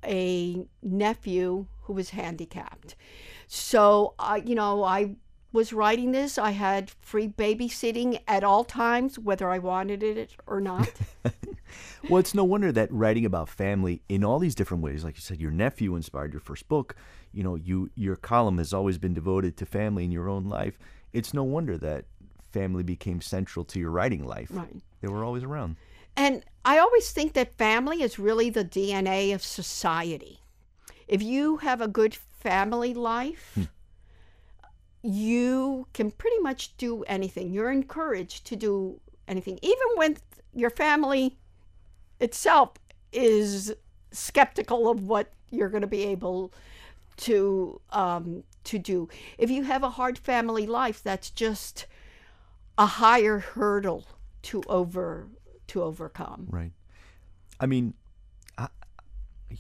a 0.05 0.67
nephew 0.83 1.67
who 1.83 1.93
was 1.93 2.11
handicapped 2.11 2.95
so 3.47 4.15
uh, 4.19 4.39
you 4.45 4.55
know 4.55 4.85
i 4.85 5.15
was 5.53 5.73
writing 5.73 6.13
this 6.13 6.39
i 6.39 6.51
had 6.51 6.91
free 7.01 7.27
babysitting 7.29 8.21
at 8.29 8.45
all 8.45 8.65
times 8.65 9.19
whether 9.19 9.49
i 9.49 9.59
wanted 9.59 10.03
it 10.03 10.37
or 10.47 10.61
not 10.61 10.91
Well, 12.09 12.21
it's 12.21 12.35
no 12.35 12.45
wonder 12.45 12.73
that 12.73 12.93
writing 12.93 13.25
about 13.25 13.49
family 13.49 14.03
in 14.09 14.25
all 14.25 14.39
these 14.39 14.55
different 14.55 14.83
ways, 14.83 15.05
like 15.05 15.17
you 15.17 15.21
said, 15.21 15.41
your 15.41 15.51
nephew 15.51 15.97
inspired 15.97 16.33
your 16.33 16.41
first 16.41 16.69
book. 16.69 16.95
You 17.33 17.43
know, 17.43 17.55
you 17.55 17.91
your 17.95 18.17
column 18.17 18.59
has 18.59 18.73
always 18.73 18.99
been 18.99 19.15
devoted 19.15 19.57
to 19.59 19.67
family 19.67 20.05
in 20.05 20.11
your 20.11 20.29
own 20.29 20.45
life. 20.45 20.79
It's 21.13 21.35
no 21.35 21.43
wonder 21.43 21.77
that 21.79 22.05
family 22.59 22.83
became 22.83 23.21
central 23.21 23.65
to 23.67 23.79
your 23.79 23.91
writing 23.91 24.25
life. 24.25 24.49
Right. 24.51 24.77
They 25.01 25.09
were 25.09 25.25
always 25.25 25.45
around. 25.45 25.77
And 26.17 26.45
I 26.65 26.79
always 26.79 27.13
think 27.13 27.35
that 27.35 27.57
family 27.57 28.03
is 28.03 28.19
really 28.19 28.51
the 28.51 28.65
DNA 28.65 29.33
of 29.35 29.43
society. 29.43 30.41
If 31.07 31.23
you 31.23 31.59
have 31.59 31.81
a 31.81 31.89
good 31.89 32.15
family 32.15 32.95
life, 32.95 33.59
you 35.03 35.87
can 35.93 36.11
pretty 36.11 36.39
much 36.41 36.77
do 36.77 37.05
anything. 37.05 37.53
You're 37.53 37.71
encouraged 37.71 38.45
to 38.47 38.57
do 38.57 39.01
anything, 39.29 39.59
even 39.63 39.89
when 39.95 40.17
your 40.53 40.71
family 40.71 41.39
itself 42.19 42.71
is 43.13 43.73
skeptical 44.11 44.89
of 44.91 45.07
what 45.07 45.33
you're 45.51 45.69
going 45.69 45.83
to 45.83 45.87
be 45.87 46.05
able 46.05 46.53
to 47.19 47.81
um, 47.91 48.43
to 48.65 48.79
do. 48.79 49.09
If 49.39 49.51
you 49.51 49.63
have 49.63 49.83
a 49.83 49.91
hard 49.91 50.19
family 50.19 50.67
life, 50.67 51.03
that's 51.03 51.31
just 51.31 51.87
a 52.79 52.87
higher 52.87 53.41
hurdle 53.41 54.07
to 54.43 54.63
over 54.69 55.29
to 55.67 55.83
overcome. 55.83 56.47
Right. 56.49 56.73
I 57.61 57.67
mean, 57.67 57.93
I, 58.57 58.69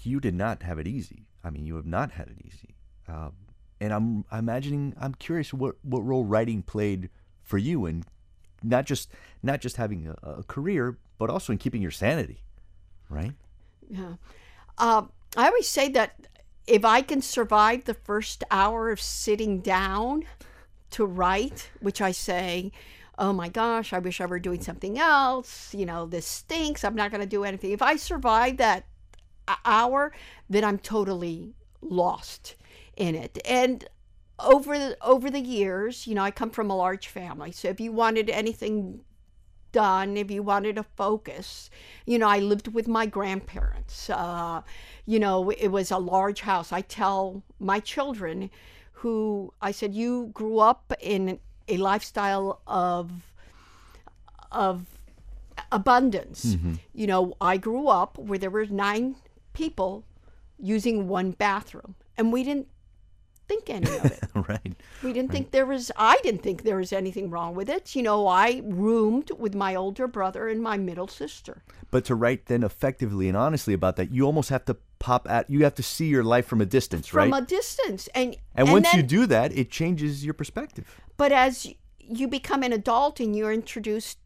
you 0.02 0.20
did 0.20 0.34
not 0.34 0.62
have 0.62 0.78
it 0.78 0.86
easy. 0.86 1.26
I 1.44 1.50
mean, 1.50 1.66
you 1.66 1.76
have 1.76 1.84
not 1.86 2.12
had 2.12 2.28
it 2.28 2.36
easy. 2.46 2.76
Um, 3.08 3.32
and 3.80 3.92
I'm 3.92 4.24
imagining, 4.32 4.94
I'm 4.98 5.14
curious 5.14 5.52
what, 5.52 5.76
what 5.82 6.00
role 6.00 6.24
writing 6.24 6.62
played 6.62 7.10
for 7.42 7.58
you 7.58 7.86
in 7.86 8.04
not 8.62 8.86
just 8.86 9.10
not 9.42 9.60
just 9.60 9.76
having 9.76 10.08
a, 10.08 10.30
a 10.30 10.42
career, 10.44 10.98
but 11.18 11.30
also 11.30 11.52
in 11.52 11.58
keeping 11.58 11.82
your 11.82 11.90
sanity. 11.90 12.42
Right. 13.10 13.32
Yeah. 13.88 14.14
Um, 14.78 15.10
I 15.36 15.46
always 15.46 15.68
say 15.68 15.88
that 15.90 16.26
if 16.66 16.84
I 16.84 17.02
can 17.02 17.22
survive 17.22 17.84
the 17.84 17.94
first 17.94 18.44
hour 18.50 18.90
of 18.90 19.00
sitting 19.00 19.60
down 19.60 20.24
to 20.90 21.04
write, 21.04 21.70
which 21.80 22.00
I 22.00 22.12
say, 22.12 22.72
oh 23.18 23.32
my 23.32 23.48
gosh, 23.48 23.92
I 23.92 23.98
wish 23.98 24.20
I 24.20 24.26
were 24.26 24.38
doing 24.38 24.62
something 24.62 24.98
else. 24.98 25.74
You 25.74 25.86
know, 25.86 26.06
this 26.06 26.26
stinks. 26.26 26.84
I'm 26.84 26.94
not 26.94 27.10
going 27.10 27.20
to 27.20 27.26
do 27.26 27.44
anything. 27.44 27.72
If 27.72 27.82
I 27.82 27.96
survive 27.96 28.56
that 28.58 28.86
hour, 29.64 30.12
then 30.48 30.64
I'm 30.64 30.78
totally 30.78 31.54
lost 31.80 32.54
in 32.96 33.14
it. 33.14 33.38
And 33.44 33.86
over 34.38 34.78
the, 34.78 34.96
over 35.02 35.30
the 35.30 35.40
years, 35.40 36.06
you 36.06 36.14
know, 36.14 36.22
I 36.22 36.30
come 36.30 36.50
from 36.50 36.70
a 36.70 36.76
large 36.76 37.08
family. 37.08 37.52
So 37.52 37.68
if 37.68 37.80
you 37.80 37.92
wanted 37.92 38.30
anything 38.30 39.00
done 39.72 40.16
if 40.16 40.30
you 40.30 40.42
wanted 40.42 40.76
to 40.76 40.82
focus. 40.82 41.70
You 42.06 42.18
know, 42.18 42.28
I 42.28 42.38
lived 42.38 42.68
with 42.68 42.88
my 42.88 43.06
grandparents. 43.06 44.10
Uh, 44.10 44.62
you 45.06 45.18
know, 45.18 45.50
it 45.50 45.68
was 45.68 45.90
a 45.90 45.98
large 45.98 46.40
house. 46.40 46.72
I 46.72 46.80
tell 46.82 47.42
my 47.58 47.80
children 47.80 48.50
who 48.92 49.52
I 49.60 49.70
said, 49.70 49.94
You 49.94 50.30
grew 50.32 50.58
up 50.58 50.92
in 51.00 51.38
a 51.68 51.76
lifestyle 51.76 52.60
of 52.66 53.10
of 54.50 54.86
abundance. 55.70 56.54
Mm-hmm. 56.54 56.74
You 56.94 57.06
know, 57.06 57.36
I 57.40 57.56
grew 57.56 57.88
up 57.88 58.18
where 58.18 58.38
there 58.38 58.50
were 58.50 58.66
nine 58.66 59.16
people 59.52 60.04
using 60.58 61.08
one 61.08 61.32
bathroom 61.32 61.94
and 62.16 62.32
we 62.32 62.42
didn't 62.42 62.68
think 63.48 63.70
any 63.70 63.90
of 63.90 64.04
it. 64.04 64.20
right. 64.48 64.74
We 65.02 65.12
didn't 65.12 65.32
think 65.32 65.50
there 65.50 65.66
was, 65.66 65.90
I 65.96 66.18
didn't 66.22 66.42
think 66.42 66.62
there 66.62 66.76
was 66.76 66.92
anything 66.92 67.30
wrong 67.30 67.54
with 67.54 67.68
it. 67.68 67.96
You 67.96 68.02
know, 68.02 68.26
I 68.26 68.62
roomed 68.64 69.30
with 69.38 69.54
my 69.54 69.74
older 69.74 70.06
brother 70.06 70.48
and 70.48 70.62
my 70.62 70.76
middle 70.76 71.08
sister. 71.08 71.62
But 71.90 72.04
to 72.06 72.14
write 72.14 72.46
then 72.46 72.62
effectively 72.62 73.28
and 73.28 73.36
honestly 73.36 73.72
about 73.72 73.96
that, 73.96 74.12
you 74.12 74.24
almost 74.24 74.50
have 74.50 74.66
to 74.66 74.76
pop 74.98 75.28
at. 75.30 75.48
You 75.48 75.64
have 75.64 75.74
to 75.76 75.82
see 75.82 76.06
your 76.06 76.24
life 76.24 76.46
from 76.46 76.60
a 76.60 76.66
distance, 76.66 77.06
From 77.06 77.32
right? 77.32 77.42
a 77.42 77.46
distance. 77.46 78.08
And, 78.14 78.36
and 78.54 78.70
once 78.70 78.92
you 78.92 79.02
do 79.02 79.26
that, 79.26 79.56
it 79.56 79.70
changes 79.70 80.24
your 80.24 80.34
perspective. 80.34 81.00
But 81.18 81.32
as 81.32 81.74
you 81.98 82.28
become 82.28 82.62
an 82.62 82.72
adult 82.72 83.20
and 83.20 83.36
you're 83.36 83.52
introduced 83.52 84.18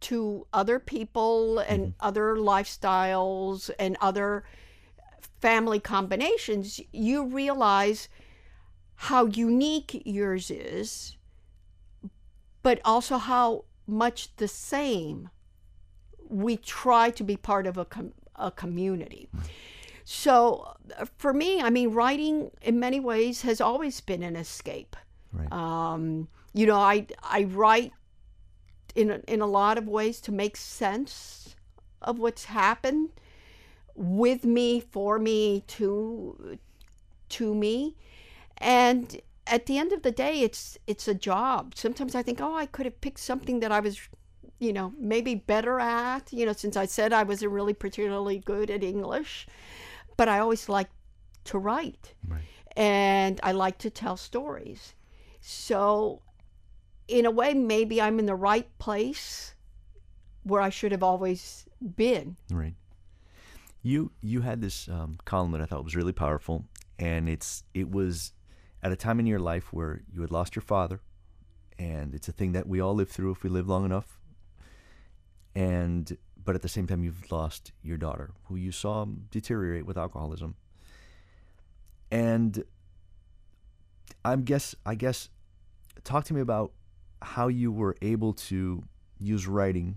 to 0.00 0.46
other 0.52 0.78
people 0.78 1.60
and 1.60 1.94
other 2.00 2.36
lifestyles 2.36 3.70
and 3.78 3.96
other 4.00 4.44
family 5.40 5.78
combinations, 5.78 6.80
you 6.92 7.24
realize 7.24 8.08
how 8.96 9.26
unique 9.26 10.02
yours 10.04 10.50
is, 10.50 11.16
but 12.62 12.80
also 12.84 13.16
how 13.16 13.64
much 13.86 14.36
the 14.36 14.48
same 14.48 15.30
we 16.28 16.56
try 16.56 17.10
to 17.10 17.24
be 17.24 17.36
part 17.36 17.66
of 17.66 17.78
a, 17.78 17.84
com- 17.84 18.12
a 18.36 18.50
community. 18.50 19.28
So 20.04 20.74
uh, 20.98 21.06
for 21.18 21.32
me, 21.32 21.62
I 21.62 21.70
mean, 21.70 21.92
writing 21.92 22.50
in 22.62 22.80
many 22.80 23.00
ways 23.00 23.42
has 23.42 23.60
always 23.60 24.00
been 24.00 24.22
an 24.22 24.36
escape. 24.36 24.96
Right. 25.32 25.52
Um, 25.52 26.28
you 26.52 26.66
know, 26.66 26.76
I 26.78 27.06
I 27.22 27.44
write 27.44 27.92
in 28.94 29.10
a, 29.10 29.20
in 29.28 29.40
a 29.40 29.46
lot 29.46 29.78
of 29.78 29.86
ways 29.86 30.20
to 30.22 30.32
make 30.32 30.56
sense 30.56 31.54
of 32.02 32.18
what's 32.18 32.46
happened 32.46 33.10
with 33.94 34.44
me, 34.44 34.80
for 34.80 35.18
me, 35.18 35.62
to 35.68 36.58
to 37.30 37.54
me, 37.54 37.96
and 38.58 39.20
at 39.46 39.66
the 39.66 39.78
end 39.78 39.92
of 39.92 40.02
the 40.02 40.10
day, 40.10 40.40
it's 40.42 40.78
it's 40.86 41.06
a 41.08 41.14
job. 41.14 41.74
Sometimes 41.76 42.14
I 42.14 42.22
think, 42.22 42.40
oh, 42.40 42.54
I 42.54 42.66
could 42.66 42.86
have 42.86 43.00
picked 43.00 43.20
something 43.20 43.60
that 43.60 43.70
I 43.72 43.80
was, 43.80 44.00
you 44.58 44.72
know, 44.72 44.92
maybe 44.98 45.34
better 45.34 45.78
at. 45.78 46.32
You 46.32 46.46
know, 46.46 46.52
since 46.52 46.76
I 46.76 46.86
said 46.86 47.12
I 47.12 47.22
wasn't 47.22 47.52
really 47.52 47.74
particularly 47.74 48.38
good 48.38 48.70
at 48.70 48.82
English, 48.82 49.46
but 50.16 50.28
I 50.28 50.38
always 50.40 50.68
liked 50.68 50.92
to 51.44 51.58
write, 51.58 52.14
Right. 52.28 52.42
and 52.76 53.40
I 53.42 53.52
like 53.52 53.78
to 53.78 53.90
tell 53.90 54.16
stories. 54.16 54.94
So, 55.40 56.22
in 57.08 57.26
a 57.26 57.30
way, 57.30 57.54
maybe 57.54 58.00
I'm 58.00 58.18
in 58.18 58.26
the 58.26 58.34
right 58.34 58.66
place 58.78 59.54
where 60.42 60.60
I 60.60 60.70
should 60.70 60.92
have 60.92 61.02
always 61.02 61.66
been. 61.96 62.36
Right. 62.50 62.74
You 63.82 64.12
you 64.20 64.42
had 64.42 64.60
this 64.60 64.88
um, 64.88 65.18
column 65.24 65.52
that 65.52 65.60
I 65.60 65.64
thought 65.64 65.84
was 65.84 65.96
really 65.96 66.12
powerful, 66.12 66.64
and 66.98 67.28
it's 67.28 67.64
it 67.72 67.90
was 67.90 68.32
at 68.82 68.92
a 68.92 68.96
time 68.96 69.18
in 69.18 69.26
your 69.26 69.38
life 69.38 69.72
where 69.72 70.02
you 70.12 70.20
had 70.20 70.30
lost 70.30 70.54
your 70.54 70.62
father, 70.62 71.00
and 71.78 72.14
it's 72.14 72.28
a 72.28 72.32
thing 72.32 72.52
that 72.52 72.66
we 72.66 72.80
all 72.80 72.94
live 72.94 73.08
through 73.08 73.30
if 73.32 73.42
we 73.42 73.48
live 73.48 73.68
long 73.68 73.84
enough. 73.84 74.18
And 75.54 76.16
but 76.44 76.54
at 76.54 76.62
the 76.62 76.68
same 76.68 76.86
time, 76.86 77.02
you've 77.02 77.30
lost 77.32 77.72
your 77.82 77.96
daughter, 77.96 78.32
who 78.44 78.56
you 78.56 78.72
saw 78.72 79.06
deteriorate 79.30 79.86
with 79.86 79.96
alcoholism. 79.96 80.56
And 82.10 82.64
I'm 84.24 84.42
guess 84.42 84.74
I 84.84 84.94
guess 84.94 85.28
talk 86.04 86.24
to 86.26 86.34
me 86.34 86.40
about 86.40 86.72
how 87.22 87.48
you 87.48 87.72
were 87.72 87.96
able 88.02 88.32
to 88.32 88.82
use 89.18 89.46
writing 89.46 89.96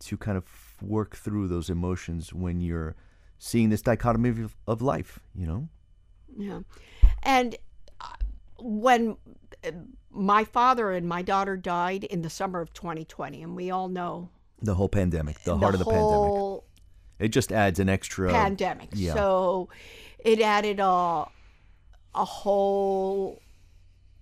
to 0.00 0.16
kind 0.16 0.36
of 0.36 0.44
work 0.80 1.16
through 1.16 1.48
those 1.48 1.70
emotions 1.70 2.32
when 2.32 2.60
you're 2.60 2.94
seeing 3.38 3.68
this 3.70 3.82
dichotomy 3.82 4.28
of, 4.30 4.56
of 4.66 4.82
life, 4.82 5.20
you 5.34 5.46
know? 5.46 5.68
Yeah. 6.36 6.60
And 7.22 7.56
uh, 8.00 8.06
when 8.58 9.16
uh, 9.64 9.70
my 10.10 10.44
father 10.44 10.92
and 10.92 11.08
my 11.08 11.22
daughter 11.22 11.56
died 11.56 12.04
in 12.04 12.22
the 12.22 12.30
summer 12.30 12.60
of 12.60 12.72
2020, 12.72 13.42
and 13.42 13.56
we 13.56 13.70
all 13.70 13.88
know 13.88 14.30
The 14.62 14.74
whole 14.74 14.88
pandemic, 14.88 15.42
the 15.44 15.56
heart 15.56 15.74
of 15.74 15.80
the 15.80 15.84
pandemic. 15.84 16.62
It 17.18 17.28
just 17.28 17.50
adds 17.50 17.80
an 17.80 17.88
extra 17.88 18.30
pandemic. 18.30 18.90
yeah. 18.92 19.14
So 19.14 19.68
it 20.20 20.40
added 20.40 20.78
a 20.78 21.26
a 22.14 22.24
whole 22.24 23.40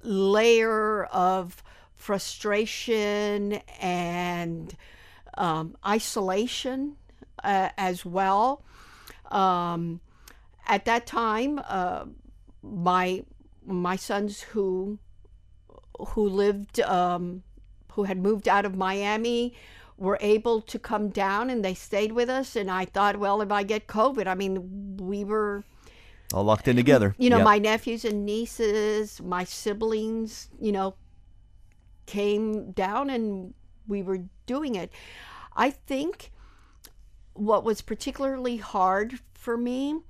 layer 0.02 1.04
of 1.04 1.62
frustration 1.94 3.54
and 3.80 4.76
um, 5.36 5.76
isolation 5.86 6.96
uh, 7.42 7.70
as 7.76 8.04
well. 8.04 8.62
Um, 9.30 10.00
at 10.66 10.84
that 10.84 11.06
time, 11.06 11.60
uh, 11.66 12.06
my 12.62 13.24
my 13.64 13.96
sons 13.96 14.40
who 14.42 14.98
who 15.98 16.28
lived 16.28 16.80
um, 16.80 17.42
who 17.92 18.04
had 18.04 18.18
moved 18.18 18.48
out 18.48 18.64
of 18.64 18.76
Miami 18.76 19.54
were 19.96 20.18
able 20.20 20.60
to 20.60 20.78
come 20.78 21.08
down 21.08 21.48
and 21.48 21.64
they 21.64 21.74
stayed 21.74 22.12
with 22.12 22.28
us. 22.28 22.54
And 22.54 22.70
I 22.70 22.84
thought, 22.84 23.16
well, 23.16 23.40
if 23.40 23.50
I 23.50 23.62
get 23.62 23.86
COVID, 23.86 24.26
I 24.26 24.34
mean, 24.34 24.96
we 24.98 25.24
were 25.24 25.64
all 26.32 26.44
locked 26.44 26.68
in 26.68 26.76
together. 26.76 27.14
you 27.18 27.30
know, 27.30 27.38
Yep. 27.38 27.44
my 27.44 27.58
nephews 27.58 28.04
and 28.04 28.24
nieces, 28.26 29.20
my 29.22 29.44
siblings, 29.44 30.48
you 30.60 30.72
know, 30.72 30.94
came 32.06 32.72
down 32.72 33.10
and 33.10 33.54
we 33.86 34.02
were 34.02 34.20
doing 34.46 34.74
it. 34.74 34.90
I 35.54 35.70
think 35.70 36.32
what 37.34 37.64
was 37.64 37.80
particularly 37.80 38.56
hard 38.56 39.18
for 39.34 39.56
me, 39.56 40.00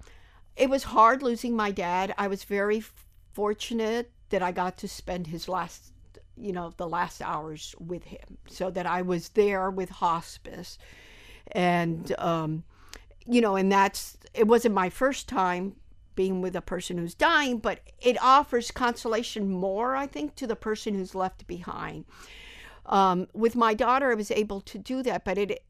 it 0.56 0.70
was 0.70 0.84
hard 0.84 1.22
losing 1.22 1.54
my 1.54 1.70
dad. 1.70 2.14
I 2.16 2.28
was 2.28 2.44
very 2.44 2.82
fortunate 3.32 4.10
that 4.30 4.42
I 4.42 4.52
got 4.52 4.78
to 4.78 4.88
spend 4.88 5.26
his 5.26 5.48
last, 5.48 5.92
you 6.36 6.52
know, 6.52 6.72
the 6.76 6.88
last 6.88 7.20
hours 7.22 7.74
with 7.78 8.04
him 8.04 8.38
so 8.48 8.70
that 8.70 8.86
I 8.86 9.02
was 9.02 9.28
there 9.30 9.70
with 9.70 9.90
hospice. 9.90 10.78
And, 11.52 12.14
um, 12.18 12.64
you 13.26 13.40
know, 13.40 13.56
and 13.56 13.70
that's, 13.70 14.16
it 14.34 14.46
wasn't 14.46 14.74
my 14.74 14.88
first 14.88 15.28
time 15.28 15.76
being 16.16 16.40
with 16.40 16.56
a 16.56 16.60
person 16.60 16.98
who's 16.98 17.14
dying, 17.14 17.58
but 17.58 17.80
it 18.00 18.20
offers 18.22 18.70
consolation 18.70 19.50
more, 19.50 19.94
I 19.94 20.06
think, 20.06 20.34
to 20.36 20.46
the 20.46 20.56
person 20.56 20.94
who's 20.94 21.14
left 21.14 21.46
behind. 21.46 22.04
Um, 22.86 23.28
with 23.32 23.54
my 23.54 23.74
daughter, 23.74 24.10
I 24.10 24.14
was 24.14 24.30
able 24.30 24.60
to 24.62 24.78
do 24.78 25.02
that, 25.04 25.24
but 25.24 25.38
it, 25.38 25.62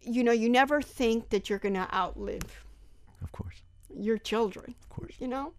you 0.00 0.24
know, 0.24 0.32
you 0.32 0.48
never 0.48 0.80
think 0.82 1.30
that 1.30 1.48
you're 1.50 1.58
going 1.58 1.74
to 1.74 1.94
outlive 1.94 2.64
Of 3.22 3.30
course. 3.32 3.62
your 3.94 4.18
children, 4.18 4.74
Of 4.82 4.88
course. 4.88 5.14
you 5.18 5.28
know? 5.28 5.52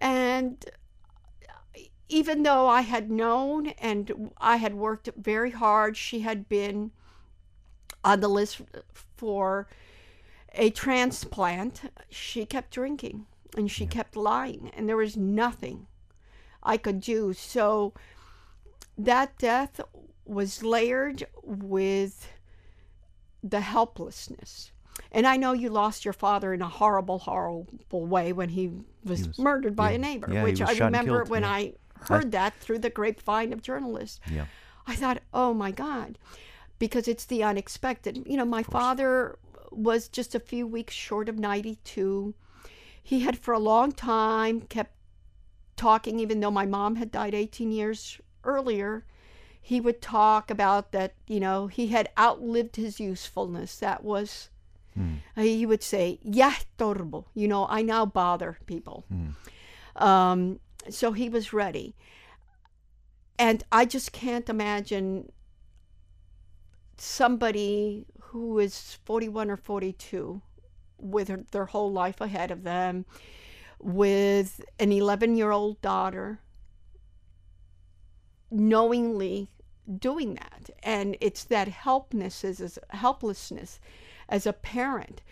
And 0.00 0.64
even 2.08 2.42
though 2.42 2.66
I 2.68 2.82
had 2.82 3.10
known 3.10 3.68
and 3.80 4.30
I 4.38 4.56
had 4.56 4.74
worked 4.74 5.08
very 5.16 5.50
hard, 5.50 5.96
she 5.96 6.20
had 6.20 6.48
been 6.48 6.92
on 8.04 8.20
the 8.20 8.28
list 8.28 8.60
for 9.16 9.66
a 10.56 10.70
transplant. 10.70 11.82
She 12.10 12.44
kept 12.46 12.70
drinking 12.72 13.26
and 13.56 13.70
she 13.70 13.86
kept 13.86 14.16
lying, 14.16 14.70
and 14.76 14.88
there 14.88 14.96
was 14.96 15.16
nothing 15.16 15.86
I 16.62 16.76
could 16.76 17.00
do. 17.00 17.32
So 17.32 17.94
that 18.98 19.38
death 19.38 19.80
was 20.24 20.62
layered 20.62 21.26
with 21.42 22.28
the 23.42 23.60
helplessness. 23.60 24.72
And 25.12 25.26
I 25.26 25.36
know 25.36 25.52
you 25.52 25.68
lost 25.68 26.04
your 26.04 26.14
father 26.14 26.52
in 26.52 26.62
a 26.62 26.68
horrible, 26.68 27.18
horrible 27.18 28.06
way 28.06 28.32
when 28.32 28.50
he 28.50 28.70
was, 29.04 29.28
was- 29.28 29.38
murdered 29.38 29.76
by 29.76 29.90
yeah. 29.90 29.96
a 29.96 29.98
neighbor, 29.98 30.28
Yeah, 30.32 30.42
which 30.42 30.60
I 30.60 30.72
remember 30.72 31.24
when 31.24 31.42
yeah. 31.42 31.50
I 31.50 31.72
heard 32.08 32.32
that 32.32 32.58
through 32.58 32.80
the 32.80 32.90
grapevine 32.90 33.52
of 33.52 33.62
journalists. 33.62 34.20
Yeah. 34.30 34.46
I 34.86 34.94
thought, 34.94 35.22
oh 35.34 35.52
my 35.52 35.70
God, 35.70 36.18
because 36.78 37.08
it's 37.08 37.24
the 37.24 37.42
unexpected. 37.42 38.22
You 38.26 38.36
know, 38.36 38.44
my 38.44 38.62
father 38.62 39.38
was 39.76 40.08
just 40.08 40.34
a 40.34 40.40
few 40.40 40.66
weeks 40.66 40.94
short 40.94 41.28
of 41.28 41.38
92. 41.38 42.34
He 43.02 43.20
had 43.20 43.38
for 43.38 43.54
a 43.54 43.58
long 43.58 43.92
time 43.92 44.62
kept 44.62 44.92
talking, 45.76 46.18
even 46.18 46.40
though 46.40 46.50
my 46.50 46.66
mom 46.66 46.96
had 46.96 47.10
died 47.12 47.34
18 47.34 47.70
years 47.70 48.20
earlier. 48.44 49.04
He 49.60 49.80
would 49.80 50.00
talk 50.00 50.50
about 50.50 50.92
that, 50.92 51.14
you 51.26 51.40
know, 51.40 51.66
he 51.66 51.88
had 51.88 52.08
outlived 52.18 52.76
his 52.76 52.98
usefulness. 53.00 53.78
That 53.78 54.02
was, 54.04 54.48
he 55.36 55.66
would 55.66 55.82
say, 55.82 56.18
yeah, 56.22 56.54
torbo, 56.78 57.26
you 57.34 57.48
know, 57.48 57.66
I 57.68 57.82
now 57.82 58.06
bother 58.06 58.58
people. 58.66 59.04
Um, 59.96 60.60
so 60.88 61.12
he 61.12 61.28
was 61.28 61.52
ready. 61.52 61.94
And 63.38 63.62
I 63.70 63.84
just 63.84 64.12
can't 64.12 64.48
imagine 64.48 65.30
somebody 66.96 68.06
who 68.36 68.58
is 68.58 68.98
41 69.04 69.50
or 69.50 69.56
42 69.56 70.40
with 70.98 71.50
their 71.50 71.66
whole 71.66 71.92
life 71.92 72.20
ahead 72.20 72.50
of 72.50 72.62
them, 72.64 73.04
with 73.78 74.64
an 74.78 74.92
11 74.92 75.36
year 75.36 75.50
old 75.50 75.80
daughter, 75.82 76.38
knowingly 78.50 79.50
doing 79.98 80.34
that. 80.34 80.70
And 80.82 81.16
it's 81.20 81.44
that 81.44 81.68
helplessness 81.68 82.60
as, 82.60 82.78
helplessness 82.90 83.80
as 84.28 84.46
a 84.46 84.52
parent 84.52 85.22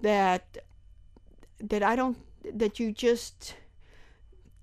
that 0.00 0.58
that 1.60 1.82
I 1.82 1.94
don't 1.96 2.18
that 2.58 2.80
you 2.80 2.92
just 2.92 3.54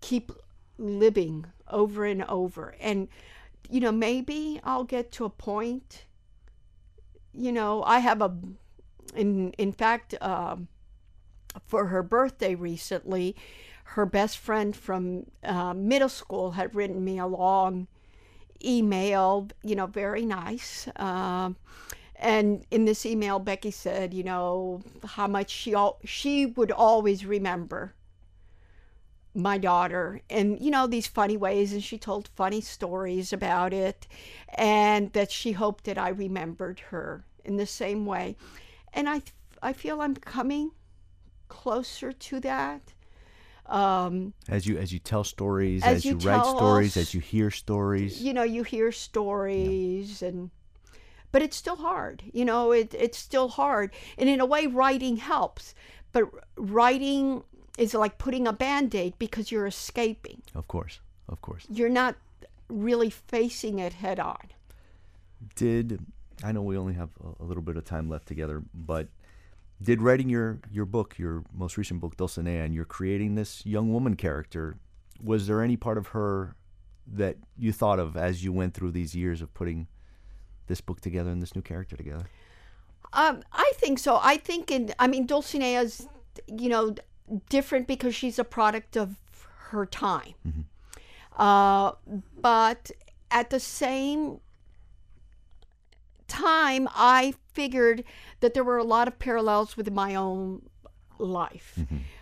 keep 0.02 0.32
living 0.78 1.46
over 1.70 2.06
and 2.06 2.24
over 2.26 2.76
and 2.80 3.08
you 3.70 3.80
know 3.80 3.92
maybe 3.92 4.60
I'll 4.64 4.84
get 4.84 5.12
to 5.14 5.26
a 5.26 5.30
point 5.30 6.06
you 7.34 7.52
know 7.52 7.84
I 7.84 8.00
have 8.00 8.22
a 8.22 8.34
in 9.16 9.52
in 9.54 9.72
fact 9.72 10.16
um, 10.22 10.68
for 11.68 11.88
her 11.88 12.04
birthday 12.04 12.56
recently 12.56 13.36
her 13.96 14.06
best 14.06 14.38
friend 14.38 14.76
from 14.76 15.26
uh, 15.44 15.74
middle 15.74 16.10
school 16.10 16.52
had 16.52 16.76
written 16.76 17.04
me 17.04 17.18
a 17.20 17.26
long 17.28 17.88
email 18.64 19.50
you 19.64 19.76
know 19.76 19.88
very 19.88 20.26
nice 20.26 20.88
um, 20.98 21.56
and 22.18 22.66
in 22.72 22.86
this 22.86 23.06
email 23.06 23.40
becky 23.40 23.72
said 23.72 24.14
you 24.14 24.24
know 24.24 24.82
how 25.06 25.28
much 25.28 25.50
she 25.50 25.74
al- 25.74 26.00
she 26.06 26.46
would 26.46 26.72
always 26.72 27.26
remember 27.26 27.94
my 29.42 29.58
daughter 29.58 30.22
and 30.30 30.60
you 30.60 30.72
know 30.72 30.88
these 30.88 31.08
funny 31.08 31.38
ways 31.38 31.74
and 31.74 31.84
she 31.84 31.98
told 31.98 32.28
funny 32.36 32.62
stories 32.62 33.32
about 33.34 33.74
it 33.74 34.08
and 34.58 35.12
that 35.14 35.32
she 35.32 35.52
hoped 35.54 35.84
that 35.86 35.98
i 35.98 36.10
remembered 36.10 36.80
her 36.92 37.24
in 37.46 37.58
the 37.58 37.66
same 37.66 38.06
way 38.06 38.36
and 38.94 39.08
i 39.10 39.22
i 39.62 39.72
feel 39.74 40.02
i'm 40.02 40.16
coming 40.16 40.72
closer 41.48 42.12
to 42.12 42.40
that 42.40 42.94
Um, 43.66 44.34
As 44.48 44.66
you 44.66 44.78
as 44.80 44.92
you 44.92 45.00
tell 45.00 45.24
stories, 45.24 45.84
As 45.84 45.98
as, 45.98 46.06
you 46.06 46.12
you, 46.18 46.18
write 46.28 46.46
stories, 46.46 46.98
us- 46.98 47.04
as 47.04 47.14
you 47.14 47.20
hear 47.22 47.52
stories. 47.52 48.20
you 48.20 48.34
know, 48.34 48.44
you 48.44 48.64
hear 48.64 48.92
stories 48.92 50.22
and 50.24 50.50
but 51.32 51.44
it's 51.44 51.56
still 51.58 51.76
hard. 51.76 52.24
You 52.34 52.46
know, 52.46 52.72
it 52.72 52.96
it's 52.96 53.18
still 53.20 53.50
hard. 53.50 53.94
And 54.18 54.28
in 54.28 54.40
a 54.42 54.46
way 54.46 54.66
writing 54.66 55.18
helps. 55.18 55.76
But 56.12 56.24
writing 56.58 57.44
is 57.80 57.94
like 57.94 58.18
putting 58.18 58.48
a 58.48 58.54
band-aid 58.54 59.14
because 59.18 59.52
you're 59.52 59.68
escaping. 59.68 60.42
Of 60.54 60.68
course, 60.68 61.00
of 61.28 61.42
course. 61.42 61.66
You're 61.70 61.90
not 61.90 62.16
really 62.68 63.10
facing 63.10 63.80
it 63.80 63.94
head 63.94 64.20
on. 64.20 64.50
Did 65.56 66.00
I 66.44 66.52
know 66.52 66.62
we 66.62 66.78
only 66.78 66.94
have 66.94 67.10
a, 67.24 67.44
a 67.44 67.46
little 67.46 67.64
bit 67.64 67.78
of 67.78 67.86
time 67.86 68.10
left 68.10 68.28
together, 68.28 68.62
but 68.74 69.08
did 69.82 70.02
writing 70.02 70.30
your 70.30 70.60
your 70.72 70.86
book, 70.86 71.18
your 71.18 71.44
most 71.54 71.78
recent 71.78 72.02
book, 72.02 72.18
Dulcinea, 72.18 72.66
and 72.66 72.76
you're 72.76 72.86
creating 72.86 73.36
this 73.36 73.66
young 73.66 73.92
woman 73.94 74.16
character, 74.16 74.78
was 75.24 75.48
there 75.48 75.62
any 75.62 75.78
part 75.78 75.98
of 75.98 76.08
her 76.08 76.56
that 77.08 77.38
you 77.58 77.72
thought 77.72 78.00
of 78.00 78.16
as 78.16 78.44
you 78.44 78.54
went 78.54 78.74
through 78.74 78.92
these 78.92 79.16
years 79.16 79.42
of 79.42 79.54
putting 79.54 79.88
this 80.68 80.82
book 80.82 81.02
together 81.02 81.32
and 81.32 81.42
this 81.42 81.56
new 81.56 81.62
character 81.62 81.96
together? 81.96 82.30
Um, 83.14 83.42
I 83.52 83.72
think 83.76 84.00
so. 84.00 84.20
I 84.22 84.38
think 84.38 84.70
in 84.70 84.94
I 85.00 85.08
mean 85.08 85.26
Dulcinea's 85.26 86.08
you 86.48 86.70
know 86.70 86.96
different 87.50 87.88
because 87.88 88.16
she's 88.16 88.40
a 88.40 88.44
product 88.44 88.98
of 88.98 89.16
her 89.70 89.86
time. 89.86 90.34
Uh, 91.38 91.94
but 92.42 92.92
at 93.32 93.50
the 93.50 93.60
same 93.60 94.40
time, 96.28 96.88
I 96.94 97.34
figured 97.54 98.04
that 98.40 98.54
there 98.54 98.64
were 98.64 98.78
a 98.78 98.84
lot 98.84 99.08
of 99.08 99.20
parallels 99.20 99.78
with 99.78 99.92
my 99.92 100.16
own 100.16 100.62
life. 101.18 101.80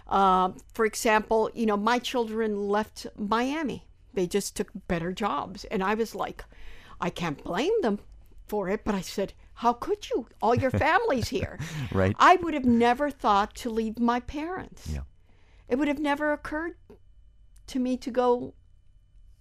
Uh, 0.07 0.51
for 0.73 0.85
example, 0.85 1.49
you 1.53 1.65
know, 1.65 1.77
my 1.77 1.99
children 1.99 2.69
left 2.69 3.07
Miami. 3.17 3.85
They 4.13 4.27
just 4.27 4.55
took 4.55 4.69
better 4.87 5.11
jobs. 5.11 5.65
And 5.65 5.83
I 5.83 5.93
was 5.93 6.15
like, 6.15 6.43
I 6.99 7.09
can't 7.09 7.43
blame 7.43 7.73
them 7.81 7.99
for 8.47 8.69
it. 8.69 8.83
But 8.83 8.95
I 8.95 9.01
said, 9.01 9.33
How 9.55 9.73
could 9.73 10.09
you? 10.09 10.27
All 10.41 10.55
your 10.55 10.71
family's 10.85 11.29
here. 11.29 11.59
Right. 11.91 12.15
I 12.19 12.37
would 12.37 12.53
have 12.53 12.65
never 12.65 13.09
thought 13.09 13.55
to 13.57 13.69
leave 13.69 13.99
my 13.99 14.19
parents. 14.19 14.89
Yeah. 14.91 15.01
It 15.67 15.77
would 15.77 15.87
have 15.87 15.99
never 15.99 16.31
occurred 16.31 16.75
to 17.67 17.79
me 17.79 17.97
to 17.97 18.11
go 18.11 18.53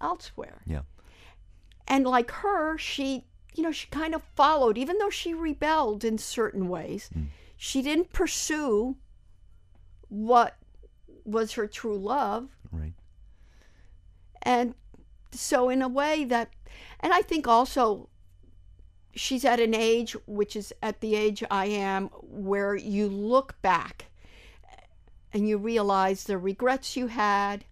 elsewhere. 0.00 0.62
Yeah. 0.66 0.82
And 1.88 2.04
like 2.04 2.30
her, 2.32 2.76
she, 2.78 3.24
you 3.54 3.62
know, 3.62 3.72
she 3.72 3.86
kind 3.88 4.14
of 4.14 4.22
followed, 4.34 4.76
even 4.76 4.98
though 4.98 5.11
she 5.11 5.32
rebelled 5.32 6.04
in 6.04 6.18
certain 6.18 6.68
ways, 6.68 7.09
hmm. 7.12 7.24
she 7.57 7.80
didn't 7.80 8.12
pursue 8.12 8.96
what 10.09 10.57
was 11.24 11.52
her 11.52 11.66
true 11.66 11.96
love. 11.96 12.57
Right. 12.72 12.92
And 14.42 14.74
so, 15.32 15.68
in 15.68 15.82
a 15.82 15.88
way, 15.88 16.24
that, 16.24 16.50
and 17.00 17.12
I 17.12 17.22
think 17.22 17.46
also 17.46 18.09
she's 19.16 19.44
at 19.44 19.58
an 19.58 19.74
age, 19.74 20.14
which 20.26 20.54
is 20.54 20.72
at 20.82 21.00
the 21.00 21.16
age 21.16 21.42
I 21.50 21.66
am, 21.66 22.08
where 22.22 22.76
you 22.76 23.08
look 23.08 23.60
back 23.62 24.06
and 25.32 25.48
you 25.48 25.58
realize 25.58 26.24
the 26.24 26.38
regrets 26.38 26.96
you 26.96 27.08
had, 27.08 27.64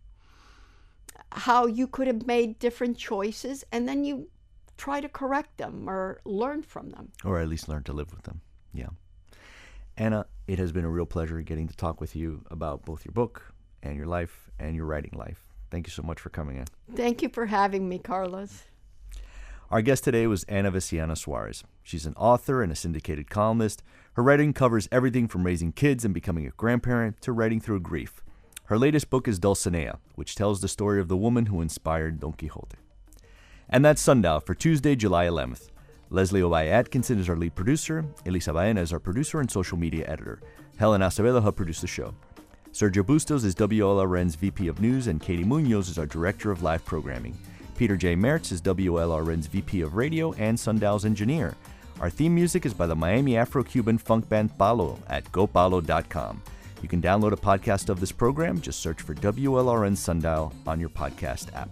how 1.30 1.66
you 1.66 1.86
could 1.86 2.06
have 2.06 2.26
made 2.26 2.58
different 2.58 2.98
choices, 2.98 3.64
and 3.70 3.88
then 3.88 4.04
you 4.04 4.28
try 4.76 5.00
to 5.00 5.08
correct 5.08 5.56
them 5.58 5.88
or 5.88 6.20
learn 6.24 6.62
from 6.62 6.90
them. 6.90 7.12
Or 7.24 7.38
at 7.38 7.48
least 7.48 7.68
learn 7.68 7.84
to 7.84 7.92
live 7.92 8.12
with 8.12 8.22
them. 8.22 8.40
Yeah. 8.72 8.88
Ana, 9.96 10.26
it 10.48 10.58
has 10.58 10.72
been 10.72 10.84
a 10.84 10.90
real 10.90 11.06
pleasure 11.06 11.40
getting 11.42 11.68
to 11.68 11.76
talk 11.76 12.00
with 12.00 12.16
you 12.16 12.44
about 12.50 12.84
both 12.84 13.04
your 13.04 13.12
book 13.12 13.54
and 13.82 13.96
your 13.96 14.06
life 14.06 14.50
and 14.58 14.74
your 14.74 14.86
writing 14.86 15.12
life. 15.14 15.40
Thank 15.70 15.86
you 15.86 15.92
so 15.92 16.02
much 16.02 16.20
for 16.20 16.30
coming 16.30 16.56
in. 16.56 16.66
Thank 16.94 17.22
you 17.22 17.28
for 17.28 17.46
having 17.46 17.88
me, 17.88 17.98
Carlos. 17.98 18.64
Our 19.74 19.82
guest 19.82 20.04
today 20.04 20.28
was 20.28 20.44
Ana 20.44 20.70
Veciana 20.70 21.18
Suarez. 21.18 21.64
She's 21.82 22.06
an 22.06 22.14
author 22.14 22.62
and 22.62 22.70
a 22.70 22.76
syndicated 22.76 23.28
columnist. 23.28 23.82
Her 24.12 24.22
writing 24.22 24.52
covers 24.52 24.88
everything 24.92 25.26
from 25.26 25.42
raising 25.42 25.72
kids 25.72 26.04
and 26.04 26.14
becoming 26.14 26.46
a 26.46 26.50
grandparent 26.50 27.20
to 27.22 27.32
writing 27.32 27.58
through 27.58 27.80
grief. 27.80 28.22
Her 28.66 28.78
latest 28.78 29.10
book 29.10 29.26
is 29.26 29.40
Dulcinea, 29.40 29.98
which 30.14 30.36
tells 30.36 30.60
the 30.60 30.68
story 30.68 31.00
of 31.00 31.08
the 31.08 31.16
woman 31.16 31.46
who 31.46 31.60
inspired 31.60 32.20
Don 32.20 32.34
Quixote. 32.34 32.76
And 33.68 33.84
that's 33.84 34.00
Sundial 34.00 34.38
for 34.38 34.54
Tuesday, 34.54 34.94
July 34.94 35.26
11th. 35.26 35.70
Leslie 36.08 36.42
Ovalle 36.42 36.70
Atkinson 36.70 37.18
is 37.18 37.28
our 37.28 37.34
lead 37.34 37.56
producer. 37.56 38.04
Elisa 38.24 38.52
Baena 38.52 38.80
is 38.80 38.92
our 38.92 39.00
producer 39.00 39.40
and 39.40 39.50
social 39.50 39.76
media 39.76 40.06
editor. 40.06 40.40
Helen 40.76 41.00
Acevedo 41.00 41.42
helped 41.42 41.56
produce 41.56 41.80
the 41.80 41.88
show. 41.88 42.14
Sergio 42.72 43.04
Bustos 43.04 43.44
is 43.44 43.56
WLRN's 43.56 44.36
VP 44.36 44.68
of 44.68 44.80
News, 44.80 45.08
and 45.08 45.20
Katie 45.20 45.42
Munoz 45.42 45.88
is 45.88 45.98
our 45.98 46.06
Director 46.06 46.52
of 46.52 46.62
Live 46.62 46.84
Programming. 46.84 47.36
Peter 47.76 47.96
J. 47.96 48.14
Mertz 48.14 48.52
is 48.52 48.62
WLRN's 48.62 49.46
VP 49.48 49.80
of 49.80 49.94
Radio 49.94 50.32
and 50.34 50.58
Sundial's 50.58 51.04
engineer. 51.04 51.54
Our 52.00 52.10
theme 52.10 52.34
music 52.34 52.66
is 52.66 52.74
by 52.74 52.86
the 52.86 52.94
Miami 52.94 53.36
Afro 53.36 53.62
Cuban 53.64 53.98
funk 53.98 54.28
band 54.28 54.56
Palo 54.56 54.98
at 55.08 55.24
gopalo.com. 55.32 56.42
You 56.82 56.88
can 56.88 57.02
download 57.02 57.32
a 57.32 57.36
podcast 57.36 57.88
of 57.88 57.98
this 57.98 58.12
program. 58.12 58.60
Just 58.60 58.80
search 58.80 59.00
for 59.00 59.14
WLRN 59.14 59.96
Sundial 59.96 60.52
on 60.66 60.78
your 60.78 60.88
podcast 60.88 61.54
app. 61.54 61.70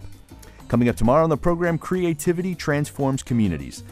Coming 0.68 0.88
up 0.88 0.96
tomorrow 0.96 1.22
on 1.22 1.30
the 1.30 1.36
program, 1.36 1.78
Creativity 1.78 2.54
Transforms 2.54 3.22
Communities. 3.22 3.84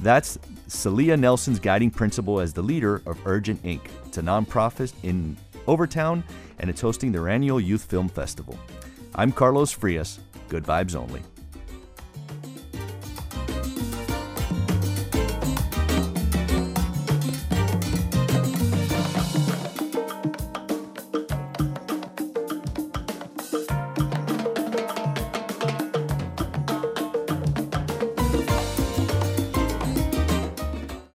That's 0.00 0.38
Celia 0.68 1.16
Nelson's 1.16 1.58
guiding 1.58 1.90
principle 1.90 2.40
as 2.40 2.52
the 2.52 2.62
leader 2.62 3.02
of 3.06 3.18
Urgent 3.26 3.62
Inc. 3.62 3.80
It's 4.06 4.18
a 4.18 4.22
nonprofit 4.22 4.92
in 5.02 5.36
Overtown, 5.66 6.22
and 6.58 6.68
it's 6.68 6.80
hosting 6.80 7.10
their 7.10 7.28
annual 7.28 7.60
Youth 7.60 7.84
Film 7.84 8.08
Festival. 8.08 8.58
I'm 9.14 9.32
Carlos 9.32 9.74
Frías. 9.74 10.18
Good 10.48 10.64
vibes 10.64 10.94
only. 10.94 11.22